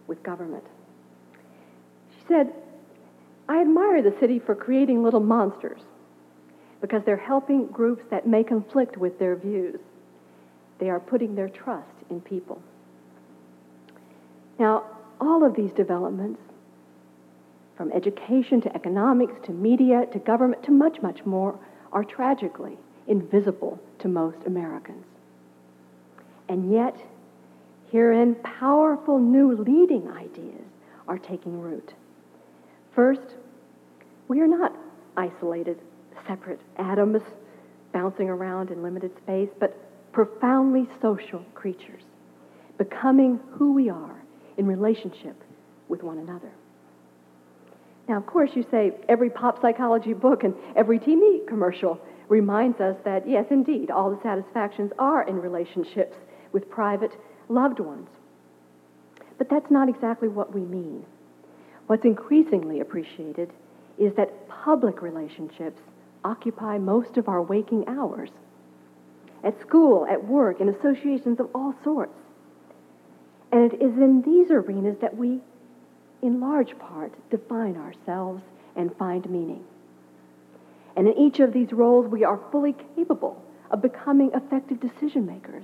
with 0.07 0.23
government. 0.23 0.63
She 2.17 2.27
said, 2.27 2.53
I 3.51 3.59
admire 3.59 4.01
the 4.01 4.15
city 4.17 4.39
for 4.39 4.55
creating 4.55 5.03
little 5.03 5.19
monsters 5.19 5.81
because 6.79 7.03
they're 7.05 7.17
helping 7.17 7.67
groups 7.67 8.01
that 8.09 8.25
may 8.25 8.45
conflict 8.45 8.95
with 8.95 9.19
their 9.19 9.35
views. 9.35 9.77
They 10.79 10.89
are 10.89 11.01
putting 11.01 11.35
their 11.35 11.49
trust 11.49 11.91
in 12.09 12.21
people. 12.21 12.61
Now, 14.57 14.85
all 15.19 15.43
of 15.43 15.53
these 15.53 15.73
developments, 15.73 16.39
from 17.75 17.91
education 17.91 18.61
to 18.61 18.73
economics 18.73 19.33
to 19.47 19.51
media 19.51 20.05
to 20.13 20.19
government 20.19 20.63
to 20.63 20.71
much, 20.71 21.01
much 21.01 21.25
more, 21.25 21.59
are 21.91 22.05
tragically 22.05 22.77
invisible 23.05 23.77
to 23.99 24.07
most 24.07 24.37
Americans. 24.45 25.03
And 26.47 26.71
yet, 26.71 26.95
herein, 27.91 28.35
powerful 28.35 29.19
new 29.19 29.57
leading 29.57 30.09
ideas 30.09 30.63
are 31.05 31.17
taking 31.17 31.59
root. 31.59 31.91
First, 32.95 33.35
we 34.31 34.39
are 34.39 34.47
not 34.47 34.73
isolated, 35.17 35.77
separate 36.25 36.61
atoms 36.77 37.21
bouncing 37.91 38.29
around 38.29 38.71
in 38.71 38.81
limited 38.81 39.11
space, 39.17 39.49
but 39.59 39.75
profoundly 40.13 40.87
social 41.01 41.43
creatures, 41.53 42.03
becoming 42.77 43.41
who 43.51 43.73
we 43.73 43.89
are 43.89 44.23
in 44.55 44.65
relationship 44.65 45.35
with 45.89 46.01
one 46.01 46.17
another. 46.17 46.49
Now, 48.07 48.15
of 48.15 48.25
course, 48.25 48.51
you 48.55 48.65
say 48.71 48.93
every 49.09 49.29
pop 49.29 49.61
psychology 49.61 50.13
book 50.13 50.45
and 50.45 50.55
every 50.77 50.97
TV 50.97 51.45
commercial 51.45 51.99
reminds 52.29 52.79
us 52.79 52.95
that, 53.03 53.27
yes, 53.27 53.47
indeed, 53.49 53.91
all 53.91 54.11
the 54.11 54.21
satisfactions 54.23 54.93
are 54.97 55.27
in 55.27 55.41
relationships 55.41 56.15
with 56.53 56.69
private 56.69 57.11
loved 57.49 57.81
ones. 57.81 58.07
But 59.37 59.49
that's 59.49 59.69
not 59.69 59.89
exactly 59.89 60.29
what 60.29 60.55
we 60.55 60.61
mean. 60.61 61.05
What's 61.87 62.05
increasingly 62.05 62.79
appreciated 62.79 63.51
is 64.01 64.15
that 64.15 64.49
public 64.49 65.01
relationships 65.03 65.79
occupy 66.25 66.79
most 66.79 67.17
of 67.17 67.27
our 67.27 67.41
waking 67.41 67.87
hours. 67.87 68.31
At 69.43 69.59
school, 69.61 70.07
at 70.09 70.25
work, 70.25 70.59
in 70.59 70.69
associations 70.69 71.39
of 71.39 71.49
all 71.53 71.75
sorts. 71.83 72.17
And 73.51 73.71
it 73.71 73.75
is 73.75 73.95
in 73.97 74.23
these 74.23 74.49
arenas 74.49 74.97
that 75.01 75.15
we, 75.15 75.39
in 76.23 76.39
large 76.39 76.77
part, 76.79 77.13
define 77.29 77.77
ourselves 77.77 78.41
and 78.75 78.95
find 78.97 79.29
meaning. 79.29 79.63
And 80.95 81.07
in 81.07 81.17
each 81.17 81.39
of 81.39 81.53
these 81.53 81.71
roles, 81.71 82.07
we 82.07 82.23
are 82.23 82.39
fully 82.51 82.75
capable 82.95 83.43
of 83.69 83.83
becoming 83.83 84.31
effective 84.33 84.79
decision 84.79 85.27
makers, 85.27 85.63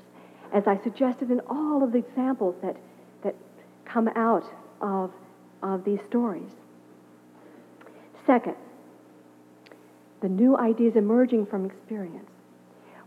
as 0.53 0.67
I 0.67 0.81
suggested 0.83 1.31
in 1.31 1.41
all 1.49 1.83
of 1.83 1.91
the 1.91 1.97
examples 1.97 2.55
that, 2.61 2.77
that 3.23 3.35
come 3.85 4.09
out 4.09 4.45
of, 4.79 5.11
of 5.63 5.83
these 5.83 5.99
stories. 6.07 6.51
Second, 8.27 8.55
the 10.21 10.27
new 10.27 10.57
ideas 10.57 10.95
emerging 10.95 11.45
from 11.45 11.65
experience. 11.65 12.29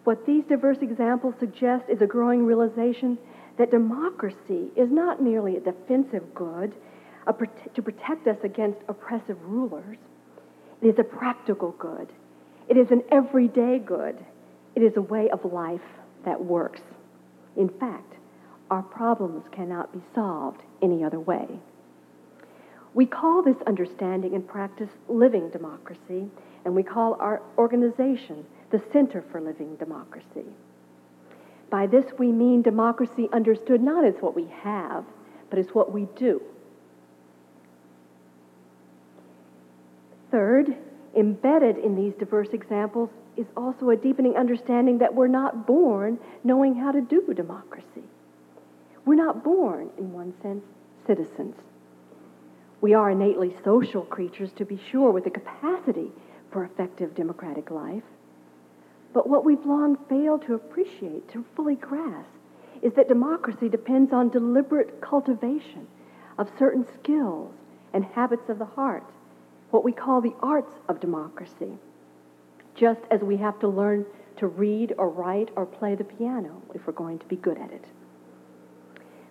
What 0.04 0.24
these 0.26 0.44
diverse 0.48 0.78
examples 0.80 1.34
suggest 1.38 1.84
is 1.88 2.00
a 2.00 2.06
growing 2.06 2.46
realization 2.46 3.18
that 3.58 3.70
democracy 3.70 4.70
is 4.74 4.90
not 4.90 5.22
merely 5.22 5.56
a 5.56 5.60
defensive 5.60 6.34
good 6.34 6.74
a, 7.26 7.34
to 7.74 7.82
protect 7.82 8.26
us 8.26 8.38
against 8.42 8.78
oppressive 8.88 9.36
rulers. 9.42 9.98
It 10.80 10.88
is 10.88 10.98
a 10.98 11.04
practical 11.04 11.72
good. 11.72 12.08
It 12.68 12.78
is 12.78 12.90
an 12.90 13.02
everyday 13.12 13.78
good. 13.78 14.18
It 14.74 14.82
is 14.82 14.96
a 14.96 15.02
way 15.02 15.28
of 15.28 15.44
life 15.44 15.80
that 16.24 16.42
works. 16.42 16.80
In 17.56 17.68
fact, 17.68 18.14
our 18.70 18.82
problems 18.82 19.44
cannot 19.52 19.92
be 19.92 20.00
solved 20.14 20.62
any 20.80 21.04
other 21.04 21.20
way. 21.20 21.46
We 22.92 23.06
call 23.06 23.42
this 23.42 23.56
understanding 23.66 24.34
and 24.34 24.46
practice 24.46 24.90
living 25.08 25.50
democracy, 25.50 26.28
and 26.64 26.74
we 26.74 26.82
call 26.82 27.16
our 27.20 27.40
organization 27.56 28.44
the 28.70 28.82
Center 28.92 29.24
for 29.30 29.40
Living 29.40 29.76
Democracy. 29.76 30.46
By 31.70 31.86
this, 31.86 32.06
we 32.18 32.32
mean 32.32 32.62
democracy 32.62 33.28
understood 33.32 33.80
not 33.80 34.04
as 34.04 34.14
what 34.20 34.34
we 34.34 34.46
have, 34.62 35.04
but 35.50 35.58
as 35.58 35.68
what 35.68 35.92
we 35.92 36.06
do. 36.16 36.42
Third, 40.30 40.76
embedded 41.16 41.78
in 41.78 41.94
these 41.96 42.14
diverse 42.14 42.50
examples 42.52 43.10
is 43.36 43.46
also 43.56 43.90
a 43.90 43.96
deepening 43.96 44.36
understanding 44.36 44.98
that 44.98 45.14
we're 45.14 45.28
not 45.28 45.66
born 45.66 46.18
knowing 46.44 46.74
how 46.74 46.92
to 46.92 47.00
do 47.00 47.32
democracy. 47.34 48.04
We're 49.04 49.14
not 49.14 49.42
born, 49.42 49.90
in 49.96 50.12
one 50.12 50.34
sense, 50.42 50.64
citizens. 51.06 51.56
We 52.80 52.94
are 52.94 53.10
innately 53.10 53.54
social 53.62 54.02
creatures, 54.02 54.50
to 54.56 54.64
be 54.64 54.80
sure, 54.90 55.10
with 55.10 55.24
the 55.24 55.30
capacity 55.30 56.12
for 56.50 56.64
effective 56.64 57.14
democratic 57.14 57.70
life. 57.70 58.02
But 59.12 59.28
what 59.28 59.44
we've 59.44 59.64
long 59.66 59.98
failed 60.08 60.46
to 60.46 60.54
appreciate, 60.54 61.30
to 61.32 61.44
fully 61.56 61.74
grasp, 61.74 62.30
is 62.82 62.94
that 62.94 63.08
democracy 63.08 63.68
depends 63.68 64.12
on 64.12 64.30
deliberate 64.30 65.00
cultivation 65.00 65.86
of 66.38 66.48
certain 66.58 66.86
skills 66.94 67.52
and 67.92 68.04
habits 68.04 68.48
of 68.48 68.58
the 68.58 68.64
heart, 68.64 69.04
what 69.70 69.84
we 69.84 69.92
call 69.92 70.20
the 70.20 70.34
arts 70.40 70.72
of 70.88 71.00
democracy, 71.00 71.78
just 72.74 73.00
as 73.10 73.20
we 73.20 73.36
have 73.36 73.58
to 73.60 73.68
learn 73.68 74.06
to 74.36 74.46
read 74.46 74.94
or 74.96 75.10
write 75.10 75.50
or 75.56 75.66
play 75.66 75.94
the 75.94 76.04
piano 76.04 76.62
if 76.74 76.86
we're 76.86 76.92
going 76.92 77.18
to 77.18 77.26
be 77.26 77.36
good 77.36 77.58
at 77.58 77.70
it. 77.70 77.84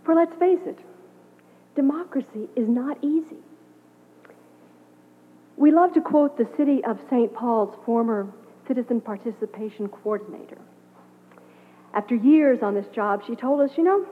For 0.03 0.13
let's 0.13 0.35
face 0.35 0.59
it, 0.65 0.77
democracy 1.79 2.49
is 2.57 2.67
not 2.67 2.97
easy. 3.01 3.41
We 5.55 5.71
love 5.71 5.93
to 5.93 6.01
quote 6.01 6.37
the 6.37 6.45
city 6.57 6.83
of 6.83 6.99
St. 7.09 7.33
Paul's 7.33 7.73
former 7.85 8.27
citizen 8.67 8.99
participation 8.99 9.87
coordinator. 9.87 10.57
After 11.93 12.15
years 12.15 12.59
on 12.61 12.73
this 12.75 12.87
job, 12.93 13.23
she 13.25 13.33
told 13.33 13.61
us, 13.61 13.77
you 13.77 13.83
know, 13.85 14.05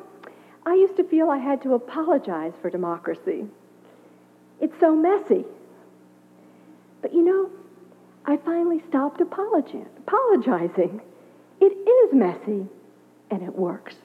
I 0.66 0.76
used 0.76 0.96
to 0.96 1.04
feel 1.04 1.30
I 1.30 1.40
had 1.40 1.62
to 1.64 1.74
apologize 1.74 2.54
for 2.62 2.70
democracy. 2.70 3.46
It's 4.62 4.80
so 4.80 4.96
messy. 4.96 5.44
But 7.02 7.14
you 7.14 7.24
know, 7.26 7.50
I 8.26 8.38
finally 8.38 8.82
stopped 8.88 9.20
apologizing. 9.20 11.02
It 11.60 11.74
is 11.98 12.14
messy, 12.14 12.66
and 13.30 13.44
it 13.44 13.54
works. 13.54 13.96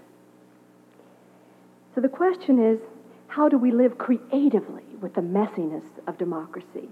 So 1.94 2.01
the 2.01 2.09
question 2.09 2.59
is, 2.59 2.81
how 3.35 3.49
do 3.49 3.57
we 3.57 3.71
live 3.71 3.97
creatively 3.97 4.85
with 5.01 5.14
the 5.14 5.23
messiness 5.23 5.85
of 6.07 6.18
democracy? 6.18 6.90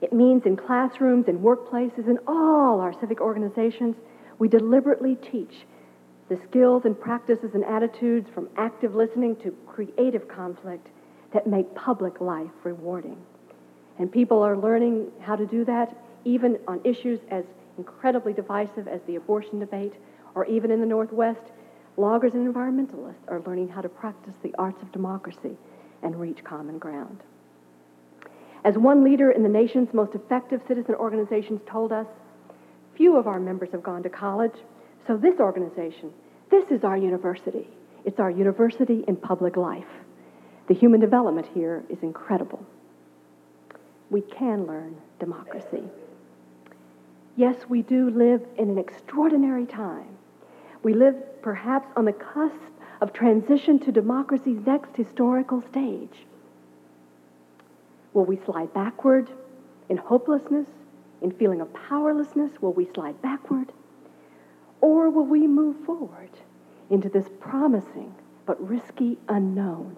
It 0.00 0.12
means 0.12 0.46
in 0.46 0.56
classrooms, 0.56 1.26
in 1.26 1.40
workplaces, 1.40 2.06
in 2.06 2.18
all 2.28 2.80
our 2.80 2.92
civic 3.00 3.20
organizations, 3.20 3.96
we 4.38 4.46
deliberately 4.46 5.16
teach 5.16 5.66
the 6.28 6.38
skills 6.48 6.84
and 6.84 6.98
practices 6.98 7.50
and 7.54 7.64
attitudes 7.64 8.28
from 8.32 8.48
active 8.56 8.94
listening 8.94 9.34
to 9.42 9.50
creative 9.66 10.28
conflict 10.28 10.86
that 11.32 11.48
make 11.48 11.74
public 11.74 12.20
life 12.20 12.52
rewarding. 12.62 13.16
And 13.98 14.10
people 14.10 14.40
are 14.44 14.56
learning 14.56 15.08
how 15.20 15.34
to 15.34 15.46
do 15.46 15.64
that 15.64 15.96
even 16.24 16.58
on 16.68 16.80
issues 16.84 17.18
as 17.28 17.44
incredibly 17.76 18.32
divisive 18.32 18.86
as 18.86 19.00
the 19.08 19.16
abortion 19.16 19.58
debate, 19.58 19.94
or 20.36 20.46
even 20.46 20.70
in 20.70 20.78
the 20.78 20.86
Northwest, 20.86 21.50
loggers 22.00 22.32
and 22.34 22.52
environmentalists 22.52 23.28
are 23.28 23.42
learning 23.46 23.68
how 23.68 23.80
to 23.80 23.88
practice 23.88 24.34
the 24.42 24.54
arts 24.58 24.80
of 24.82 24.90
democracy 24.92 25.56
and 26.02 26.18
reach 26.18 26.42
common 26.42 26.78
ground. 26.78 27.22
As 28.64 28.76
one 28.76 29.04
leader 29.04 29.30
in 29.30 29.42
the 29.42 29.48
nation's 29.48 29.92
most 29.92 30.14
effective 30.14 30.60
citizen 30.66 30.94
organizations 30.94 31.60
told 31.66 31.92
us, 31.92 32.06
few 32.96 33.16
of 33.16 33.26
our 33.26 33.40
members 33.40 33.70
have 33.72 33.82
gone 33.82 34.02
to 34.02 34.10
college, 34.10 34.56
so 35.06 35.16
this 35.16 35.40
organization, 35.40 36.12
this 36.50 36.64
is 36.70 36.84
our 36.84 36.96
university. 36.96 37.68
It's 38.04 38.20
our 38.20 38.30
university 38.30 39.04
in 39.06 39.16
public 39.16 39.56
life. 39.56 39.84
The 40.68 40.74
human 40.74 41.00
development 41.00 41.48
here 41.54 41.84
is 41.88 41.98
incredible. 42.02 42.64
We 44.10 44.20
can 44.20 44.66
learn 44.66 44.96
democracy. 45.18 45.84
Yes, 47.36 47.56
we 47.68 47.82
do 47.82 48.10
live 48.10 48.42
in 48.58 48.70
an 48.70 48.78
extraordinary 48.78 49.66
time. 49.66 50.16
We 50.82 50.94
live 50.94 51.42
perhaps 51.42 51.88
on 51.96 52.06
the 52.06 52.12
cusp 52.12 52.54
of 53.00 53.12
transition 53.12 53.78
to 53.80 53.92
democracy's 53.92 54.60
next 54.66 54.96
historical 54.96 55.62
stage. 55.62 56.26
Will 58.12 58.24
we 58.24 58.38
slide 58.44 58.72
backward 58.72 59.30
in 59.88 59.96
hopelessness, 59.96 60.66
in 61.22 61.30
feeling 61.32 61.60
of 61.60 61.72
powerlessness? 61.72 62.50
Will 62.60 62.72
we 62.72 62.88
slide 62.94 63.20
backward? 63.22 63.72
Or 64.80 65.10
will 65.10 65.26
we 65.26 65.46
move 65.46 65.76
forward 65.84 66.30
into 66.88 67.08
this 67.08 67.28
promising 67.40 68.14
but 68.46 68.66
risky 68.66 69.18
unknown? 69.28 69.96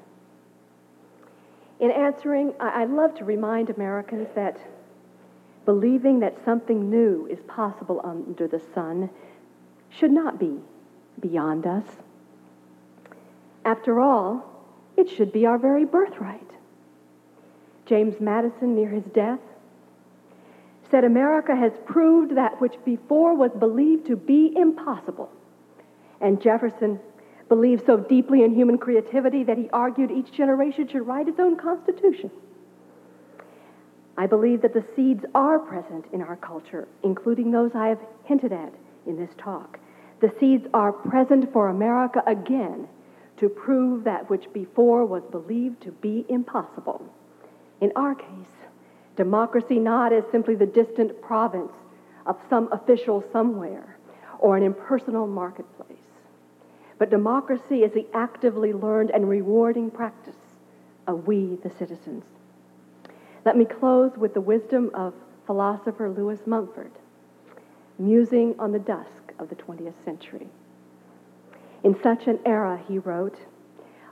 In 1.80 1.90
answering, 1.90 2.54
I, 2.60 2.84
love 2.84 3.14
to 3.16 3.24
remind 3.24 3.70
Americans 3.70 4.28
that 4.34 4.56
believing 5.64 6.20
that 6.20 6.44
something 6.44 6.90
new 6.90 7.26
is 7.26 7.40
possible 7.48 8.00
under 8.04 8.46
the 8.46 8.60
sun 8.74 9.10
should 9.88 10.12
not 10.12 10.38
be 10.38 10.60
beyond 11.20 11.66
us. 11.66 11.84
After 13.64 14.00
all, 14.00 14.44
it 14.96 15.08
should 15.08 15.32
be 15.32 15.46
our 15.46 15.58
very 15.58 15.84
birthright. 15.84 16.50
James 17.86 18.20
Madison, 18.20 18.74
near 18.74 18.88
his 18.88 19.04
death, 19.04 19.40
said 20.90 21.04
America 21.04 21.56
has 21.56 21.72
proved 21.86 22.36
that 22.36 22.60
which 22.60 22.74
before 22.84 23.34
was 23.34 23.50
believed 23.58 24.06
to 24.06 24.16
be 24.16 24.52
impossible. 24.56 25.30
And 26.20 26.40
Jefferson 26.40 27.00
believed 27.48 27.86
so 27.86 27.96
deeply 27.96 28.42
in 28.42 28.54
human 28.54 28.78
creativity 28.78 29.42
that 29.44 29.58
he 29.58 29.68
argued 29.70 30.10
each 30.10 30.32
generation 30.32 30.88
should 30.88 31.06
write 31.06 31.28
its 31.28 31.40
own 31.40 31.56
constitution. 31.56 32.30
I 34.16 34.26
believe 34.26 34.62
that 34.62 34.74
the 34.74 34.84
seeds 34.94 35.24
are 35.34 35.58
present 35.58 36.04
in 36.12 36.20
our 36.20 36.36
culture, 36.36 36.86
including 37.02 37.50
those 37.50 37.72
I 37.74 37.88
have 37.88 38.00
hinted 38.24 38.52
at 38.52 38.72
in 39.06 39.16
this 39.16 39.30
talk. 39.38 39.78
The 40.22 40.32
seeds 40.38 40.68
are 40.72 40.92
present 40.92 41.52
for 41.52 41.68
America 41.68 42.22
again 42.28 42.86
to 43.38 43.48
prove 43.48 44.04
that 44.04 44.30
which 44.30 44.52
before 44.52 45.04
was 45.04 45.24
believed 45.24 45.82
to 45.82 45.90
be 45.90 46.24
impossible. 46.28 47.04
In 47.80 47.90
our 47.96 48.14
case, 48.14 48.54
democracy 49.16 49.80
not 49.80 50.12
as 50.12 50.22
simply 50.30 50.54
the 50.54 50.64
distant 50.64 51.20
province 51.20 51.72
of 52.24 52.38
some 52.48 52.68
official 52.70 53.24
somewhere 53.32 53.96
or 54.38 54.56
an 54.56 54.62
impersonal 54.62 55.26
marketplace, 55.26 55.98
but 56.98 57.10
democracy 57.10 57.82
is 57.82 57.92
the 57.92 58.06
actively 58.14 58.72
learned 58.72 59.10
and 59.10 59.28
rewarding 59.28 59.90
practice 59.90 60.36
of 61.08 61.26
we, 61.26 61.58
the 61.64 61.70
citizens. 61.70 62.22
Let 63.44 63.56
me 63.56 63.64
close 63.64 64.16
with 64.16 64.34
the 64.34 64.40
wisdom 64.40 64.92
of 64.94 65.14
philosopher 65.46 66.08
Lewis 66.08 66.46
Mumford, 66.46 66.92
musing 67.98 68.54
on 68.60 68.70
the 68.70 68.78
dusk 68.78 69.21
of 69.38 69.48
the 69.48 69.54
20th 69.56 69.94
century. 70.04 70.48
In 71.84 72.00
such 72.02 72.26
an 72.26 72.38
era, 72.46 72.80
he 72.88 72.98
wrote, 72.98 73.38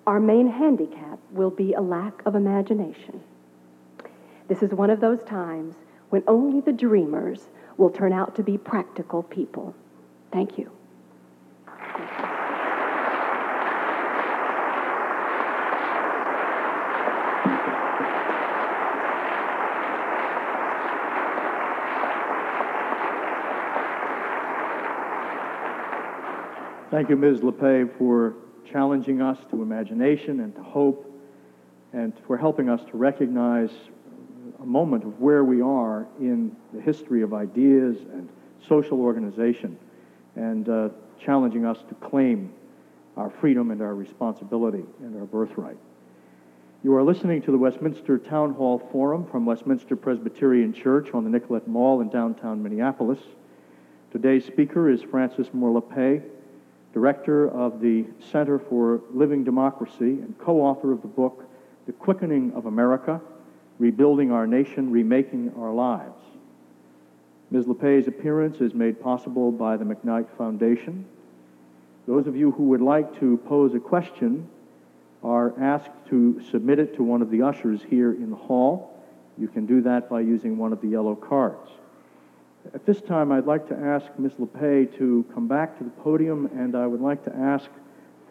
our 0.06 0.18
main 0.18 0.48
handicap 0.48 1.18
will 1.30 1.50
be 1.50 1.74
a 1.74 1.80
lack 1.80 2.24
of 2.26 2.34
imagination. 2.34 3.20
This 4.48 4.62
is 4.62 4.70
one 4.70 4.90
of 4.90 5.00
those 5.00 5.22
times 5.22 5.76
when 6.08 6.24
only 6.26 6.60
the 6.60 6.72
dreamers 6.72 7.48
will 7.76 7.90
turn 7.90 8.12
out 8.12 8.34
to 8.36 8.42
be 8.42 8.58
practical 8.58 9.22
people. 9.22 9.74
Thank 10.32 10.58
you. 10.58 10.70
Thank 11.66 12.20
you, 12.20 12.29
Ms. 26.92 27.40
Lappé, 27.40 27.88
for 27.98 28.34
challenging 28.70 29.22
us 29.22 29.38
to 29.50 29.62
imagination 29.62 30.40
and 30.40 30.54
to 30.56 30.62
hope, 30.62 31.06
and 31.92 32.12
for 32.26 32.36
helping 32.36 32.68
us 32.68 32.80
to 32.90 32.96
recognize 32.96 33.70
a 34.60 34.66
moment 34.66 35.04
of 35.04 35.20
where 35.20 35.44
we 35.44 35.62
are 35.62 36.08
in 36.18 36.54
the 36.74 36.80
history 36.80 37.22
of 37.22 37.32
ideas 37.32 37.96
and 38.12 38.28
social 38.68 39.00
organization, 39.00 39.78
and 40.34 40.68
uh, 40.68 40.88
challenging 41.24 41.64
us 41.64 41.78
to 41.88 41.94
claim 41.94 42.52
our 43.16 43.30
freedom 43.30 43.70
and 43.70 43.80
our 43.80 43.94
responsibility 43.94 44.84
and 45.00 45.16
our 45.16 45.26
birthright. 45.26 45.78
You 46.82 46.94
are 46.96 47.04
listening 47.04 47.40
to 47.42 47.52
the 47.52 47.58
Westminster 47.58 48.18
Town 48.18 48.52
Hall 48.54 48.80
Forum 48.90 49.26
from 49.30 49.46
Westminster 49.46 49.94
Presbyterian 49.94 50.72
Church 50.72 51.10
on 51.14 51.22
the 51.22 51.30
Nicollet 51.30 51.68
Mall 51.68 52.00
in 52.00 52.08
downtown 52.08 52.62
Minneapolis. 52.62 53.20
Today's 54.10 54.44
speaker 54.44 54.90
is 54.90 55.02
Frances 55.02 55.46
Moore 55.52 55.80
Lappé, 55.80 56.22
director 56.92 57.48
of 57.48 57.80
the 57.80 58.04
Center 58.32 58.58
for 58.58 59.00
Living 59.12 59.44
Democracy 59.44 60.20
and 60.20 60.34
co 60.38 60.60
author 60.60 60.92
of 60.92 61.02
the 61.02 61.08
book, 61.08 61.44
The 61.86 61.92
Quickening 61.92 62.52
of 62.54 62.66
America 62.66 63.20
Rebuilding 63.78 64.30
Our 64.30 64.46
Nation, 64.46 64.90
Remaking 64.90 65.54
Our 65.58 65.72
Lives. 65.72 66.20
Ms. 67.50 67.64
Lappé's 67.64 68.06
appearance 68.06 68.60
is 68.60 68.74
made 68.74 69.00
possible 69.00 69.50
by 69.50 69.76
the 69.76 69.84
McKnight 69.84 70.28
Foundation. 70.36 71.06
Those 72.06 72.26
of 72.26 72.36
you 72.36 72.50
who 72.52 72.64
would 72.64 72.82
like 72.82 73.18
to 73.20 73.38
pose 73.48 73.74
a 73.74 73.80
question 73.80 74.48
are 75.24 75.58
asked 75.58 75.90
to 76.10 76.40
submit 76.50 76.78
it 76.78 76.94
to 76.96 77.02
one 77.02 77.22
of 77.22 77.30
the 77.30 77.42
ushers 77.42 77.80
here 77.88 78.12
in 78.12 78.30
the 78.30 78.36
hall. 78.36 79.02
You 79.38 79.48
can 79.48 79.64
do 79.64 79.80
that 79.82 80.10
by 80.10 80.20
using 80.20 80.58
one 80.58 80.72
of 80.72 80.80
the 80.80 80.88
yellow 80.88 81.14
cards. 81.14 81.70
At 82.72 82.86
this 82.86 83.00
time, 83.00 83.32
I'd 83.32 83.46
like 83.46 83.66
to 83.68 83.76
ask 83.76 84.06
Ms. 84.16 84.34
Lappé 84.34 84.96
to 84.96 85.24
come 85.34 85.48
back 85.48 85.76
to 85.78 85.84
the 85.84 85.90
podium, 85.90 86.46
and 86.54 86.76
I 86.76 86.86
would 86.86 87.00
like 87.00 87.24
to 87.24 87.34
ask 87.34 87.68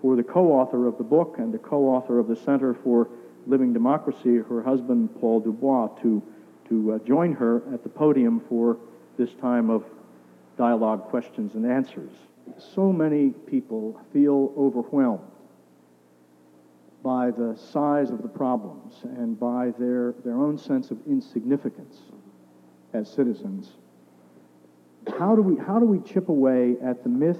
for 0.01 0.15
the 0.15 0.23
co-author 0.23 0.87
of 0.87 0.97
the 0.97 1.03
book 1.03 1.35
and 1.39 1.53
the 1.53 1.57
co-author 1.57 2.19
of 2.19 2.29
the 2.29 2.37
Center 2.37 2.73
for 2.73 3.09
Living 3.47 3.73
Democracy, 3.73 4.37
her 4.37 4.63
husband, 4.63 5.09
Paul 5.19 5.41
Du 5.41 5.51
Bois, 5.51 5.87
to, 6.03 6.23
to 6.69 6.93
uh, 6.93 6.99
join 6.99 7.33
her 7.33 7.61
at 7.73 7.83
the 7.83 7.89
podium 7.89 8.41
for 8.47 8.77
this 9.17 9.33
time 9.41 9.69
of 9.69 9.83
dialogue, 10.57 11.09
questions, 11.09 11.55
and 11.55 11.69
answers. 11.69 12.11
So 12.57 12.93
many 12.93 13.31
people 13.31 13.99
feel 14.13 14.53
overwhelmed 14.57 15.19
by 17.03 17.31
the 17.31 17.57
size 17.57 18.09
of 18.09 18.21
the 18.21 18.29
problems 18.29 19.01
and 19.03 19.37
by 19.37 19.73
their, 19.77 20.13
their 20.23 20.37
own 20.37 20.57
sense 20.57 20.91
of 20.91 20.97
insignificance 21.05 21.97
as 22.93 23.11
citizens. 23.11 23.73
How 25.17 25.35
do, 25.35 25.41
we, 25.41 25.63
how 25.63 25.79
do 25.79 25.85
we 25.85 25.99
chip 25.99 26.29
away 26.29 26.75
at 26.83 27.03
the 27.03 27.09
myth 27.09 27.39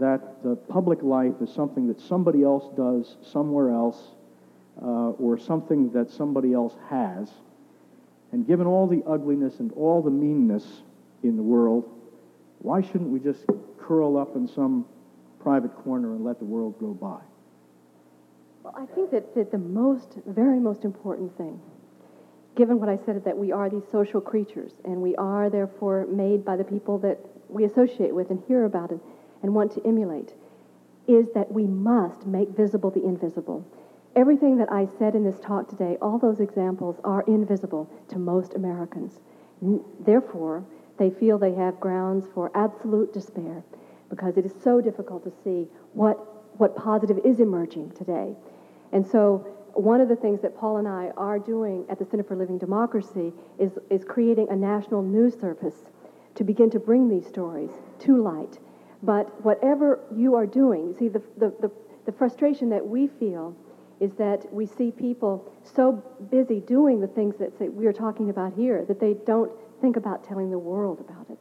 that 0.00 0.42
the 0.42 0.56
public 0.56 1.02
life 1.02 1.34
is 1.40 1.52
something 1.52 1.86
that 1.88 2.00
somebody 2.00 2.42
else 2.42 2.64
does 2.76 3.16
somewhere 3.22 3.70
else 3.70 4.00
uh, 4.82 5.10
or 5.10 5.38
something 5.38 5.90
that 5.92 6.10
somebody 6.10 6.52
else 6.52 6.74
has? 6.88 7.30
And 8.32 8.46
given 8.46 8.66
all 8.66 8.86
the 8.86 9.02
ugliness 9.06 9.60
and 9.60 9.72
all 9.72 10.02
the 10.02 10.10
meanness 10.10 10.82
in 11.22 11.36
the 11.36 11.42
world, 11.42 11.88
why 12.58 12.80
shouldn't 12.80 13.10
we 13.10 13.20
just 13.20 13.44
curl 13.78 14.16
up 14.16 14.34
in 14.36 14.48
some 14.48 14.86
private 15.40 15.74
corner 15.76 16.14
and 16.14 16.24
let 16.24 16.38
the 16.38 16.44
world 16.44 16.78
go 16.80 16.94
by? 16.94 17.20
Well, 18.62 18.74
I 18.76 18.86
think 18.94 19.10
that, 19.10 19.34
that 19.34 19.52
the 19.52 19.58
most, 19.58 20.18
very 20.26 20.58
most 20.58 20.84
important 20.84 21.36
thing, 21.36 21.60
given 22.56 22.78
what 22.78 22.88
I 22.88 22.98
said, 23.04 23.24
that 23.24 23.36
we 23.36 23.52
are 23.52 23.68
these 23.68 23.82
social 23.90 24.20
creatures 24.20 24.72
and 24.84 25.00
we 25.00 25.16
are 25.16 25.50
therefore 25.50 26.06
made 26.06 26.44
by 26.44 26.56
the 26.56 26.64
people 26.64 26.98
that 26.98 27.18
we 27.48 27.64
associate 27.64 28.14
with 28.14 28.30
and 28.30 28.42
hear 28.46 28.64
about 28.64 28.90
and, 28.90 29.00
and 29.42 29.54
want 29.54 29.72
to 29.72 29.86
emulate, 29.86 30.34
is 31.06 31.26
that 31.34 31.50
we 31.52 31.66
must 31.66 32.26
make 32.26 32.48
visible 32.50 32.90
the 32.90 33.04
invisible. 33.04 33.64
Everything 34.16 34.56
that 34.58 34.70
I 34.70 34.86
said 34.98 35.14
in 35.14 35.24
this 35.24 35.40
talk 35.40 35.68
today, 35.68 35.96
all 36.00 36.18
those 36.18 36.40
examples 36.40 37.00
are 37.04 37.22
invisible 37.26 37.90
to 38.08 38.18
most 38.18 38.54
Americans. 38.54 39.20
Therefore, 40.00 40.64
they 40.98 41.10
feel 41.10 41.38
they 41.38 41.54
have 41.54 41.80
grounds 41.80 42.26
for 42.32 42.50
absolute 42.54 43.12
despair 43.12 43.64
because 44.08 44.36
it 44.36 44.46
is 44.46 44.52
so 44.62 44.80
difficult 44.80 45.24
to 45.24 45.32
see 45.42 45.66
what, 45.92 46.58
what 46.58 46.76
positive 46.76 47.18
is 47.24 47.40
emerging 47.40 47.90
today. 47.92 48.34
And 48.92 49.04
so 49.04 49.44
one 49.74 50.00
of 50.00 50.08
the 50.08 50.16
things 50.16 50.40
that 50.42 50.56
Paul 50.56 50.78
and 50.78 50.88
I 50.88 51.10
are 51.16 51.38
doing 51.38 51.84
at 51.88 51.98
the 51.98 52.04
Center 52.04 52.24
for 52.24 52.36
Living 52.36 52.58
Democracy 52.58 53.32
is, 53.58 53.72
is 53.90 54.04
creating 54.04 54.48
a 54.50 54.56
national 54.56 55.02
news 55.02 55.38
service 55.38 55.84
to 56.34 56.44
begin 56.44 56.70
to 56.70 56.78
bring 56.78 57.08
these 57.08 57.26
stories 57.26 57.70
to 58.00 58.22
light. 58.22 58.58
But 59.02 59.44
whatever 59.44 60.00
you 60.14 60.34
are 60.34 60.46
doing, 60.46 60.94
see, 60.98 61.08
the, 61.08 61.22
the, 61.36 61.54
the, 61.60 61.70
the 62.06 62.12
frustration 62.12 62.70
that 62.70 62.86
we 62.86 63.06
feel 63.06 63.54
is 64.00 64.12
that 64.14 64.52
we 64.52 64.66
see 64.66 64.90
people 64.90 65.52
so 65.62 65.92
busy 66.30 66.60
doing 66.60 67.00
the 67.00 67.06
things 67.06 67.36
that 67.38 67.56
say, 67.58 67.68
we 67.68 67.86
are 67.86 67.92
talking 67.92 68.30
about 68.30 68.52
here 68.54 68.84
that 68.86 69.00
they 69.00 69.14
don't 69.26 69.52
think 69.80 69.96
about 69.96 70.24
telling 70.24 70.50
the 70.50 70.58
world 70.58 71.00
about 71.00 71.26
it. 71.30 71.40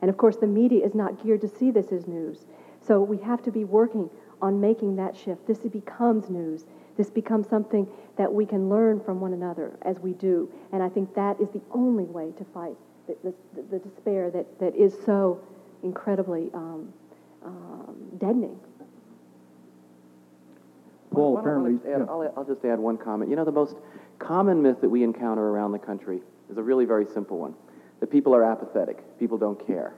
And 0.00 0.10
of 0.10 0.16
course, 0.16 0.36
the 0.36 0.46
media 0.46 0.84
is 0.84 0.94
not 0.94 1.22
geared 1.22 1.40
to 1.42 1.48
see 1.48 1.70
this 1.70 1.92
as 1.92 2.06
news. 2.06 2.46
So 2.80 3.00
we 3.00 3.18
have 3.18 3.42
to 3.42 3.52
be 3.52 3.64
working 3.64 4.10
on 4.40 4.60
making 4.60 4.96
that 4.96 5.16
shift. 5.16 5.46
This 5.46 5.58
becomes 5.58 6.28
news. 6.28 6.64
This 6.96 7.10
becomes 7.10 7.48
something 7.48 7.86
that 8.16 8.32
we 8.32 8.44
can 8.44 8.68
learn 8.68 9.00
from 9.00 9.20
one 9.20 9.32
another 9.32 9.78
as 9.82 9.98
we 9.98 10.12
do. 10.12 10.50
And 10.72 10.82
I 10.82 10.88
think 10.88 11.14
that 11.14 11.40
is 11.40 11.48
the 11.50 11.62
only 11.72 12.04
way 12.04 12.32
to 12.36 12.44
fight 12.52 12.76
the, 13.06 13.16
the, 13.54 13.62
the 13.70 13.78
despair 13.78 14.30
that, 14.30 14.58
that 14.60 14.76
is 14.76 14.94
so 15.04 15.40
incredibly 15.82 16.50
um, 16.54 16.92
um, 17.44 17.96
deadening. 18.18 18.58
Paul, 21.10 21.38
apparently. 21.38 21.78
I'll, 21.90 22.02
add, 22.02 22.08
I'll, 22.08 22.34
I'll 22.38 22.44
just 22.44 22.64
add 22.64 22.78
one 22.78 22.96
comment. 22.96 23.30
You 23.30 23.36
know, 23.36 23.44
the 23.44 23.52
most 23.52 23.76
common 24.18 24.62
myth 24.62 24.80
that 24.80 24.88
we 24.88 25.02
encounter 25.02 25.48
around 25.48 25.72
the 25.72 25.78
country 25.78 26.20
is 26.50 26.56
a 26.56 26.62
really 26.62 26.84
very 26.84 27.06
simple 27.06 27.38
one 27.38 27.54
that 28.00 28.10
people 28.10 28.34
are 28.34 28.42
apathetic, 28.42 29.18
people 29.18 29.38
don't 29.38 29.64
care. 29.64 29.94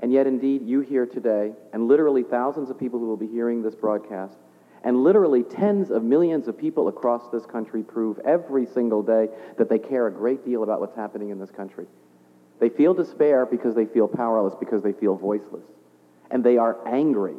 And 0.00 0.12
yet, 0.12 0.26
indeed, 0.26 0.60
you 0.62 0.80
here 0.80 1.06
today, 1.06 1.52
and 1.72 1.88
literally 1.88 2.22
thousands 2.22 2.68
of 2.68 2.78
people 2.78 2.98
who 2.98 3.06
will 3.06 3.16
be 3.16 3.26
hearing 3.26 3.62
this 3.62 3.74
broadcast, 3.74 4.36
and 4.84 5.02
literally 5.02 5.42
tens 5.42 5.90
of 5.90 6.04
millions 6.04 6.46
of 6.46 6.58
people 6.58 6.88
across 6.88 7.30
this 7.30 7.46
country 7.46 7.82
prove 7.82 8.18
every 8.20 8.66
single 8.66 9.02
day 9.02 9.28
that 9.56 9.68
they 9.68 9.78
care 9.78 10.06
a 10.06 10.12
great 10.12 10.44
deal 10.44 10.62
about 10.62 10.80
what's 10.80 10.94
happening 10.94 11.30
in 11.30 11.38
this 11.38 11.50
country. 11.50 11.86
They 12.60 12.68
feel 12.68 12.94
despair 12.94 13.46
because 13.46 13.74
they 13.74 13.86
feel 13.86 14.06
powerless, 14.06 14.54
because 14.60 14.82
they 14.82 14.92
feel 14.92 15.16
voiceless. 15.16 15.64
And 16.30 16.44
they 16.44 16.58
are 16.58 16.86
angry. 16.86 17.34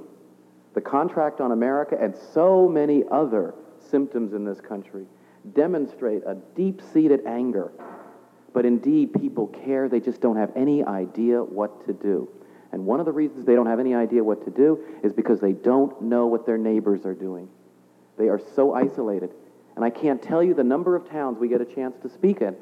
The 0.74 0.82
contract 0.82 1.40
on 1.40 1.52
America 1.52 1.98
and 2.00 2.16
so 2.34 2.68
many 2.68 3.04
other 3.12 3.54
symptoms 3.80 4.34
in 4.34 4.44
this 4.44 4.60
country 4.60 5.06
demonstrate 5.54 6.24
a 6.26 6.36
deep 6.56 6.82
seated 6.94 7.22
anger. 7.26 7.72
But 8.54 8.66
indeed, 8.66 9.14
people 9.14 9.48
care, 9.48 9.88
they 9.88 10.00
just 10.00 10.20
don't 10.20 10.38
have 10.38 10.52
any 10.56 10.84
idea 10.84 11.44
what 11.44 11.86
to 11.86 11.94
do. 11.94 12.30
And 12.76 12.86
one 12.86 13.00
of 13.00 13.06
the 13.06 13.14
reasons 13.14 13.46
they 13.46 13.56
don't 13.56 13.68
have 13.68 13.80
any 13.80 13.96
idea 13.96 14.22
what 14.22 14.44
to 14.44 14.52
do 14.52 14.84
is 15.02 15.14
because 15.14 15.40
they 15.40 15.54
don't 15.54 16.02
know 16.02 16.28
what 16.28 16.46
their 16.46 16.58
neighbors 16.58 17.06
are 17.06 17.14
doing. 17.14 17.48
They 18.18 18.28
are 18.28 18.42
so 18.54 18.74
isolated. 18.74 19.32
And 19.78 19.86
I 19.86 19.90
can't 19.90 20.22
tell 20.22 20.44
you 20.44 20.54
the 20.54 20.66
number 20.66 20.94
of 20.94 21.10
towns 21.10 21.40
we 21.40 21.48
get 21.48 21.62
a 21.62 21.66
chance 21.66 21.96
to 22.02 22.10
speak 22.10 22.42
in, 22.42 22.54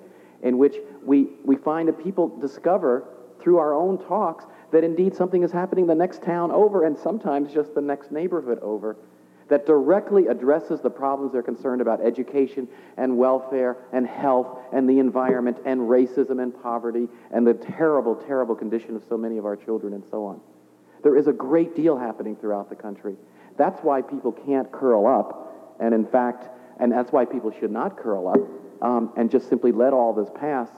in 0.44 0.60
which 0.60 0.76
we, 1.04 1.30
we 1.44 1.56
find 1.56 1.88
that 1.88 1.98
people 2.04 2.28
discover 2.28 3.06
through 3.42 3.58
our 3.58 3.74
own 3.74 3.98
talks 3.98 4.46
that 4.72 4.84
indeed 4.84 5.16
something 5.16 5.42
is 5.42 5.52
happening 5.52 5.88
the 5.88 5.96
next 5.96 6.22
town 6.22 6.52
over 6.52 6.86
and 6.86 6.96
sometimes 6.96 7.52
just 7.52 7.74
the 7.74 7.82
next 7.82 8.12
neighborhood 8.12 8.60
over 8.62 8.96
that 9.54 9.68
directly 9.68 10.26
addresses 10.26 10.82
the 10.82 10.90
problems 10.90 11.32
they're 11.32 11.44
concerned 11.44 11.80
about 11.80 12.02
education 12.02 12.68
and 12.98 13.16
welfare 13.16 13.78
and 13.92 14.08
health 14.08 14.58
and 14.74 14.90
the 14.90 14.98
environment 14.98 15.56
and 15.64 15.80
racism 15.80 16.42
and 16.42 16.60
poverty 16.64 17.08
and 17.30 17.46
the 17.46 17.54
terrible, 17.54 18.16
terrible 18.16 18.56
condition 18.56 18.96
of 18.96 19.04
so 19.08 19.16
many 19.16 19.38
of 19.38 19.46
our 19.46 19.56
children 19.56 19.94
and 19.94 20.04
so 20.10 20.26
on. 20.26 20.42
There 21.04 21.16
is 21.16 21.28
a 21.28 21.32
great 21.32 21.76
deal 21.76 21.96
happening 21.96 22.36
throughout 22.36 22.68
the 22.68 22.76
country. 22.76 23.16
That's 23.56 23.80
why 23.82 24.02
people 24.02 24.32
can't 24.32 24.72
curl 24.72 25.06
up, 25.06 25.78
and 25.80 25.94
in 25.94 26.08
fact, 26.08 26.50
and 26.80 26.92
that's 26.92 27.12
why 27.12 27.24
people 27.24 27.54
should 27.60 27.70
not 27.70 27.96
curl 27.96 28.28
up 28.28 28.40
um, 28.82 29.14
and 29.16 29.30
just 29.30 29.50
simply 29.50 29.72
let 29.72 29.94
all 29.94 30.14
this 30.14 30.30
pass, 30.34 30.70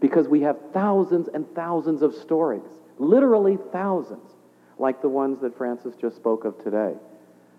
because 0.00 0.28
we 0.28 0.42
have 0.42 0.58
thousands 0.74 1.30
and 1.32 1.46
thousands 1.54 2.02
of 2.02 2.14
stories, 2.14 2.60
literally 2.98 3.56
thousands, 3.72 4.30
like 4.78 5.00
the 5.00 5.08
ones 5.08 5.40
that 5.40 5.56
Frances 5.56 5.94
just 5.98 6.16
spoke 6.16 6.44
of 6.44 6.62
today 6.62 6.92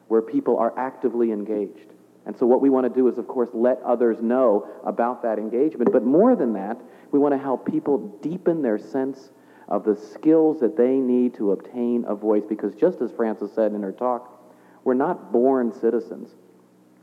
where 0.10 0.22
people 0.22 0.58
are 0.58 0.78
actively 0.78 1.32
engaged. 1.32 1.94
And 2.26 2.38
so, 2.38 2.46
what 2.46 2.62
we 2.62 2.70
want 2.70 2.86
to 2.86 2.94
do 2.94 3.08
is, 3.08 3.18
of 3.18 3.28
course, 3.28 3.50
let 3.54 3.82
others 3.82 4.22
know 4.22 4.68
about 4.86 5.24
that 5.24 5.40
engagement. 5.40 5.92
But 5.92 6.04
more 6.04 6.36
than 6.36 6.54
that, 6.54 6.78
we 7.12 7.18
want 7.18 7.34
to 7.34 7.40
help 7.40 7.66
people 7.66 8.20
deepen 8.22 8.62
their 8.62 8.78
sense 8.78 9.32
of 9.68 9.86
the 9.86 9.96
skills 9.96 10.60
that 10.60 10.76
they 10.76 10.96
need 10.98 11.36
to 11.36 11.52
obtain 11.54 12.04
a 12.08 12.14
voice. 12.14 12.44
Because, 12.48 12.76
just 12.76 13.02
as 13.02 13.12
Frances 13.12 13.52
said 13.54 13.72
in 13.72 13.82
her 13.82 13.92
talk, 13.94 14.44
we're 14.84 14.94
not 14.94 15.32
born 15.32 15.72
citizens. 15.74 16.36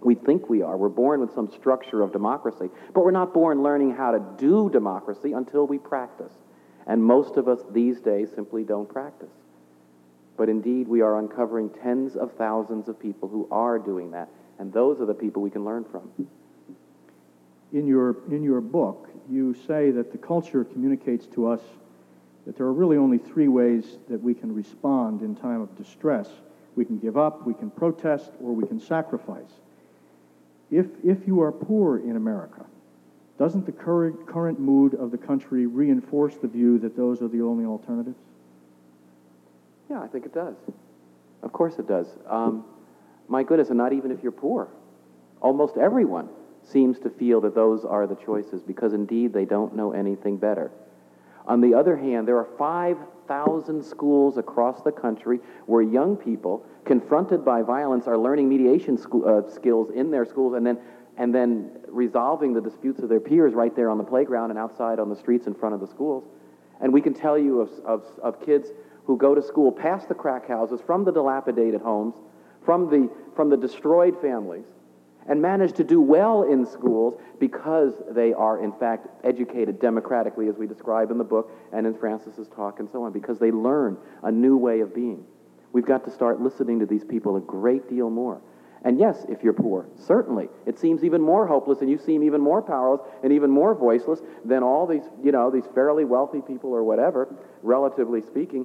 We 0.00 0.14
think 0.14 0.48
we 0.50 0.62
are. 0.62 0.76
We're 0.76 0.88
born 0.90 1.20
with 1.20 1.32
some 1.34 1.50
structure 1.50 2.02
of 2.02 2.12
democracy, 2.12 2.68
but 2.92 3.04
we're 3.04 3.10
not 3.10 3.32
born 3.32 3.62
learning 3.62 3.96
how 3.96 4.12
to 4.12 4.22
do 4.36 4.68
democracy 4.70 5.32
until 5.32 5.66
we 5.66 5.78
practice. 5.78 6.32
And 6.86 7.02
most 7.02 7.36
of 7.36 7.48
us 7.48 7.60
these 7.70 8.00
days 8.00 8.28
simply 8.34 8.62
don't 8.62 8.88
practice. 8.88 9.32
But 10.36 10.48
indeed, 10.48 10.88
we 10.88 11.00
are 11.00 11.18
uncovering 11.18 11.70
tens 11.70 12.16
of 12.16 12.32
thousands 12.32 12.88
of 12.88 13.00
people 13.00 13.28
who 13.28 13.48
are 13.50 13.78
doing 13.78 14.10
that. 14.10 14.28
And 14.58 14.72
those 14.72 15.00
are 15.00 15.06
the 15.06 15.14
people 15.14 15.42
we 15.42 15.50
can 15.50 15.64
learn 15.64 15.84
from. 15.84 16.10
In 17.72 17.86
your, 17.86 18.16
in 18.30 18.42
your 18.42 18.60
book, 18.60 19.08
you 19.28 19.54
say 19.66 19.90
that 19.90 20.12
the 20.12 20.18
culture 20.18 20.64
communicates 20.64 21.26
to 21.28 21.48
us 21.48 21.60
that 22.46 22.56
there 22.56 22.66
are 22.66 22.72
really 22.72 22.96
only 22.96 23.18
three 23.18 23.48
ways 23.48 23.98
that 24.08 24.22
we 24.22 24.32
can 24.32 24.54
respond 24.54 25.20
in 25.20 25.34
time 25.34 25.60
of 25.60 25.76
distress. 25.76 26.28
We 26.76 26.84
can 26.84 26.98
give 26.98 27.16
up, 27.16 27.44
we 27.46 27.54
can 27.54 27.70
protest, 27.70 28.30
or 28.40 28.52
we 28.52 28.66
can 28.66 28.78
sacrifice. 28.78 29.50
If, 30.70 30.86
if 31.04 31.26
you 31.26 31.42
are 31.42 31.50
poor 31.50 31.98
in 31.98 32.16
America, 32.16 32.64
doesn't 33.38 33.66
the 33.66 33.72
current, 33.72 34.26
current 34.26 34.60
mood 34.60 34.94
of 34.94 35.10
the 35.10 35.18
country 35.18 35.66
reinforce 35.66 36.36
the 36.36 36.48
view 36.48 36.78
that 36.78 36.96
those 36.96 37.20
are 37.20 37.28
the 37.28 37.42
only 37.42 37.64
alternatives? 37.64 38.18
Yeah, 39.88 40.00
I 40.00 40.08
think 40.08 40.26
it 40.26 40.34
does. 40.34 40.56
Of 41.42 41.52
course 41.52 41.78
it 41.78 41.86
does. 41.86 42.06
Um, 42.28 42.64
my 43.28 43.42
goodness, 43.42 43.68
and 43.68 43.78
not 43.78 43.92
even 43.92 44.10
if 44.10 44.22
you're 44.22 44.32
poor. 44.32 44.68
Almost 45.40 45.76
everyone 45.76 46.28
seems 46.62 46.98
to 47.00 47.10
feel 47.10 47.40
that 47.42 47.54
those 47.54 47.84
are 47.84 48.06
the 48.06 48.16
choices 48.16 48.62
because 48.62 48.92
indeed 48.92 49.32
they 49.32 49.44
don't 49.44 49.76
know 49.76 49.92
anything 49.92 50.36
better. 50.36 50.70
On 51.46 51.60
the 51.60 51.74
other 51.74 51.96
hand, 51.96 52.26
there 52.26 52.38
are 52.38 52.48
5,000 52.58 53.84
schools 53.84 54.36
across 54.36 54.82
the 54.82 54.90
country 54.90 55.38
where 55.66 55.82
young 55.82 56.16
people, 56.16 56.66
confronted 56.84 57.44
by 57.44 57.62
violence, 57.62 58.08
are 58.08 58.18
learning 58.18 58.48
mediation 58.48 58.98
uh, 59.24 59.48
skills 59.48 59.90
in 59.94 60.10
their 60.10 60.24
schools 60.24 60.54
and 60.54 60.66
then, 60.66 60.78
and 61.16 61.32
then 61.32 61.70
resolving 61.86 62.52
the 62.52 62.60
disputes 62.60 63.00
of 63.00 63.08
their 63.08 63.20
peers 63.20 63.54
right 63.54 63.76
there 63.76 63.90
on 63.90 63.98
the 63.98 64.04
playground 64.04 64.50
and 64.50 64.58
outside 64.58 64.98
on 64.98 65.08
the 65.08 65.16
streets 65.16 65.46
in 65.46 65.54
front 65.54 65.74
of 65.74 65.80
the 65.80 65.86
schools. 65.86 66.24
And 66.80 66.92
we 66.92 67.00
can 67.00 67.14
tell 67.14 67.38
you 67.38 67.60
of, 67.60 67.70
of, 67.84 68.04
of 68.20 68.44
kids 68.44 68.70
who 69.06 69.16
go 69.16 69.34
to 69.34 69.42
school 69.42 69.70
past 69.70 70.08
the 70.08 70.14
crack 70.14 70.48
houses, 70.48 70.80
from 70.84 71.04
the 71.04 71.12
dilapidated 71.12 71.80
homes, 71.80 72.14
from 72.64 72.90
the, 72.90 73.08
from 73.34 73.48
the 73.48 73.56
destroyed 73.56 74.20
families, 74.20 74.64
and 75.28 75.40
manage 75.40 75.72
to 75.72 75.84
do 75.84 76.00
well 76.00 76.42
in 76.44 76.64
schools 76.64 77.14
because 77.40 77.94
they 78.10 78.32
are, 78.32 78.62
in 78.62 78.72
fact, 78.72 79.08
educated 79.24 79.80
democratically, 79.80 80.48
as 80.48 80.56
we 80.56 80.66
describe 80.66 81.10
in 81.10 81.18
the 81.18 81.24
book 81.24 81.50
and 81.72 81.86
in 81.86 81.94
Frances's 81.94 82.48
talk 82.48 82.80
and 82.80 82.88
so 82.90 83.02
on, 83.02 83.12
because 83.12 83.38
they 83.38 83.50
learn 83.50 83.96
a 84.22 84.30
new 84.30 84.56
way 84.56 84.80
of 84.80 84.94
being. 84.94 85.24
We've 85.72 85.86
got 85.86 86.04
to 86.04 86.10
start 86.10 86.40
listening 86.40 86.78
to 86.80 86.86
these 86.86 87.04
people 87.04 87.36
a 87.36 87.40
great 87.40 87.88
deal 87.88 88.08
more. 88.08 88.40
And 88.82 89.00
yes, 89.00 89.26
if 89.28 89.42
you're 89.42 89.52
poor, 89.52 89.88
certainly. 89.96 90.48
It 90.64 90.78
seems 90.78 91.02
even 91.02 91.20
more 91.20 91.46
hopeless 91.46 91.80
and 91.80 91.90
you 91.90 91.98
seem 91.98 92.22
even 92.22 92.40
more 92.40 92.62
powerless 92.62 93.00
and 93.24 93.32
even 93.32 93.50
more 93.50 93.74
voiceless 93.74 94.20
than 94.44 94.62
all 94.62 94.86
these, 94.86 95.02
you 95.24 95.32
know, 95.32 95.50
these 95.50 95.64
fairly 95.74 96.04
wealthy 96.04 96.40
people 96.40 96.70
or 96.70 96.84
whatever, 96.84 97.34
relatively 97.62 98.20
speaking, 98.20 98.64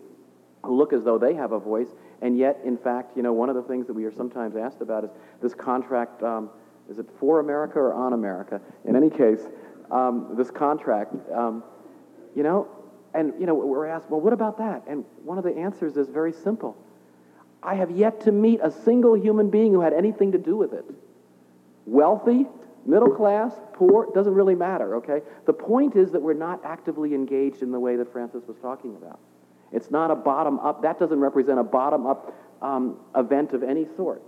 who 0.63 0.75
look 0.75 0.93
as 0.93 1.03
though 1.03 1.17
they 1.17 1.33
have 1.33 1.51
a 1.51 1.59
voice 1.59 1.89
and 2.21 2.37
yet, 2.37 2.59
in 2.63 2.77
fact, 2.77 3.17
you 3.17 3.23
know, 3.23 3.33
one 3.33 3.49
of 3.49 3.55
the 3.55 3.63
things 3.63 3.87
that 3.87 3.93
we 3.93 4.05
are 4.05 4.11
sometimes 4.11 4.55
asked 4.55 4.81
about 4.81 5.03
is 5.03 5.09
this 5.41 5.55
contract, 5.55 6.21
um, 6.21 6.49
is 6.89 6.99
it 6.99 7.07
for 7.19 7.39
America 7.39 7.79
or 7.79 7.93
on 7.93 8.13
America? 8.13 8.61
In 8.85 8.95
any 8.95 9.09
case, 9.09 9.41
um, 9.89 10.35
this 10.37 10.51
contract, 10.51 11.15
um, 11.33 11.63
you 12.35 12.43
know, 12.43 12.67
and, 13.13 13.33
you 13.39 13.45
know, 13.45 13.55
we're 13.55 13.87
asked, 13.87 14.09
well, 14.09 14.21
what 14.21 14.33
about 14.33 14.57
that? 14.59 14.83
And 14.87 15.03
one 15.23 15.37
of 15.37 15.43
the 15.43 15.55
answers 15.57 15.97
is 15.97 16.07
very 16.09 16.31
simple. 16.31 16.77
I 17.63 17.75
have 17.75 17.91
yet 17.91 18.21
to 18.21 18.31
meet 18.31 18.59
a 18.63 18.71
single 18.71 19.17
human 19.17 19.49
being 19.49 19.73
who 19.73 19.81
had 19.81 19.93
anything 19.93 20.31
to 20.31 20.37
do 20.37 20.55
with 20.55 20.73
it. 20.73 20.85
Wealthy, 21.85 22.45
middle 22.85 23.09
class, 23.09 23.51
poor, 23.73 24.07
doesn't 24.13 24.33
really 24.33 24.55
matter, 24.55 24.95
okay? 24.97 25.21
The 25.45 25.53
point 25.53 25.95
is 25.95 26.11
that 26.11 26.21
we're 26.21 26.33
not 26.33 26.63
actively 26.63 27.13
engaged 27.13 27.63
in 27.63 27.71
the 27.71 27.79
way 27.79 27.95
that 27.97 28.11
Frances 28.11 28.43
was 28.47 28.57
talking 28.61 28.95
about. 28.95 29.19
It's 29.71 29.89
not 29.89 30.11
a 30.11 30.15
bottom 30.15 30.59
up, 30.59 30.81
that 30.81 30.99
doesn't 30.99 31.19
represent 31.19 31.59
a 31.59 31.63
bottom 31.63 32.05
up 32.05 32.35
um, 32.61 32.97
event 33.15 33.53
of 33.53 33.63
any 33.63 33.87
sort. 33.95 34.21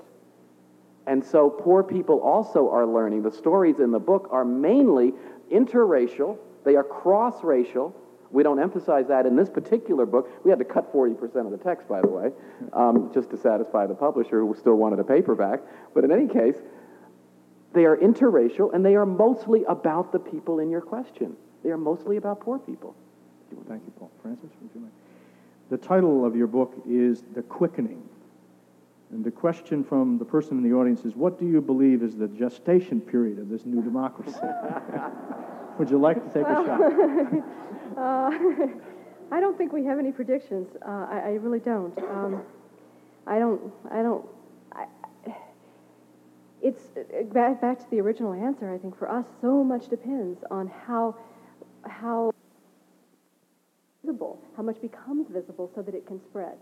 And 1.06 1.24
so 1.24 1.50
poor 1.50 1.84
people 1.84 2.20
also 2.20 2.70
are 2.70 2.86
learning. 2.86 3.24
The 3.24 3.32
stories 3.32 3.80
in 3.80 3.92
the 3.92 4.00
book 4.00 4.30
are 4.32 4.46
mainly 4.46 5.14
interracial, 5.52 6.38
they 6.64 6.76
are 6.76 6.84
cross 6.84 7.44
racial. 7.44 7.96
We 8.32 8.42
don't 8.42 8.60
emphasize 8.60 9.08
that 9.10 9.28
in 9.28 9.36
this 9.36 9.50
particular 9.50 10.08
book. 10.08 10.28
We 10.44 10.50
had 10.50 10.58
to 10.58 10.66
cut 10.66 10.92
40% 10.92 11.22
of 11.46 11.52
the 11.52 11.58
text, 11.58 11.88
by 11.88 12.02
the 12.02 12.08
way, 12.08 12.32
um, 12.72 13.12
just 13.14 13.30
to 13.30 13.38
satisfy 13.38 13.86
the 13.86 13.94
publisher 13.94 14.40
who 14.40 14.56
still 14.58 14.74
wanted 14.74 14.98
a 14.98 15.04
paperback. 15.04 15.60
But 15.94 16.04
in 16.04 16.12
any 16.12 16.28
case, 16.28 16.56
they 17.74 17.86
are 17.86 17.96
interracial 17.96 18.74
and 18.74 18.84
they 18.84 18.96
are 18.96 19.06
mostly 19.06 19.64
about 19.66 20.12
the 20.12 20.18
people 20.18 20.58
in 20.60 20.72
your 20.72 20.82
question. 20.82 21.36
They 21.64 21.70
are 21.70 21.78
mostly 21.78 22.18
about 22.18 22.40
poor 22.40 22.58
people. 22.58 22.96
Thank 23.68 23.84
you, 23.86 23.94
Paul. 24.00 24.10
Frances, 24.24 24.50
would 24.62 24.72
you 24.74 24.82
mind? 24.82 24.94
The 25.70 25.78
title 25.78 26.26
of 26.26 26.36
your 26.36 26.48
book 26.48 26.74
is 26.88 27.24
The 27.34 27.42
Quickening. 27.42 28.04
And 29.12 29.24
the 29.24 29.32
question 29.32 29.84
from 29.84 30.18
the 30.18 30.26
person 30.26 30.58
in 30.58 30.64
the 30.64 30.76
audience 30.76 31.06
is 31.06 31.16
what 31.16 31.40
do 31.40 31.46
you 31.46 31.62
believe 31.62 32.02
is 32.02 32.18
the 32.18 32.28
gestation 32.28 33.00
period 33.00 33.38
of 33.38 33.48
this 33.48 33.66
new 33.66 33.82
democracy? 33.82 34.40
Would 35.78 35.90
you 35.90 36.00
like 36.00 36.24
to 36.24 36.34
take 36.34 36.48
a 36.48 36.66
shot? 36.66 36.82
uh, 37.98 38.32
I 39.32 39.40
don't 39.40 39.58
think 39.58 39.72
we 39.72 39.86
have 39.86 40.00
any 40.00 40.12
predictions. 40.12 40.68
Uh, 40.86 41.08
I, 41.10 41.22
I, 41.26 41.30
really 41.42 41.60
don't. 41.60 41.98
Um, 41.98 42.44
I 43.26 43.40
don't. 43.40 43.72
I 43.92 44.04
don't. 44.04 44.26
I, 44.72 44.86
it's 46.62 46.84
uh, 46.98 47.24
back, 47.34 47.62
back 47.62 47.80
to 47.80 47.86
the 47.90 48.00
original 48.00 48.34
answer. 48.34 48.72
I 48.72 48.78
think 48.78 48.98
for 48.98 49.10
us, 49.10 49.26
so 49.42 49.64
much 49.64 49.90
depends 49.90 50.44
on 50.52 50.72
how 50.86 51.16
how 51.84 52.32
visible, 54.04 54.40
how 54.56 54.64
much 54.64 54.80
becomes 54.82 55.28
visible 55.30 55.72
so 55.76 55.82
that 55.82 55.96
it 55.96 56.06
can 56.06 56.20
spread. 56.30 56.58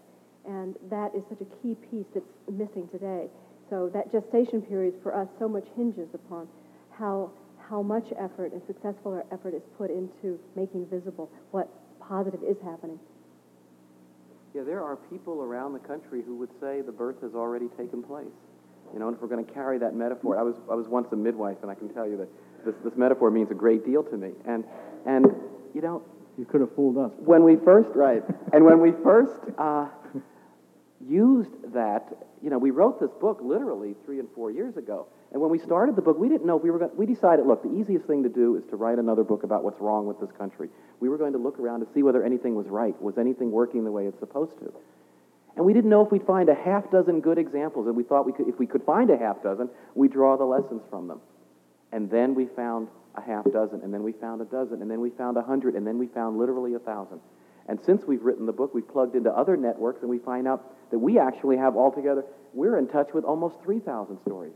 And 0.47 0.75
that 0.89 1.13
is 1.15 1.23
such 1.29 1.41
a 1.41 1.61
key 1.61 1.75
piece 1.89 2.05
that's 2.13 2.25
missing 2.51 2.87
today. 2.91 3.27
So 3.69 3.89
that 3.93 4.11
gestation 4.11 4.61
period 4.61 4.95
for 5.01 5.15
us 5.15 5.27
so 5.39 5.47
much 5.47 5.65
hinges 5.75 6.09
upon 6.13 6.47
how, 6.91 7.31
how 7.69 7.81
much 7.81 8.05
effort 8.19 8.53
and 8.53 8.61
successful 8.67 9.13
our 9.13 9.25
effort 9.31 9.53
is 9.53 9.61
put 9.77 9.89
into 9.89 10.39
making 10.55 10.87
visible 10.87 11.29
what 11.51 11.69
positive 11.99 12.41
is 12.43 12.57
happening. 12.63 12.99
Yeah, 14.53 14.63
there 14.63 14.83
are 14.83 14.97
people 15.09 15.41
around 15.41 15.73
the 15.73 15.79
country 15.79 16.21
who 16.25 16.35
would 16.35 16.49
say 16.59 16.81
the 16.81 16.91
birth 16.91 17.21
has 17.21 17.33
already 17.33 17.67
taken 17.77 18.03
place. 18.03 18.25
You 18.93 18.99
know, 18.99 19.07
and 19.07 19.15
if 19.15 19.21
we're 19.21 19.29
going 19.29 19.45
to 19.45 19.53
carry 19.53 19.77
that 19.79 19.95
metaphor, 19.95 20.37
I 20.37 20.41
was, 20.41 20.55
I 20.69 20.75
was 20.75 20.87
once 20.89 21.07
a 21.13 21.15
midwife, 21.15 21.57
and 21.61 21.71
I 21.71 21.75
can 21.75 21.87
tell 21.93 22.05
you 22.05 22.17
that 22.17 22.27
this, 22.65 22.75
this 22.83 22.93
metaphor 22.97 23.31
means 23.31 23.49
a 23.49 23.53
great 23.53 23.85
deal 23.85 24.03
to 24.03 24.17
me. 24.17 24.31
And, 24.45 24.65
and 25.05 25.27
you 25.73 25.79
know, 25.79 26.03
you 26.41 26.47
could 26.47 26.61
have 26.61 26.75
fooled 26.75 26.97
us. 26.97 27.11
When 27.19 27.43
we 27.43 27.55
first, 27.55 27.89
right, 27.93 28.23
and 28.51 28.65
when 28.65 28.81
we 28.81 28.93
first 29.03 29.37
uh, 29.59 29.89
used 31.07 31.51
that, 31.71 32.17
you 32.41 32.49
know, 32.49 32.57
we 32.57 32.71
wrote 32.71 32.99
this 32.99 33.11
book 33.21 33.41
literally 33.43 33.93
three 34.05 34.17
and 34.17 34.27
four 34.33 34.49
years 34.49 34.75
ago. 34.75 35.05
And 35.31 35.39
when 35.39 35.51
we 35.51 35.59
started 35.59 35.95
the 35.95 36.01
book, 36.01 36.17
we 36.17 36.29
didn't 36.29 36.47
know 36.47 36.57
we 36.57 36.71
were 36.71 36.79
going. 36.79 36.89
We 36.97 37.05
decided, 37.05 37.45
look, 37.45 37.61
the 37.61 37.71
easiest 37.79 38.07
thing 38.07 38.23
to 38.23 38.29
do 38.29 38.55
is 38.55 38.63
to 38.71 38.75
write 38.75 38.97
another 38.97 39.23
book 39.23 39.43
about 39.43 39.63
what's 39.63 39.79
wrong 39.79 40.07
with 40.07 40.19
this 40.19 40.31
country. 40.31 40.69
We 40.99 41.09
were 41.09 41.17
going 41.19 41.33
to 41.33 41.37
look 41.37 41.59
around 41.59 41.81
to 41.81 41.87
see 41.93 42.01
whether 42.01 42.25
anything 42.25 42.55
was 42.55 42.65
right. 42.69 42.99
Was 42.99 43.19
anything 43.19 43.51
working 43.51 43.83
the 43.83 43.91
way 43.91 44.07
it's 44.07 44.19
supposed 44.19 44.57
to? 44.61 44.73
And 45.55 45.63
we 45.63 45.73
didn't 45.73 45.91
know 45.91 46.03
if 46.03 46.11
we'd 46.11 46.25
find 46.25 46.49
a 46.49 46.55
half 46.55 46.89
dozen 46.89 47.21
good 47.21 47.37
examples. 47.37 47.85
And 47.85 47.95
we 47.95 48.01
thought 48.01 48.25
we 48.25 48.33
could, 48.33 48.47
if 48.47 48.57
we 48.57 48.65
could 48.65 48.83
find 48.83 49.11
a 49.11 49.17
half 49.17 49.43
dozen, 49.43 49.69
we'd 49.93 50.11
draw 50.11 50.37
the 50.37 50.43
lessons 50.43 50.81
from 50.89 51.07
them. 51.07 51.21
And 51.91 52.09
then 52.09 52.33
we 52.33 52.47
found 52.47 52.87
a 53.15 53.21
half 53.21 53.45
dozen, 53.51 53.81
and 53.83 53.93
then 53.93 54.03
we 54.03 54.11
found 54.13 54.41
a 54.41 54.45
dozen, 54.45 54.81
and 54.81 54.89
then 54.89 55.01
we 55.01 55.09
found 55.11 55.37
a 55.37 55.41
hundred, 55.41 55.75
and 55.75 55.85
then 55.85 55.97
we 55.97 56.07
found 56.07 56.37
literally 56.37 56.73
a 56.73 56.79
thousand. 56.79 57.19
And 57.67 57.79
since 57.85 58.03
we've 58.05 58.21
written 58.21 58.45
the 58.45 58.53
book, 58.53 58.73
we've 58.73 58.87
plugged 58.87 59.15
into 59.15 59.31
other 59.31 59.57
networks, 59.57 60.01
and 60.01 60.09
we 60.09 60.19
find 60.19 60.47
out 60.47 60.73
that 60.91 60.99
we 60.99 61.19
actually 61.19 61.57
have 61.57 61.75
altogether, 61.75 62.25
we're 62.53 62.77
in 62.77 62.87
touch 62.87 63.09
with 63.13 63.23
almost 63.23 63.55
3,000 63.63 64.19
stories 64.25 64.53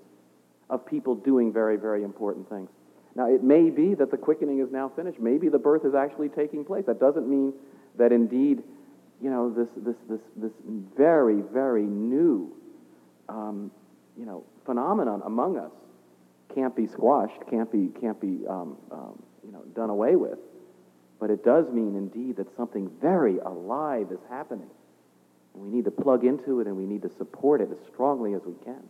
of 0.70 0.86
people 0.86 1.16
doing 1.16 1.54
very, 1.54 1.78
very 1.78 2.04
important 2.04 2.50
things. 2.50 2.70
Now, 3.16 3.30
it 3.30 3.44
may 3.44 3.70
be 3.70 3.94
that 3.94 4.12
the 4.12 4.18
quickening 4.18 4.60
is 4.60 4.72
now 4.72 4.90
finished. 4.90 5.20
Maybe 5.20 5.48
the 5.48 5.60
birth 5.60 5.86
is 5.86 5.96
actually 5.96 6.30
taking 6.30 6.66
place. 6.66 6.86
That 6.88 7.00
doesn't 7.00 7.28
mean 7.28 7.54
that 7.98 8.12
indeed, 8.12 8.64
you 9.22 9.30
know, 9.30 9.50
this, 9.50 9.70
this, 9.78 9.96
this, 10.10 10.20
this 10.36 10.52
very, 10.98 11.42
very 11.42 11.84
new, 11.84 12.54
um, 13.30 13.72
you 14.18 14.26
know, 14.26 14.44
phenomenon 14.66 15.22
among 15.26 15.58
us 15.58 15.72
can't 16.56 16.76
be 16.76 16.88
squashed, 16.88 17.40
can't 17.50 17.72
be, 17.72 17.90
can't 18.00 18.20
be 18.20 18.48
um, 18.48 18.78
um, 18.92 19.22
you 19.46 19.52
know, 19.52 19.62
done 19.76 19.90
away 19.90 20.16
with. 20.16 20.40
But 21.20 21.30
it 21.30 21.44
does 21.44 21.70
mean, 21.70 21.96
indeed, 21.96 22.38
that 22.38 22.56
something 22.56 22.90
very 23.02 23.38
alive 23.40 24.08
is 24.12 24.20
happening. 24.30 24.70
We 25.54 25.70
need 25.70 25.86
to 25.86 25.92
plug 25.92 26.26
into 26.26 26.60
it 26.60 26.68
and 26.68 26.76
we 26.76 26.86
need 26.86 27.02
to 27.04 27.10
support 27.18 27.62
it 27.62 27.70
as 27.72 27.78
strongly 27.88 28.34
as 28.34 28.42
we 28.46 28.54
can. 28.64 28.84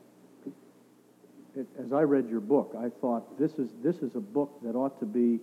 As 1.79 1.93
I 1.93 2.01
read 2.01 2.29
your 2.29 2.41
book, 2.41 2.75
I 2.77 2.89
thought 2.99 3.39
this 3.39 3.53
is, 3.53 3.69
this 3.83 3.97
is 3.97 4.15
a 4.15 4.19
book 4.19 4.59
that 4.63 4.75
ought 4.75 4.99
to 4.99 5.05
be 5.05 5.39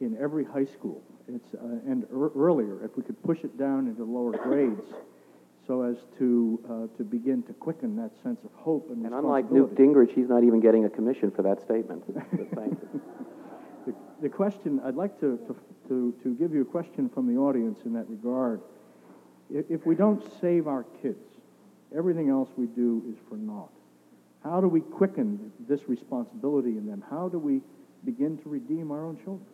in 0.00 0.16
every 0.20 0.44
high 0.44 0.64
school. 0.64 1.02
It's, 1.28 1.54
uh, 1.54 1.58
and 1.86 2.04
er- 2.12 2.32
earlier, 2.34 2.82
if 2.84 2.96
we 2.96 3.02
could 3.02 3.22
push 3.22 3.44
it 3.44 3.58
down 3.58 3.86
into 3.86 4.04
lower 4.04 4.32
grades 4.32 4.80
so 5.66 5.82
as 5.82 5.96
to, 6.18 6.60
uh, 6.68 6.96
to 6.96 7.04
begin 7.04 7.42
to 7.44 7.52
quicken 7.52 7.96
that 7.96 8.10
sense 8.22 8.40
of 8.44 8.50
hope 8.54 8.90
and 8.90 9.04
And 9.04 9.14
unlike 9.14 9.50
Newt 9.50 9.74
Gingrich, 9.74 10.12
he's 10.12 10.28
not 10.28 10.42
even 10.42 10.60
getting 10.60 10.84
a 10.84 10.90
commission 10.90 11.30
for 11.30 11.42
that 11.42 11.60
statement. 11.60 12.04
thank 12.54 12.78
you. 12.80 13.00
The, 13.84 13.92
the 14.22 14.28
question, 14.28 14.80
I'd 14.84 14.94
like 14.94 15.18
to, 15.18 15.38
to, 15.48 15.56
to, 15.88 16.14
to 16.22 16.34
give 16.36 16.54
you 16.54 16.62
a 16.62 16.64
question 16.64 17.08
from 17.08 17.26
the 17.26 17.40
audience 17.40 17.80
in 17.84 17.92
that 17.94 18.08
regard. 18.08 18.60
if, 19.50 19.68
if 19.68 19.84
we 19.84 19.96
don't 19.96 20.22
save 20.40 20.68
our 20.68 20.84
kids, 21.02 21.26
everything 21.92 22.28
else 22.28 22.48
we 22.56 22.66
do 22.66 23.02
is 23.10 23.16
for 23.28 23.34
naught. 23.34 23.72
How 24.44 24.60
do 24.60 24.68
we 24.68 24.82
quicken 24.82 25.52
this 25.68 25.88
responsibility 25.88 26.78
in 26.78 26.86
them? 26.86 27.02
How 27.10 27.28
do 27.28 27.40
we 27.40 27.60
begin 28.04 28.38
to 28.38 28.48
redeem 28.48 28.92
our 28.92 29.04
own 29.04 29.16
children? 29.16 29.46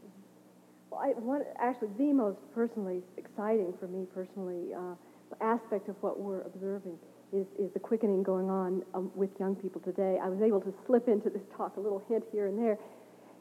Well, 0.91 1.01
I, 1.01 1.09
one, 1.19 1.43
actually, 1.59 1.89
the 1.97 2.13
most 2.13 2.39
personally 2.55 3.03
exciting 3.17 3.73
for 3.79 3.87
me 3.87 4.07
personally 4.15 4.75
uh, 4.75 4.95
aspect 5.41 5.89
of 5.89 5.97
what 6.01 6.21
we're 6.21 6.43
observing 6.43 6.99
is, 7.33 7.47
is 7.59 7.71
the 7.73 7.81
quickening 7.81 8.23
going 8.23 8.49
on 8.49 8.83
um, 8.95 9.11
with 9.15 9.31
young 9.39 9.55
people 9.55 9.81
today. 9.81 10.19
I 10.23 10.29
was 10.29 10.41
able 10.41 10.61
to 10.63 10.73
slip 10.87 11.09
into 11.09 11.31
this 11.31 11.43
talk 11.57 11.77
a 11.77 11.81
little 11.81 12.03
hint 12.09 12.25
here 12.33 12.47
and 12.47 12.59
there 12.59 12.79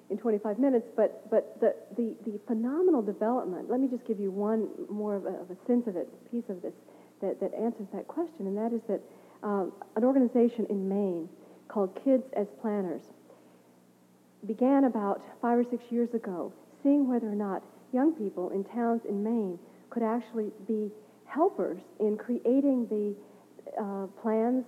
in 0.09 0.17
25 0.17 0.59
minutes, 0.59 0.87
but, 0.95 1.29
but 1.29 1.59
the, 1.59 1.75
the, 1.95 2.15
the 2.25 2.39
phenomenal 2.47 3.01
development, 3.01 3.69
let 3.69 3.79
me 3.79 3.87
just 3.87 4.05
give 4.05 4.19
you 4.19 4.31
one 4.31 4.69
more 4.89 5.15
of 5.15 5.25
a, 5.25 5.35
of 5.39 5.51
a 5.51 5.57
sense 5.67 5.87
of 5.87 5.95
it, 5.95 6.07
piece 6.31 6.47
of 6.49 6.61
this 6.61 6.73
that, 7.21 7.39
that 7.39 7.53
answers 7.53 7.87
that 7.93 8.07
question, 8.07 8.47
and 8.47 8.57
that 8.57 8.73
is 8.73 8.81
that 8.87 9.01
um, 9.43 9.73
an 9.95 10.03
organization 10.03 10.65
in 10.69 10.87
Maine 10.87 11.27
called 11.67 11.99
Kids 12.03 12.23
as 12.35 12.47
Planners 12.61 13.01
began 14.45 14.85
about 14.85 15.21
five 15.41 15.57
or 15.57 15.63
six 15.69 15.83
years 15.89 16.13
ago, 16.13 16.53
seeing 16.83 17.07
whether 17.09 17.27
or 17.27 17.35
not 17.35 17.63
young 17.91 18.13
people 18.13 18.49
in 18.51 18.63
towns 18.63 19.01
in 19.07 19.23
Maine 19.23 19.59
could 19.89 20.03
actually 20.03 20.51
be 20.67 20.91
helpers 21.27 21.79
in 21.99 22.17
creating 22.17 22.87
the 22.89 23.15
uh, 23.79 24.07
plans 24.21 24.65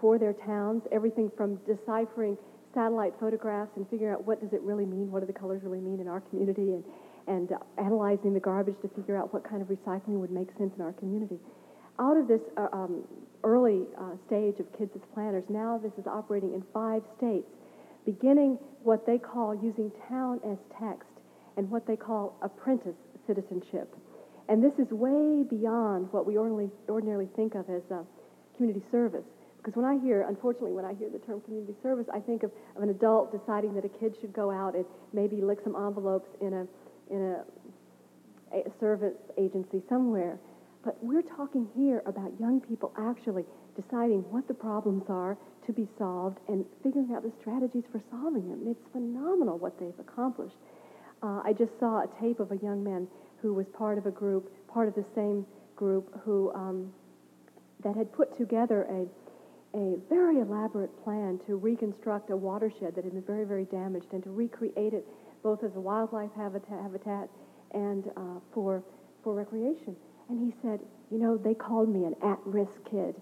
for 0.00 0.18
their 0.18 0.32
towns, 0.32 0.82
everything 0.92 1.30
from 1.36 1.56
deciphering 1.66 2.36
satellite 2.74 3.12
photographs 3.20 3.70
and 3.76 3.88
figuring 3.88 4.12
out 4.12 4.26
what 4.26 4.40
does 4.40 4.52
it 4.52 4.60
really 4.62 4.86
mean, 4.86 5.10
what 5.10 5.20
do 5.20 5.26
the 5.26 5.32
colors 5.32 5.62
really 5.62 5.80
mean 5.80 6.00
in 6.00 6.08
our 6.08 6.20
community, 6.20 6.72
and, 6.72 6.84
and 7.28 7.52
uh, 7.52 7.56
analyzing 7.78 8.32
the 8.34 8.40
garbage 8.40 8.74
to 8.82 8.88
figure 8.88 9.16
out 9.16 9.32
what 9.32 9.48
kind 9.48 9.62
of 9.62 9.68
recycling 9.68 10.20
would 10.20 10.30
make 10.30 10.48
sense 10.58 10.72
in 10.76 10.82
our 10.82 10.92
community. 10.92 11.38
Out 11.98 12.16
of 12.16 12.26
this 12.26 12.40
uh, 12.56 12.68
um, 12.72 13.04
early 13.44 13.84
uh, 13.98 14.16
stage 14.26 14.58
of 14.58 14.66
Kids 14.78 14.90
as 14.94 15.02
Planners, 15.14 15.44
now 15.48 15.78
this 15.82 15.92
is 15.98 16.06
operating 16.06 16.54
in 16.54 16.64
five 16.72 17.02
states, 17.18 17.46
beginning 18.04 18.58
what 18.82 19.06
they 19.06 19.18
call 19.18 19.54
using 19.54 19.92
town 20.08 20.40
as 20.44 20.56
text 20.80 21.08
and 21.56 21.70
what 21.70 21.86
they 21.86 21.96
call 21.96 22.36
apprentice 22.42 22.96
citizenship. 23.26 23.94
And 24.52 24.62
this 24.62 24.74
is 24.78 24.92
way 24.92 25.44
beyond 25.48 26.12
what 26.12 26.26
we 26.26 26.36
ordinarily, 26.36 26.70
ordinarily 26.86 27.26
think 27.34 27.54
of 27.54 27.70
as 27.70 27.80
uh, 27.90 28.02
community 28.54 28.84
service. 28.92 29.24
Because 29.56 29.74
when 29.74 29.86
I 29.86 29.96
hear, 30.04 30.26
unfortunately, 30.28 30.72
when 30.72 30.84
I 30.84 30.92
hear 30.92 31.08
the 31.08 31.20
term 31.20 31.40
community 31.40 31.72
service, 31.82 32.04
I 32.12 32.20
think 32.20 32.42
of, 32.42 32.50
of 32.76 32.82
an 32.82 32.90
adult 32.90 33.32
deciding 33.32 33.72
that 33.76 33.86
a 33.86 33.88
kid 33.88 34.14
should 34.20 34.34
go 34.34 34.50
out 34.50 34.74
and 34.74 34.84
maybe 35.14 35.40
lick 35.40 35.60
some 35.64 35.74
envelopes 35.74 36.28
in 36.42 36.52
a, 36.52 36.66
in 37.08 37.32
a, 37.32 38.58
a 38.58 38.70
service 38.78 39.16
agency 39.38 39.80
somewhere. 39.88 40.38
But 40.84 41.02
we're 41.02 41.22
talking 41.22 41.66
here 41.74 42.02
about 42.04 42.38
young 42.38 42.60
people 42.60 42.92
actually 42.98 43.44
deciding 43.80 44.20
what 44.28 44.46
the 44.48 44.54
problems 44.54 45.04
are 45.08 45.38
to 45.64 45.72
be 45.72 45.88
solved 45.96 46.40
and 46.48 46.66
figuring 46.82 47.08
out 47.16 47.22
the 47.22 47.32
strategies 47.40 47.84
for 47.90 48.02
solving 48.10 48.50
them. 48.50 48.68
It's 48.68 48.84
phenomenal 48.92 49.56
what 49.56 49.80
they've 49.80 49.98
accomplished. 49.98 50.56
Uh, 51.22 51.40
I 51.42 51.54
just 51.56 51.72
saw 51.80 52.02
a 52.02 52.08
tape 52.20 52.38
of 52.38 52.52
a 52.52 52.56
young 52.56 52.84
man 52.84 53.08
who 53.42 53.52
was 53.52 53.66
part 53.76 53.98
of 53.98 54.06
a 54.06 54.10
group, 54.10 54.50
part 54.68 54.88
of 54.88 54.94
the 54.94 55.04
same 55.14 55.44
group, 55.76 56.08
who 56.24 56.52
um, 56.54 56.92
that 57.82 57.96
had 57.96 58.12
put 58.12 58.36
together 58.38 58.84
a 58.84 59.06
a 59.74 59.96
very 60.10 60.40
elaborate 60.40 60.90
plan 61.02 61.40
to 61.46 61.56
reconstruct 61.56 62.30
a 62.30 62.36
watershed 62.36 62.94
that 62.94 63.04
had 63.04 63.14
been 63.14 63.22
very, 63.22 63.46
very 63.46 63.64
damaged 63.64 64.12
and 64.12 64.22
to 64.22 64.30
recreate 64.30 64.92
it 64.92 65.06
both 65.42 65.64
as 65.64 65.74
a 65.76 65.80
wildlife 65.80 66.30
habitat, 66.36 66.78
habitat 66.82 67.28
and 67.72 68.10
uh, 68.16 68.38
for 68.52 68.82
for 69.24 69.34
recreation. 69.34 69.96
And 70.28 70.40
he 70.40 70.54
said, 70.62 70.80
you 71.10 71.18
know, 71.18 71.36
they 71.36 71.54
called 71.54 71.88
me 71.88 72.04
an 72.04 72.14
at-risk 72.22 72.84
kid, 72.90 73.14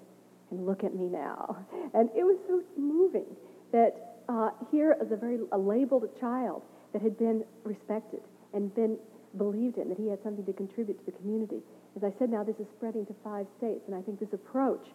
and 0.51 0.67
look 0.67 0.85
at 0.85 0.95
me 0.95 1.07
now. 1.07 1.57
And 1.95 2.09
it 2.17 2.23
was 2.23 2.39
so 2.47 2.63
moving 2.77 3.27
that 3.73 4.23
uh, 4.29 4.51
here 4.71 4.97
is 5.03 5.11
a 5.11 5.17
very 5.17 5.39
a 5.53 5.59
labeled 5.59 6.09
child 6.21 6.63
that 6.93 7.03
had 7.03 7.19
been 7.19 7.45
respected 7.65 8.21
and 8.55 8.75
been 8.75 8.97
believed 9.37 9.79
in, 9.79 9.89
that 9.89 9.99
he 9.99 10.09
had 10.09 10.23
something 10.23 10.45
to 10.45 10.53
contribute 10.53 10.99
to 10.99 11.07
the 11.07 11.17
community. 11.19 11.61
As 11.97 12.05
I 12.05 12.13
said, 12.19 12.31
now 12.31 12.45
this 12.45 12.57
is 12.57 12.67
spreading 12.77 13.07
to 13.07 13.15
five 13.23 13.47
states, 13.59 13.83
and 13.87 13.95
I 13.95 14.03
think 14.03 14.21
this 14.21 14.33
approach 14.33 14.87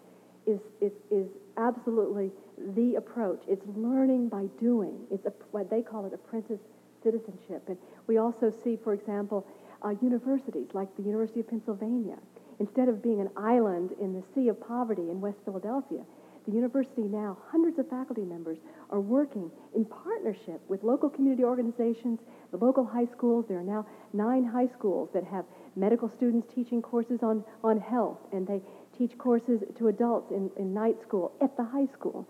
is, 0.45 0.59
is, 0.81 0.91
is 1.11 1.27
absolutely 1.57 2.31
the 2.75 2.95
approach. 2.95 3.43
It's 3.47 3.65
learning 3.75 4.29
by 4.29 4.45
doing. 4.59 4.99
It's 5.11 5.25
a, 5.25 5.33
what 5.51 5.69
they 5.69 5.81
call 5.81 6.05
it 6.05 6.13
apprentice 6.13 6.59
citizenship. 7.03 7.63
And 7.67 7.77
we 8.07 8.17
also 8.17 8.51
see, 8.63 8.77
for 8.83 8.93
example, 8.93 9.45
uh, 9.83 9.93
universities 10.01 10.67
like 10.73 10.95
the 10.97 11.03
University 11.03 11.39
of 11.39 11.49
Pennsylvania. 11.49 12.17
Instead 12.59 12.87
of 12.87 13.03
being 13.03 13.19
an 13.19 13.29
island 13.35 13.91
in 13.99 14.13
the 14.13 14.23
sea 14.33 14.47
of 14.47 14.59
poverty 14.65 15.09
in 15.09 15.19
West 15.19 15.37
Philadelphia, 15.43 16.01
the 16.47 16.53
university 16.53 17.01
now, 17.01 17.37
hundreds 17.49 17.79
of 17.79 17.89
faculty 17.89 18.21
members 18.21 18.59
are 18.91 18.99
working 18.99 19.51
in 19.75 19.83
partnership 19.83 20.61
with 20.67 20.83
local 20.83 21.09
community 21.09 21.43
organizations, 21.43 22.19
the 22.57 22.65
local 22.65 22.85
high 22.85 23.07
schools. 23.15 23.45
There 23.47 23.59
are 23.59 23.63
now 23.63 23.85
nine 24.13 24.45
high 24.45 24.67
schools 24.77 25.09
that 25.13 25.23
have 25.25 25.45
medical 25.75 26.09
students 26.15 26.47
teaching 26.53 26.81
courses 26.81 27.19
on, 27.21 27.43
on 27.63 27.79
health, 27.79 28.19
and 28.31 28.47
they 28.47 28.61
teach 28.97 29.17
courses 29.17 29.59
to 29.77 29.87
adults 29.87 30.31
in, 30.31 30.49
in 30.57 30.73
night 30.73 30.95
school 31.05 31.33
at 31.41 31.55
the 31.57 31.63
high 31.63 31.87
school. 31.93 32.27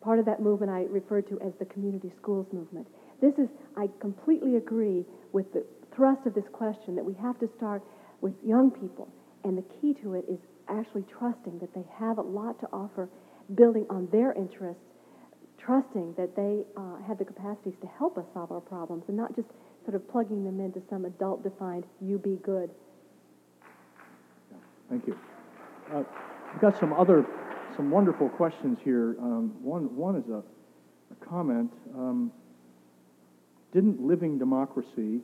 Part 0.00 0.18
of 0.18 0.24
that 0.26 0.42
movement 0.42 0.72
I 0.72 0.84
referred 0.90 1.28
to 1.28 1.40
as 1.40 1.52
the 1.58 1.64
community 1.66 2.12
schools 2.20 2.46
movement. 2.52 2.88
This 3.20 3.34
is, 3.38 3.48
I 3.76 3.88
completely 4.00 4.56
agree 4.56 5.04
with 5.32 5.52
the 5.52 5.64
thrust 5.94 6.26
of 6.26 6.34
this 6.34 6.48
question 6.52 6.96
that 6.96 7.04
we 7.04 7.14
have 7.22 7.38
to 7.38 7.48
start 7.56 7.82
with 8.20 8.34
young 8.44 8.70
people. 8.70 9.08
And 9.44 9.56
the 9.56 9.64
key 9.80 9.94
to 10.02 10.14
it 10.14 10.24
is 10.28 10.38
actually 10.68 11.04
trusting 11.18 11.60
that 11.60 11.72
they 11.74 11.84
have 11.98 12.18
a 12.18 12.22
lot 12.22 12.58
to 12.60 12.66
offer 12.72 13.08
building 13.54 13.86
on 13.90 14.08
their 14.10 14.32
interests, 14.32 14.82
trusting 15.64 16.14
that 16.16 16.34
they 16.34 16.62
uh, 16.76 16.96
have 17.06 17.18
the 17.18 17.24
capacities 17.24 17.74
to 17.80 17.86
help 17.98 18.18
us 18.18 18.24
solve 18.34 18.50
our 18.50 18.60
problems 18.60 19.04
and 19.08 19.16
not 19.16 19.34
just 19.36 19.48
sort 19.84 19.94
of 19.94 20.08
plugging 20.10 20.44
them 20.44 20.60
into 20.60 20.80
some 20.90 21.04
adult 21.04 21.42
defined, 21.42 21.84
you 22.00 22.18
be 22.18 22.38
good. 22.42 22.70
Thank 24.88 25.06
you. 25.06 25.16
Uh, 25.92 26.02
we've 26.52 26.60
got 26.60 26.78
some 26.78 26.92
other, 26.92 27.26
some 27.76 27.90
wonderful 27.90 28.28
questions 28.28 28.78
here. 28.84 29.16
Um, 29.20 29.54
one, 29.62 29.94
one 29.96 30.16
is 30.16 30.28
a, 30.28 30.42
a 31.12 31.26
comment. 31.26 31.72
Um, 31.94 32.32
didn't 33.72 34.00
living 34.00 34.38
democracy, 34.38 35.20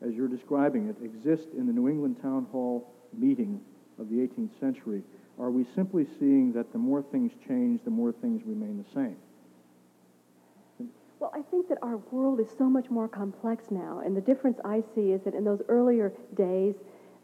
as 0.00 0.14
you're 0.14 0.28
describing 0.28 0.88
it, 0.88 0.96
exist 1.04 1.48
in 1.56 1.66
the 1.66 1.72
New 1.72 1.88
England 1.88 2.16
Town 2.22 2.46
Hall 2.52 2.92
meeting 3.12 3.60
of 3.98 4.08
the 4.08 4.16
18th 4.16 4.58
century? 4.60 5.02
Are 5.38 5.50
we 5.50 5.66
simply 5.74 6.06
seeing 6.18 6.52
that 6.52 6.70
the 6.72 6.78
more 6.78 7.02
things 7.10 7.32
change, 7.48 7.80
the 7.84 7.90
more 7.90 8.12
things 8.12 8.42
remain 8.46 8.78
the 8.78 8.94
same? 8.94 9.16
Well, 11.20 11.30
I 11.34 11.42
think 11.50 11.68
that 11.68 11.76
our 11.82 11.98
world 12.10 12.40
is 12.40 12.46
so 12.56 12.64
much 12.64 12.88
more 12.88 13.06
complex 13.06 13.64
now, 13.70 14.00
and 14.02 14.16
the 14.16 14.22
difference 14.22 14.58
I 14.64 14.82
see 14.94 15.12
is 15.12 15.20
that 15.26 15.34
in 15.34 15.44
those 15.44 15.60
earlier 15.68 16.14
days, 16.34 16.74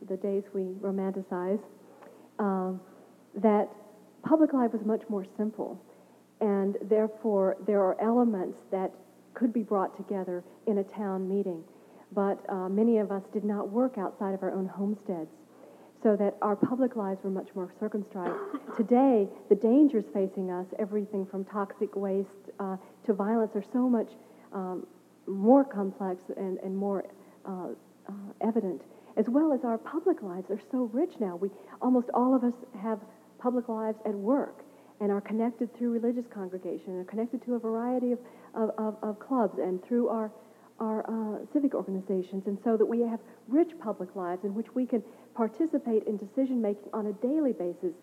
the 0.07 0.19
days 0.19 0.45
we 0.53 0.75
romanticize, 0.83 1.61
um, 2.39 2.79
that 3.37 3.71
public 4.23 4.53
life 4.53 4.75
was 4.75 4.85
much 4.85 5.01
more 5.09 5.25
simple, 5.39 5.81
and 6.43 6.77
therefore 6.83 7.57
there 7.67 7.81
are 7.81 7.99
elements 7.99 8.59
that 8.71 8.93
could 9.33 9.55
be 9.55 9.63
brought 9.63 9.97
together 9.97 10.45
in 10.67 10.77
a 10.77 10.85
town 10.85 11.27
meeting. 11.27 11.65
But 12.13 12.39
uh, 12.51 12.69
many 12.69 12.99
of 12.99 13.11
us 13.11 13.23
did 13.33 13.45
not 13.45 13.71
work 13.71 13.97
outside 13.97 14.35
of 14.35 14.43
our 14.43 14.53
own 14.53 14.67
homesteads 14.67 15.31
so 16.03 16.17
that 16.17 16.37
our 16.43 16.55
public 16.55 16.97
lives 16.97 17.25
were 17.25 17.31
much 17.31 17.49
more 17.55 17.73
circumscribed. 17.81 18.37
Today, 18.77 19.27
the 19.49 19.55
dangers 19.55 20.05
facing 20.13 20.51
us, 20.51 20.67
everything 20.79 21.25
from 21.25 21.47
toxic 21.47 21.97
waste 21.97 22.46
uh, 22.61 22.77
to 23.05 23.13
violence, 23.13 23.53
are 23.55 23.65
so 23.73 23.89
much 23.89 24.09
um, 24.53 24.87
more 25.27 25.65
complex 25.65 26.23
and, 26.37 26.59
and 26.59 26.77
more 26.77 27.05
uh, 27.49 27.69
uh, 28.09 28.13
evident, 28.41 28.83
as 29.17 29.27
well 29.29 29.53
as 29.53 29.65
our 29.65 29.79
public 29.79 30.23
lives 30.23 30.51
are 30.51 30.61
so 30.71 30.91
rich 30.93 31.15
now. 31.21 31.37
We 31.37 31.51
almost 31.81 32.09
all 32.15 32.35
of 32.35 32.45
us 32.45 32.55
have 32.81 33.01
public 33.39 33.69
lives 33.69 33.99
at 34.07 34.15
work 34.15 34.63
and 35.01 35.11
are 35.11 35.21
connected 35.21 35.77
through 35.77 35.91
religious 35.91 36.25
congregation 36.33 36.91
and 36.93 37.01
are 37.01 37.11
connected 37.11 37.45
to 37.45 37.55
a 37.55 37.59
variety 37.59 38.13
of, 38.13 38.19
of, 38.55 38.71
of, 38.79 38.97
of 39.03 39.19
clubs 39.19 39.59
and 39.59 39.85
through 39.85 40.09
our 40.09 40.31
our 40.79 41.09
uh, 41.09 41.39
civic 41.53 41.75
organizations, 41.75 42.47
and 42.47 42.59
so 42.63 42.77
that 42.77 42.85
we 42.85 43.01
have 43.01 43.21
rich 43.49 43.71
public 43.81 44.15
lives 44.15 44.45
in 44.45 44.55
which 44.55 44.75
we 44.75 44.85
can 44.85 45.03
participate 45.35 46.03
in 46.07 46.17
decision 46.17 46.61
making 46.61 46.91
on 46.93 47.07
a 47.07 47.13
daily 47.15 47.53
basis. 47.53 47.95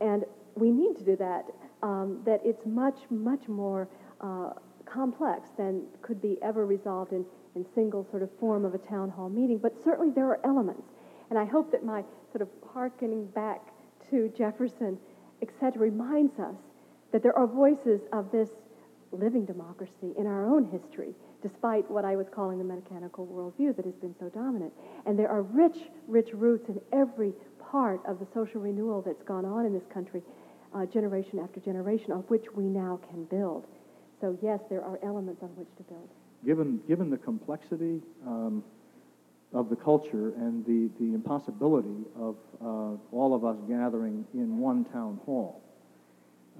And 0.00 0.24
we 0.56 0.70
need 0.70 0.96
to 0.96 1.04
do 1.04 1.16
that, 1.16 1.44
um, 1.86 2.20
that 2.26 2.40
it's 2.44 2.66
much, 2.66 2.98
much 3.10 3.46
more 3.46 3.88
uh, 4.20 4.50
complex 4.84 5.50
than 5.56 5.84
could 6.02 6.20
be 6.20 6.36
ever 6.42 6.66
resolved 6.66 7.12
in, 7.12 7.24
in 7.54 7.64
single 7.74 8.04
sort 8.10 8.22
of 8.22 8.30
form 8.40 8.64
of 8.64 8.74
a 8.74 8.78
town 8.78 9.08
hall 9.08 9.28
meeting. 9.28 9.58
But 9.58 9.72
certainly 9.84 10.10
there 10.12 10.26
are 10.26 10.40
elements. 10.44 10.82
And 11.30 11.38
I 11.38 11.44
hope 11.44 11.70
that 11.70 11.84
my 11.84 12.02
sort 12.32 12.42
of 12.42 12.48
harkening 12.72 13.26
back 13.26 13.60
to 14.10 14.32
Jefferson, 14.36 14.98
etc., 15.42 15.80
reminds 15.80 16.40
us 16.40 16.56
that 17.12 17.22
there 17.22 17.36
are 17.38 17.46
voices 17.46 18.00
of 18.12 18.32
this 18.32 18.50
living 19.12 19.44
democracy 19.44 20.12
in 20.18 20.26
our 20.26 20.44
own 20.44 20.64
history 20.64 21.14
despite 21.42 21.88
what 21.88 22.04
I 22.04 22.16
was 22.16 22.26
calling 22.28 22.58
the 22.58 22.64
mechanical 22.64 23.26
worldview 23.26 23.76
that 23.76 23.84
has 23.84 23.94
been 23.94 24.14
so 24.18 24.28
dominant. 24.28 24.72
And 25.04 25.16
there 25.16 25.28
are 25.28 25.42
rich, 25.42 25.78
rich 26.08 26.30
roots 26.32 26.68
in 26.68 26.80
every 26.92 27.32
part 27.60 28.00
of 28.08 28.18
the 28.18 28.26
social 28.34 28.60
renewal 28.60 29.02
that's 29.02 29.22
gone 29.22 29.44
on 29.44 29.66
in 29.66 29.72
this 29.72 29.86
country, 29.92 30.22
uh, 30.76 30.86
generation 30.86 31.38
after 31.38 31.60
generation, 31.60 32.12
on 32.12 32.20
which 32.28 32.44
we 32.54 32.64
now 32.64 33.00
can 33.10 33.24
build. 33.24 33.66
So, 34.20 34.36
yes, 34.42 34.60
there 34.68 34.82
are 34.82 34.98
elements 35.02 35.42
on 35.42 35.48
which 35.50 35.68
to 35.76 35.82
build. 35.84 36.08
Given, 36.44 36.80
given 36.86 37.10
the 37.10 37.16
complexity 37.16 38.02
um, 38.26 38.62
of 39.52 39.70
the 39.70 39.76
culture 39.76 40.32
and 40.36 40.64
the, 40.66 40.90
the 40.98 41.14
impossibility 41.14 42.04
of 42.18 42.36
uh, 42.60 42.66
all 43.12 43.34
of 43.34 43.44
us 43.44 43.56
gathering 43.68 44.24
in 44.34 44.58
one 44.58 44.84
town 44.86 45.20
hall, 45.24 45.62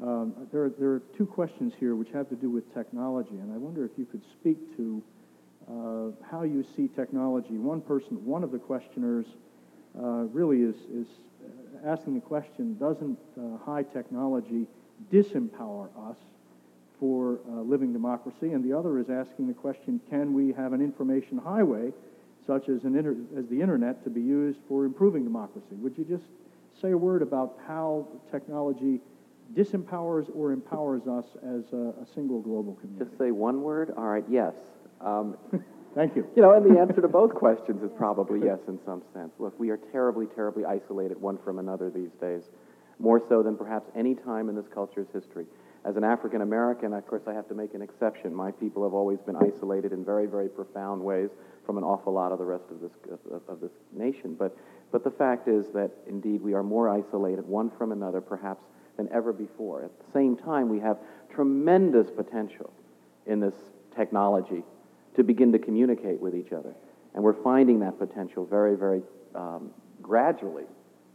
um, 0.02 0.34
there, 0.52 0.64
are, 0.64 0.70
there 0.78 0.90
are 0.90 1.02
two 1.16 1.26
questions 1.26 1.72
here 1.78 1.94
which 1.94 2.08
have 2.12 2.28
to 2.28 2.36
do 2.36 2.50
with 2.50 2.72
technology, 2.74 3.30
and 3.30 3.52
I 3.52 3.56
wonder 3.56 3.84
if 3.84 3.92
you 3.96 4.04
could 4.04 4.22
speak 4.38 4.76
to 4.76 5.02
uh, 5.68 6.26
how 6.30 6.42
you 6.42 6.64
see 6.76 6.88
technology. 6.88 7.56
One 7.56 7.80
person, 7.80 8.24
one 8.24 8.44
of 8.44 8.52
the 8.52 8.58
questioners, 8.58 9.26
uh, 9.98 10.28
really 10.32 10.58
is, 10.58 10.76
is 10.92 11.06
asking 11.84 12.14
the 12.14 12.20
question: 12.20 12.76
Doesn't 12.78 13.18
uh, 13.38 13.58
high 13.64 13.82
technology 13.82 14.66
disempower 15.12 15.88
us 16.10 16.16
for 16.98 17.38
uh, 17.48 17.60
living 17.60 17.92
democracy? 17.92 18.52
And 18.52 18.64
the 18.64 18.76
other 18.76 18.98
is 18.98 19.10
asking 19.10 19.48
the 19.48 19.54
question: 19.54 20.00
Can 20.10 20.34
we 20.34 20.52
have 20.52 20.72
an 20.72 20.80
information 20.80 21.38
highway, 21.38 21.92
such 22.46 22.68
as 22.68 22.84
an 22.84 22.96
inter- 22.96 23.16
as 23.36 23.46
the 23.48 23.60
internet, 23.60 24.02
to 24.04 24.10
be 24.10 24.20
used 24.20 24.58
for 24.68 24.84
improving 24.84 25.24
democracy? 25.24 25.74
Would 25.80 25.96
you 25.98 26.04
just 26.04 26.24
say 26.80 26.92
a 26.92 26.98
word 26.98 27.22
about 27.22 27.58
how 27.66 28.06
technology 28.30 29.00
disempowers 29.54 30.28
or 30.34 30.52
empowers 30.52 31.06
us 31.06 31.24
as 31.42 31.72
a, 31.72 31.94
a 32.02 32.06
single 32.14 32.40
global 32.40 32.74
community? 32.74 33.04
Just 33.04 33.18
say 33.18 33.30
one 33.30 33.62
word? 33.62 33.92
All 33.96 34.04
right, 34.04 34.24
yes. 34.28 34.54
Um, 35.00 35.36
Thank 35.96 36.14
you. 36.14 36.28
You 36.36 36.42
know, 36.42 36.52
and 36.52 36.62
the 36.62 36.78
answer 36.78 37.00
to 37.00 37.08
both 37.08 37.34
questions 37.34 37.82
is 37.82 37.90
probably 37.96 38.40
yes 38.44 38.58
in 38.68 38.78
some 38.84 39.02
sense. 39.14 39.32
Look, 39.38 39.58
we 39.58 39.70
are 39.70 39.78
terribly, 39.78 40.26
terribly 40.26 40.66
isolated 40.66 41.18
one 41.18 41.38
from 41.38 41.58
another 41.58 41.88
these 41.88 42.10
days, 42.20 42.42
more 42.98 43.18
so 43.30 43.42
than 43.42 43.56
perhaps 43.56 43.88
any 43.96 44.14
time 44.14 44.50
in 44.50 44.54
this 44.54 44.66
culture's 44.68 45.06
history. 45.14 45.46
As 45.86 45.96
an 45.96 46.04
African 46.04 46.42
American, 46.42 46.92
of 46.92 47.06
course, 47.06 47.22
I 47.26 47.32
have 47.32 47.48
to 47.48 47.54
make 47.54 47.72
an 47.72 47.80
exception. 47.80 48.34
My 48.34 48.50
people 48.50 48.82
have 48.82 48.92
always 48.92 49.20
been 49.20 49.36
isolated 49.36 49.92
in 49.92 50.04
very, 50.04 50.26
very 50.26 50.50
profound 50.50 51.00
ways 51.00 51.30
from 51.64 51.78
an 51.78 51.84
awful 51.84 52.12
lot 52.12 52.30
of 52.30 52.38
the 52.38 52.44
rest 52.44 52.64
of 52.70 52.80
this, 52.82 52.92
of, 53.32 53.40
of 53.48 53.60
this 53.62 53.72
nation. 53.96 54.36
But, 54.38 54.54
but 54.92 55.02
the 55.02 55.10
fact 55.10 55.48
is 55.48 55.68
that 55.72 55.92
indeed 56.06 56.42
we 56.42 56.52
are 56.52 56.62
more 56.62 56.90
isolated 56.90 57.46
one 57.46 57.70
from 57.78 57.92
another, 57.92 58.20
perhaps, 58.20 58.66
than 58.98 59.08
ever 59.14 59.32
before. 59.32 59.84
At 59.84 59.98
the 59.98 60.12
same 60.12 60.36
time, 60.36 60.68
we 60.68 60.80
have 60.80 60.98
tremendous 61.32 62.10
potential 62.10 62.70
in 63.24 63.40
this 63.40 63.54
technology 63.96 64.62
to 65.16 65.24
begin 65.24 65.52
to 65.52 65.58
communicate 65.58 66.20
with 66.20 66.34
each 66.34 66.52
other. 66.52 66.74
And 67.14 67.24
we're 67.24 67.42
finding 67.42 67.80
that 67.80 67.98
potential 67.98 68.44
very, 68.44 68.76
very 68.76 69.02
um, 69.34 69.70
gradually 70.02 70.64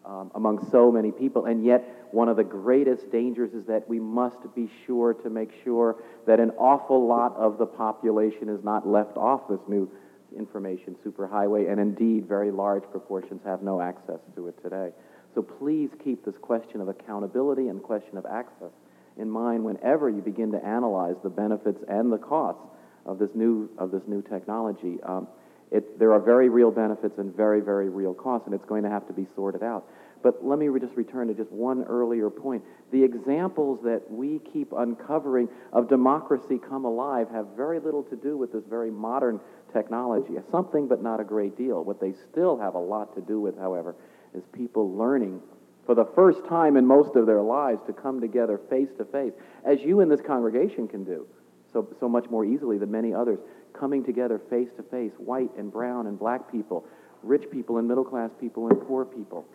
um, 0.06 0.32
among 0.36 0.68
so 0.72 0.92
many 0.92 1.12
people. 1.12 1.46
And 1.46 1.64
yet, 1.64 2.08
one 2.12 2.28
of 2.28 2.38
the 2.38 2.44
greatest 2.44 3.12
dangers 3.12 3.54
is 3.54 3.66
that 3.68 3.88
we 3.88 4.00
must 4.00 4.38
be 4.56 4.70
sure 4.86 5.14
to 5.14 5.30
make 5.30 5.52
sure 5.64 5.98
that 6.28 6.40
an 6.40 6.52
awful 6.52 7.08
lot 7.08 7.36
of 7.36 7.58
the 7.58 7.66
population 7.66 8.50
is 8.50 8.64
not 8.64 8.88
left 8.88 9.16
off 9.16 9.48
this 9.48 9.62
new 9.68 9.90
information 10.38 10.96
superhighway, 11.06 11.70
and 11.70 11.80
indeed, 11.80 12.28
very 12.28 12.52
large 12.52 12.84
proportions 12.92 13.42
have 13.46 13.62
no 13.62 13.82
access 13.82 14.20
to 14.36 14.48
it 14.48 14.62
today. 14.64 14.90
So 15.36 15.42
please 15.42 15.90
keep 16.04 16.26
this 16.26 16.38
question 16.42 16.82
of 16.82 16.88
accountability 16.88 17.68
and 17.68 17.82
question 17.82 18.18
of 18.18 18.26
access 18.26 18.72
in 19.18 19.30
mind 19.30 19.64
whenever 19.64 20.10
you 20.10 20.22
begin 20.22 20.52
to 20.52 20.66
analyze 20.66 21.16
the 21.24 21.30
benefits 21.30 21.84
and 21.88 22.12
the 22.12 22.18
costs 22.18 22.62
of 23.06 23.20
this 23.20 23.32
new 23.34 23.70
of 23.78 23.92
this 23.92 24.04
new 24.08 24.22
technology. 24.22 24.98
Um, 25.04 25.28
it, 25.72 25.98
there 26.00 26.12
are 26.12 26.20
very 26.20 26.50
real 26.50 26.72
benefits 26.72 27.18
and 27.18 27.36
very 27.36 27.62
very 27.62 27.90
real 27.90 28.14
costs, 28.14 28.46
and 28.46 28.56
it's 28.56 28.66
going 28.66 28.84
to 28.84 28.90
have 28.90 29.08
to 29.08 29.14
be 29.14 29.26
sorted 29.36 29.64
out. 29.64 29.86
But 30.24 30.46
let 30.46 30.60
me 30.60 30.68
re- 30.68 30.80
just 30.80 30.96
return 30.96 31.28
to 31.30 31.34
just 31.34 31.52
one 31.52 31.84
earlier 31.84 32.30
point. 32.30 32.64
The 32.92 33.04
examples 33.04 33.80
that 33.84 34.02
we 34.10 34.40
keep 34.54 34.72
uncovering 34.72 35.50
of 35.74 35.90
democracy 35.90 36.60
come 36.60 36.86
alive 36.86 37.28
have 37.32 37.48
very 37.56 37.80
little 37.80 38.04
to 38.04 38.16
do 38.16 38.38
with 38.38 38.54
this 38.54 38.64
very 38.70 38.92
modern 38.92 39.40
technology. 39.74 40.34
Something, 40.52 40.88
but 40.88 41.02
not 41.02 41.20
a 41.20 41.24
great 41.24 41.58
deal. 41.58 41.84
What 41.84 42.00
they 42.00 42.14
still 42.32 42.58
have 42.60 42.76
a 42.76 42.80
lot 42.80 43.16
to 43.16 43.22
do 43.22 43.40
with, 43.40 43.58
however, 43.58 43.96
is 44.36 44.44
people 44.54 44.96
learning 44.96 45.42
for 45.86 45.96
the 45.96 46.06
first 46.14 46.46
time 46.48 46.78
in 46.78 46.86
most 46.86 47.16
of 47.16 47.26
their 47.26 47.42
lives 47.42 47.82
to 47.88 47.94
come 47.94 48.22
together 48.22 48.60
face 48.70 48.90
to 48.98 49.06
face, 49.06 49.34
as 49.66 49.82
you 49.82 50.02
in 50.02 50.10
this 50.10 50.22
congregation 50.22 50.88
can 50.88 51.04
do 51.04 51.26
so, 51.74 51.88
so 52.00 52.10
much 52.10 52.30
more 52.30 52.46
easily 52.46 52.78
than 52.78 52.92
many 52.92 53.14
others, 53.14 53.40
coming 53.74 54.04
together 54.04 54.40
face 54.50 54.70
to 54.78 54.84
face, 54.84 55.12
white 55.18 55.50
and 55.58 55.72
brown 55.72 56.08
and 56.08 56.20
black 56.20 56.52
people, 56.52 56.86
rich 57.24 57.50
people 57.52 57.78
and 57.78 57.88
middle 57.88 58.04
class 58.04 58.32
people 58.40 58.68
and 58.68 58.80
poor 58.88 59.06
people, 59.06 59.46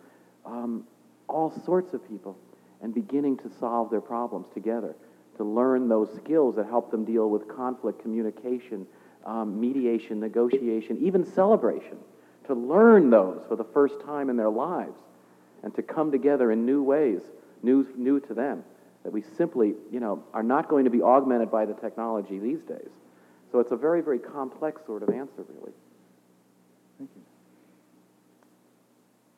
um, 0.45 0.83
all 1.27 1.51
sorts 1.65 1.93
of 1.93 2.07
people, 2.07 2.37
and 2.81 2.93
beginning 2.93 3.37
to 3.37 3.51
solve 3.59 3.89
their 3.89 4.01
problems 4.01 4.47
together, 4.53 4.95
to 5.37 5.43
learn 5.43 5.87
those 5.87 6.09
skills 6.15 6.55
that 6.55 6.65
help 6.67 6.89
them 6.91 7.05
deal 7.05 7.29
with 7.29 7.47
conflict, 7.47 8.01
communication, 8.01 8.85
um, 9.25 9.59
mediation, 9.59 10.19
negotiation, 10.19 10.97
even 11.01 11.25
celebration, 11.25 11.97
to 12.45 12.53
learn 12.53 13.09
those 13.09 13.41
for 13.47 13.55
the 13.55 13.63
first 13.65 13.99
time 14.05 14.29
in 14.29 14.37
their 14.37 14.49
lives, 14.49 14.97
and 15.63 15.75
to 15.75 15.81
come 15.81 16.11
together 16.11 16.51
in 16.51 16.65
new 16.65 16.81
ways, 16.81 17.21
new, 17.61 17.85
new 17.97 18.19
to 18.19 18.33
them 18.33 18.63
that 19.03 19.11
we 19.11 19.23
simply, 19.37 19.73
you 19.91 19.99
know, 19.99 20.23
are 20.33 20.43
not 20.43 20.69
going 20.69 20.85
to 20.85 20.89
be 20.89 21.01
augmented 21.01 21.51
by 21.51 21.65
the 21.65 21.73
technology 21.73 22.39
these 22.39 22.61
days. 22.67 22.89
So 23.51 23.59
it's 23.59 23.71
a 23.71 23.75
very, 23.77 24.01
very 24.01 24.19
complex 24.19 24.81
sort 24.85 25.03
of 25.03 25.09
answer, 25.09 25.45
really. 25.47 25.71
Thank 26.97 27.09
you. 27.15 27.21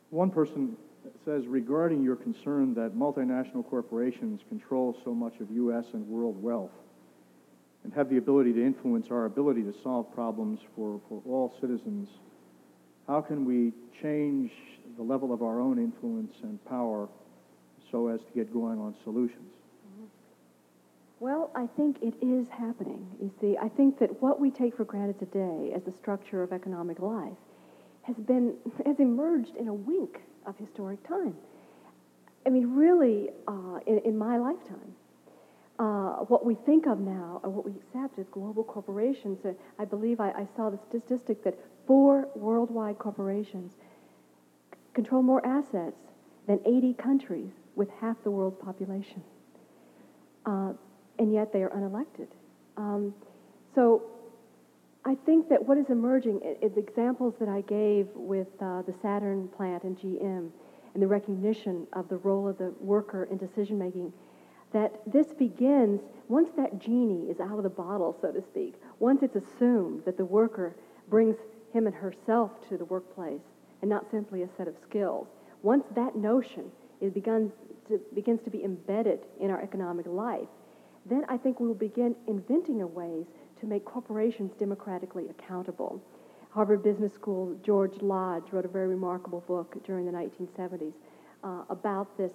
One 0.09 0.31
person 0.31 0.75
says 1.23 1.45
regarding 1.45 2.03
your 2.03 2.15
concern 2.15 2.73
that 2.73 2.95
multinational 2.95 3.67
corporations 3.69 4.41
control 4.49 4.97
so 5.03 5.13
much 5.13 5.39
of 5.39 5.51
U.S. 5.51 5.85
and 5.93 6.07
world 6.07 6.41
wealth 6.41 6.71
and 7.83 7.93
have 7.93 8.09
the 8.09 8.17
ability 8.17 8.53
to 8.53 8.65
influence 8.65 9.07
our 9.11 9.25
ability 9.25 9.63
to 9.63 9.73
solve 9.83 10.13
problems 10.13 10.59
for, 10.75 10.99
for 11.07 11.21
all 11.25 11.53
citizens, 11.61 12.09
how 13.07 13.21
can 13.21 13.45
we 13.45 13.71
change 14.01 14.51
the 14.97 15.03
level 15.03 15.33
of 15.33 15.41
our 15.41 15.61
own 15.61 15.77
influence 15.79 16.33
and 16.43 16.63
power 16.65 17.07
so 17.91 18.07
as 18.07 18.19
to 18.21 18.31
get 18.35 18.51
going 18.53 18.79
on 18.79 18.95
solutions? 19.03 19.53
Well, 21.19 21.51
I 21.53 21.67
think 21.75 21.97
it 22.01 22.13
is 22.21 22.47
happening. 22.49 23.05
You 23.21 23.29
see, 23.41 23.57
I 23.61 23.67
think 23.67 23.99
that 23.99 24.21
what 24.21 24.39
we 24.39 24.51
take 24.51 24.77
for 24.77 24.85
granted 24.85 25.19
today 25.19 25.73
as 25.75 25.83
the 25.83 25.91
structure 25.91 26.41
of 26.43 26.53
economic 26.53 26.99
life 26.99 27.37
has 28.03 28.15
been 28.15 28.55
has 28.85 28.99
emerged 28.99 29.55
in 29.57 29.67
a 29.67 29.73
wink 29.73 30.21
of 30.45 30.57
historic 30.57 31.05
time. 31.05 31.35
I 32.45 32.49
mean, 32.49 32.73
really, 32.73 33.29
uh, 33.47 33.79
in, 33.85 33.99
in, 34.05 34.17
my 34.17 34.37
lifetime, 34.37 34.95
uh, 35.77 36.23
what 36.29 36.45
we 36.45 36.55
think 36.55 36.87
of 36.87 36.99
now, 36.99 37.41
or 37.43 37.49
what 37.49 37.65
we 37.65 37.73
accept 37.73 38.17
as 38.17 38.25
global 38.29 38.63
corporations, 38.63 39.45
uh, 39.45 39.51
I 39.77 39.83
believe 39.83 40.21
I, 40.21 40.31
I, 40.31 40.47
saw 40.55 40.69
the 40.69 40.79
statistic 40.87 41.43
that 41.43 41.59
four 41.85 42.29
worldwide 42.33 42.97
corporations 42.97 43.73
control 44.93 45.21
more 45.21 45.45
assets 45.45 45.99
than 46.47 46.61
80 46.65 46.93
countries 46.93 47.51
with 47.79 47.89
half 48.01 48.17
the 48.25 48.29
world's 48.29 48.61
population. 48.61 49.23
Uh, 50.45 50.73
and 51.17 51.33
yet 51.33 51.53
they 51.53 51.63
are 51.63 51.69
unelected. 51.69 52.27
Um, 52.75 53.13
so 53.73 54.03
I 55.05 55.15
think 55.25 55.47
that 55.47 55.65
what 55.65 55.77
is 55.77 55.89
emerging 55.89 56.41
is 56.61 56.75
examples 56.75 57.35
that 57.39 57.47
I 57.47 57.61
gave 57.61 58.07
with 58.15 58.49
uh, 58.61 58.81
the 58.81 58.93
Saturn 59.01 59.47
plant 59.47 59.83
and 59.83 59.97
GM 59.97 60.49
and 60.93 61.01
the 61.01 61.07
recognition 61.07 61.87
of 61.93 62.09
the 62.09 62.17
role 62.17 62.49
of 62.49 62.57
the 62.57 62.73
worker 62.81 63.29
in 63.31 63.37
decision 63.37 63.79
making, 63.79 64.11
that 64.73 64.99
this 65.07 65.27
begins 65.27 66.01
once 66.27 66.49
that 66.57 66.79
genie 66.79 67.29
is 67.29 67.39
out 67.39 67.57
of 67.57 67.63
the 67.63 67.69
bottle, 67.69 68.13
so 68.21 68.29
to 68.29 68.41
speak, 68.41 68.75
once 68.99 69.23
it's 69.23 69.37
assumed 69.37 70.03
that 70.03 70.17
the 70.17 70.25
worker 70.25 70.75
brings 71.09 71.37
him 71.71 71.87
and 71.87 71.95
herself 71.95 72.51
to 72.67 72.75
the 72.75 72.85
workplace 72.85 73.41
and 73.81 73.89
not 73.89 74.11
simply 74.11 74.41
a 74.41 74.49
set 74.57 74.67
of 74.67 74.75
skills, 74.83 75.27
once 75.63 75.85
that 75.95 76.17
notion 76.17 76.65
is 76.99 77.13
begun 77.13 77.51
to, 77.89 77.99
begins 78.13 78.41
to 78.43 78.49
be 78.49 78.63
embedded 78.63 79.19
in 79.39 79.51
our 79.51 79.61
economic 79.61 80.07
life, 80.07 80.47
then 81.05 81.25
I 81.27 81.37
think 81.37 81.59
we 81.59 81.67
will 81.67 81.75
begin 81.75 82.15
inventing 82.27 82.79
ways 82.93 83.25
to 83.59 83.65
make 83.65 83.85
corporations 83.85 84.53
democratically 84.57 85.27
accountable. 85.29 86.01
Harvard 86.51 86.83
Business 86.83 87.13
School, 87.13 87.55
George 87.63 88.01
Lodge 88.01 88.43
wrote 88.51 88.65
a 88.65 88.69
very 88.69 88.87
remarkable 88.87 89.41
book 89.41 89.75
during 89.85 90.05
the 90.05 90.11
1970s 90.11 90.93
uh, 91.43 91.63
about 91.69 92.17
this 92.17 92.33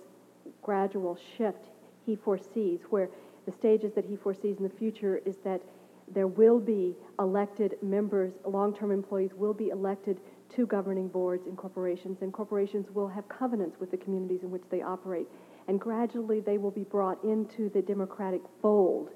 gradual 0.62 1.18
shift 1.36 1.70
he 2.07 2.14
foresees, 2.14 2.80
where 2.90 3.09
the 3.46 3.52
stages 3.52 3.92
that 3.94 4.05
he 4.05 4.16
foresees 4.16 4.59
in 4.59 4.62
the 4.62 4.74
future 4.78 5.20
is 5.24 5.36
that 5.38 5.62
there 6.12 6.26
will 6.26 6.61
be 6.61 6.94
elected 7.18 7.76
members, 7.82 8.32
long 8.46 8.74
term 8.74 8.90
employees 8.90 9.32
will 9.34 9.55
be 9.55 9.68
elected 9.70 10.20
to 10.55 10.66
governing 10.66 11.09
boards 11.09 11.46
in 11.46 11.57
corporations, 11.57 12.18
and 12.20 12.32
corporations 12.32 12.90
will 12.90 13.09
have 13.09 13.28
covenants 13.28 13.80
with 13.80 13.90
the 13.90 13.96
communities 13.96 14.42
in 14.42 14.50
which 14.50 14.62
they 14.70 14.82
operate 14.82 15.26
and 15.68 15.80
gradually 15.80 16.40
they 16.40 16.58
will 16.58 16.70
be 16.70 16.84
brought 16.84 17.22
into 17.24 17.70
the 17.70 17.82
democratic 17.82 18.42
fold 18.60 19.10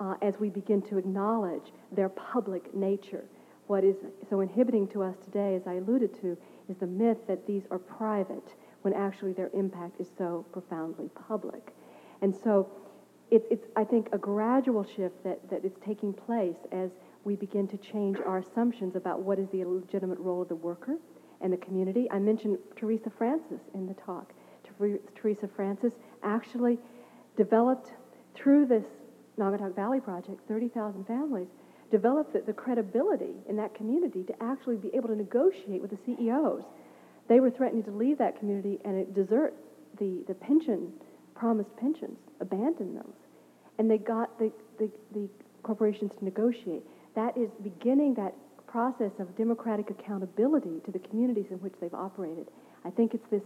uh, 0.00 0.14
as 0.22 0.38
we 0.38 0.48
begin 0.48 0.82
to 0.82 0.98
acknowledge 0.98 1.72
their 1.92 2.08
public 2.08 2.74
nature. 2.74 3.24
What 3.66 3.82
is 3.82 3.96
so 4.28 4.40
inhibiting 4.40 4.86
to 4.88 5.02
us 5.02 5.16
today, 5.24 5.56
as 5.56 5.66
I 5.66 5.74
alluded 5.74 6.20
to, 6.20 6.36
is 6.68 6.76
the 6.78 6.86
myth 6.86 7.18
that 7.26 7.46
these 7.46 7.62
are 7.70 7.78
private, 7.78 8.54
when 8.82 8.94
actually 8.94 9.32
their 9.32 9.50
impact 9.54 10.00
is 10.00 10.08
so 10.16 10.46
profoundly 10.52 11.08
public. 11.28 11.74
And 12.22 12.34
so 12.34 12.70
it, 13.30 13.44
it's, 13.50 13.66
I 13.74 13.84
think, 13.84 14.08
a 14.12 14.18
gradual 14.18 14.84
shift 14.84 15.24
that, 15.24 15.50
that 15.50 15.64
is 15.64 15.72
taking 15.84 16.12
place 16.12 16.56
as 16.70 16.90
we 17.24 17.34
begin 17.34 17.66
to 17.68 17.76
change 17.76 18.18
our 18.24 18.38
assumptions 18.38 18.94
about 18.94 19.22
what 19.22 19.38
is 19.38 19.48
the 19.50 19.64
legitimate 19.64 20.20
role 20.20 20.42
of 20.42 20.48
the 20.48 20.54
worker 20.54 20.96
and 21.40 21.52
the 21.52 21.56
community. 21.56 22.08
I 22.10 22.20
mentioned 22.20 22.58
Teresa 22.76 23.10
Francis 23.18 23.60
in 23.74 23.86
the 23.86 23.94
talk. 23.94 24.32
Teresa 25.14 25.48
Francis 25.54 25.92
actually 26.22 26.78
developed 27.36 27.92
through 28.34 28.66
this 28.66 28.84
Naugatuck 29.38 29.74
Valley 29.74 30.00
Project, 30.00 30.40
30,000 30.48 31.06
families, 31.06 31.48
developed 31.90 32.32
the, 32.32 32.40
the, 32.40 32.52
credibility 32.52 33.34
in 33.48 33.56
that 33.56 33.74
community 33.74 34.24
to 34.24 34.34
actually 34.42 34.76
be 34.76 34.90
able 34.94 35.08
to 35.08 35.14
negotiate 35.14 35.80
with 35.80 35.90
the 35.90 35.98
CEOs. 36.04 36.64
They 37.28 37.40
were 37.40 37.50
threatening 37.50 37.84
to 37.84 37.90
leave 37.90 38.18
that 38.18 38.38
community 38.38 38.78
and 38.84 39.14
desert 39.14 39.54
the, 39.98 40.24
the 40.26 40.34
pension, 40.34 40.92
promised 41.34 41.76
pensions, 41.76 42.18
abandon 42.40 42.94
those. 42.94 43.14
And 43.78 43.90
they 43.90 43.98
got 43.98 44.38
the, 44.38 44.50
the, 44.78 44.90
the 45.12 45.28
corporations 45.62 46.12
to 46.18 46.24
negotiate. 46.24 46.82
That 47.14 47.36
is 47.36 47.50
beginning 47.62 48.14
that 48.14 48.34
process 48.66 49.12
of 49.18 49.36
democratic 49.36 49.90
accountability 49.90 50.80
to 50.84 50.90
the 50.90 50.98
communities 50.98 51.46
in 51.50 51.58
which 51.58 51.74
they've 51.80 51.94
operated. 51.94 52.48
I 52.84 52.90
think 52.90 53.14
it's 53.14 53.26
this 53.30 53.42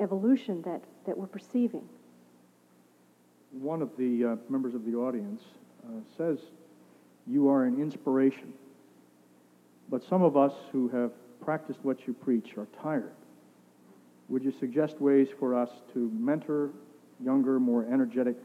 evolution 0.00 0.62
that, 0.62 0.82
that 1.06 1.16
we're 1.16 1.26
perceiving. 1.26 1.88
One 3.52 3.82
of 3.82 3.96
the 3.96 4.24
uh, 4.24 4.36
members 4.48 4.74
of 4.74 4.84
the 4.84 4.94
audience 4.94 5.42
uh, 5.84 6.00
says 6.16 6.38
you 7.26 7.48
are 7.48 7.64
an 7.64 7.80
inspiration. 7.80 8.52
But 9.88 10.04
some 10.04 10.22
of 10.22 10.36
us 10.36 10.52
who 10.72 10.88
have 10.88 11.10
practiced 11.40 11.80
what 11.82 12.06
you 12.06 12.12
preach 12.12 12.56
are 12.56 12.66
tired. 12.82 13.12
Would 14.28 14.44
you 14.44 14.52
suggest 14.52 15.00
ways 15.00 15.28
for 15.38 15.54
us 15.54 15.70
to 15.92 16.10
mentor 16.16 16.70
younger, 17.22 17.58
more 17.58 17.84
energetic 17.84 18.36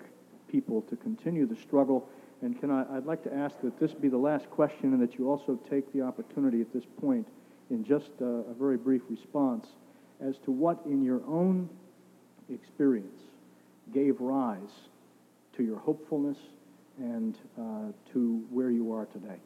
people 0.47 0.81
to 0.83 0.95
continue 0.95 1.45
the 1.45 1.55
struggle? 1.55 2.09
And 2.41 2.59
can 2.59 2.71
I, 2.71 2.85
I'd 2.97 3.05
like 3.05 3.23
to 3.23 3.33
ask 3.33 3.61
that 3.61 3.79
this 3.79 3.93
be 3.93 4.07
the 4.07 4.17
last 4.17 4.49
question 4.49 4.93
and 4.93 5.01
that 5.01 5.19
you 5.19 5.29
also 5.29 5.59
take 5.69 5.91
the 5.93 6.01
opportunity 6.01 6.61
at 6.61 6.73
this 6.73 6.83
point 6.99 7.27
in 7.69 7.83
just 7.83 8.09
a, 8.21 8.25
a 8.25 8.53
very 8.53 8.77
brief 8.77 9.01
response 9.09 9.67
as 10.21 10.35
to 10.45 10.51
what 10.51 10.79
in 10.85 11.03
your 11.03 11.21
own 11.27 11.69
experience 12.49 13.21
gave 13.93 14.19
rise 14.19 14.59
to 15.55 15.63
your 15.63 15.77
hopefulness 15.77 16.37
and 16.97 17.37
uh, 17.59 17.91
to 18.13 18.43
where 18.49 18.71
you 18.71 18.93
are 18.93 19.05
today. 19.07 19.37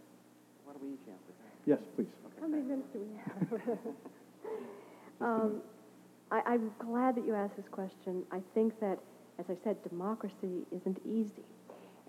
Why 0.66 0.74
don't 0.74 0.84
we 0.84 0.94
each 0.94 1.08
answer? 1.08 1.34
Yes, 1.66 1.80
please. 1.96 2.08
How 2.40 2.48
many 2.48 2.64
minutes 2.64 2.88
do 2.94 3.00
we 3.00 3.18
have? 3.18 3.80
um, 5.22 5.62
I, 6.32 6.54
am 6.54 6.72
glad 6.80 7.16
that 7.16 7.26
you 7.26 7.36
asked 7.36 7.56
this 7.58 7.66
question. 7.72 8.24
I 8.32 8.40
think 8.54 8.80
that, 8.80 9.00
as 9.40 9.46
I 9.50 9.58
said, 9.64 9.78
democracy 9.88 10.66
isn't 10.72 11.00
easy. 11.06 11.46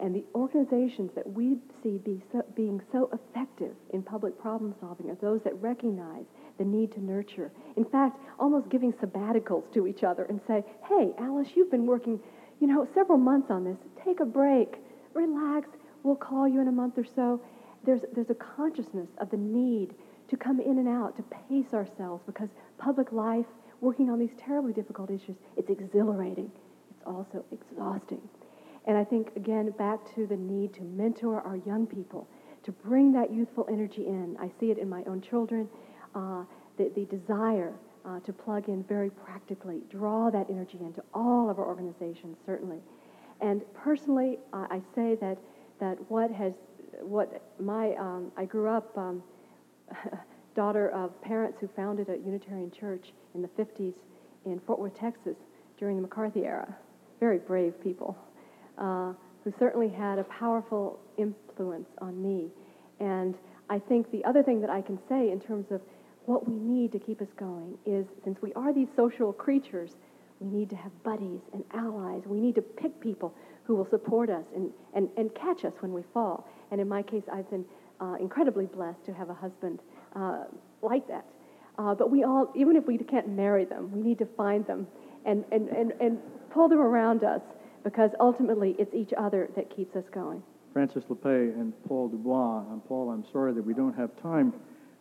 And 0.00 0.14
the 0.14 0.24
organizations 0.34 1.10
that 1.14 1.30
we 1.30 1.58
see 1.82 1.98
be 1.98 2.22
so, 2.32 2.42
being 2.54 2.80
so 2.92 3.10
effective 3.12 3.74
in 3.92 4.02
public 4.02 4.40
problem 4.40 4.74
solving 4.80 5.10
are 5.10 5.16
those 5.16 5.40
that 5.44 5.60
recognize 5.60 6.24
the 6.60 6.64
need 6.64 6.92
to 6.92 7.00
nurture. 7.02 7.50
In 7.76 7.84
fact, 7.84 8.20
almost 8.38 8.68
giving 8.68 8.92
sabbaticals 8.92 9.64
to 9.74 9.88
each 9.88 10.04
other 10.04 10.24
and 10.24 10.40
say, 10.46 10.62
hey, 10.88 11.10
Alice, 11.18 11.48
you've 11.56 11.70
been 11.70 11.86
working, 11.86 12.20
you 12.60 12.68
know, 12.68 12.86
several 12.94 13.18
months 13.18 13.50
on 13.50 13.64
this. 13.64 13.78
Take 14.04 14.20
a 14.20 14.24
break 14.24 14.76
relax, 15.14 15.68
we'll 16.02 16.16
call 16.16 16.48
you 16.48 16.60
in 16.60 16.68
a 16.68 16.72
month 16.72 16.98
or 16.98 17.06
so. 17.14 17.40
There's, 17.84 18.02
there's 18.14 18.30
a 18.30 18.34
consciousness 18.34 19.08
of 19.18 19.30
the 19.30 19.36
need 19.36 19.94
to 20.28 20.36
come 20.36 20.60
in 20.60 20.78
and 20.78 20.88
out, 20.88 21.16
to 21.16 21.22
pace 21.22 21.74
ourselves, 21.74 22.22
because 22.26 22.48
public 22.78 23.10
life, 23.10 23.46
working 23.80 24.10
on 24.10 24.18
these 24.18 24.30
terribly 24.38 24.72
difficult 24.72 25.10
issues, 25.10 25.36
it's 25.56 25.70
exhilarating. 25.70 26.50
It's 26.90 27.02
also 27.06 27.44
exhausting. 27.50 28.20
And 28.86 28.96
I 28.96 29.04
think, 29.04 29.32
again, 29.34 29.70
back 29.76 29.98
to 30.14 30.26
the 30.26 30.36
need 30.36 30.74
to 30.74 30.82
mentor 30.82 31.40
our 31.40 31.56
young 31.56 31.86
people, 31.86 32.28
to 32.64 32.72
bring 32.72 33.12
that 33.12 33.32
youthful 33.32 33.66
energy 33.70 34.06
in. 34.06 34.36
I 34.38 34.50
see 34.60 34.70
it 34.70 34.78
in 34.78 34.88
my 34.88 35.02
own 35.04 35.20
children, 35.20 35.68
uh, 36.14 36.44
the, 36.76 36.90
the 36.94 37.04
desire 37.06 37.72
uh, 38.04 38.20
to 38.20 38.32
plug 38.32 38.68
in 38.68 38.82
very 38.84 39.10
practically, 39.10 39.80
draw 39.90 40.30
that 40.30 40.48
energy 40.48 40.78
into 40.80 41.02
all 41.12 41.50
of 41.50 41.58
our 41.58 41.66
organizations, 41.66 42.36
certainly. 42.46 42.78
And 43.40 43.62
personally, 43.74 44.38
I 44.52 44.82
say 44.94 45.16
that 45.20 45.38
that 45.80 45.96
what 46.10 46.30
has 46.30 46.52
what 47.00 47.42
my 47.58 47.94
um, 47.94 48.30
I 48.36 48.44
grew 48.44 48.68
up 48.68 48.96
um, 48.96 49.22
daughter 50.54 50.90
of 50.90 51.20
parents 51.22 51.58
who 51.60 51.68
founded 51.74 52.08
a 52.08 52.18
Unitarian 52.18 52.70
church 52.70 53.12
in 53.34 53.42
the 53.42 53.48
50s 53.48 53.94
in 54.44 54.60
Fort 54.66 54.78
Worth, 54.78 54.98
Texas, 54.98 55.36
during 55.78 55.96
the 55.96 56.02
McCarthy 56.02 56.44
era. 56.44 56.76
Very 57.18 57.38
brave 57.38 57.74
people 57.82 58.16
uh, 58.78 59.12
who 59.44 59.52
certainly 59.58 59.88
had 59.88 60.18
a 60.18 60.24
powerful 60.24 60.98
influence 61.16 61.88
on 62.00 62.20
me. 62.20 62.48
And 62.98 63.34
I 63.68 63.78
think 63.78 64.10
the 64.10 64.24
other 64.24 64.42
thing 64.42 64.60
that 64.60 64.70
I 64.70 64.82
can 64.82 64.98
say 65.08 65.30
in 65.30 65.40
terms 65.40 65.66
of 65.70 65.80
what 66.30 66.48
we 66.48 66.54
need 66.54 66.92
to 66.92 66.98
keep 67.00 67.20
us 67.20 67.32
going 67.36 67.76
is 67.84 68.06
since 68.22 68.38
we 68.40 68.52
are 68.54 68.72
these 68.72 68.86
social 68.94 69.32
creatures 69.32 69.96
we 70.38 70.48
need 70.48 70.70
to 70.70 70.76
have 70.76 70.90
buddies 71.02 71.40
and 71.52 71.64
allies. 71.74 72.22
We 72.24 72.40
need 72.40 72.54
to 72.54 72.62
pick 72.62 72.98
people 73.00 73.34
who 73.64 73.74
will 73.74 73.88
support 73.90 74.30
us 74.30 74.44
and, 74.54 74.70
and, 74.94 75.08
and 75.16 75.34
catch 75.34 75.64
us 75.64 75.72
when 75.80 75.92
we 75.92 76.02
fall. 76.14 76.48
And 76.70 76.80
in 76.80 76.88
my 76.88 77.02
case, 77.02 77.24
I've 77.30 77.50
been 77.50 77.64
uh, 78.00 78.14
incredibly 78.18 78.64
blessed 78.64 79.04
to 79.06 79.12
have 79.12 79.28
a 79.28 79.34
husband 79.34 79.80
uh, 80.16 80.44
like 80.80 81.06
that. 81.08 81.26
Uh, 81.78 81.94
but 81.94 82.10
we 82.10 82.24
all, 82.24 82.50
even 82.54 82.76
if 82.76 82.86
we 82.86 82.96
can't 82.96 83.28
marry 83.28 83.66
them, 83.66 83.92
we 83.92 84.00
need 84.00 84.18
to 84.18 84.26
find 84.36 84.66
them 84.66 84.86
and, 85.26 85.44
and, 85.52 85.68
and, 85.68 85.92
and 86.00 86.18
pull 86.54 86.68
them 86.68 86.80
around 86.80 87.22
us 87.22 87.42
because 87.84 88.10
ultimately 88.18 88.76
it's 88.78 88.94
each 88.94 89.12
other 89.18 89.50
that 89.56 89.74
keeps 89.74 89.94
us 89.94 90.04
going. 90.12 90.42
Frances 90.72 91.04
Lappé 91.10 91.52
and 91.60 91.74
Paul 91.86 92.08
Du 92.08 92.16
Bois. 92.16 92.64
And 92.70 92.82
Paul, 92.86 93.10
I'm 93.10 93.24
sorry 93.30 93.52
that 93.52 93.64
we 93.64 93.74
don't 93.74 93.94
have 93.94 94.10
time 94.22 94.54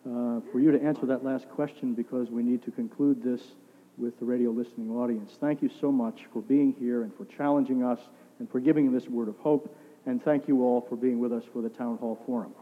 uh, 0.09 0.41
for 0.51 0.59
you 0.59 0.71
to 0.71 0.81
answer 0.81 1.05
that 1.05 1.23
last 1.23 1.47
question 1.49 1.93
because 1.93 2.29
we 2.31 2.41
need 2.41 2.63
to 2.63 2.71
conclude 2.71 3.21
this 3.23 3.41
with 3.97 4.17
the 4.19 4.25
radio 4.25 4.49
listening 4.49 4.89
audience. 4.89 5.33
Thank 5.39 5.61
you 5.61 5.69
so 5.79 5.91
much 5.91 6.21
for 6.33 6.41
being 6.41 6.73
here 6.79 7.03
and 7.03 7.13
for 7.15 7.25
challenging 7.25 7.83
us 7.83 7.99
and 8.39 8.49
for 8.49 8.59
giving 8.59 8.91
this 8.91 9.07
word 9.07 9.27
of 9.27 9.37
hope. 9.37 9.75
And 10.05 10.23
thank 10.23 10.47
you 10.47 10.63
all 10.63 10.81
for 10.89 10.95
being 10.95 11.19
with 11.19 11.31
us 11.31 11.43
for 11.53 11.61
the 11.61 11.69
Town 11.69 11.97
Hall 11.97 12.17
Forum. 12.25 12.53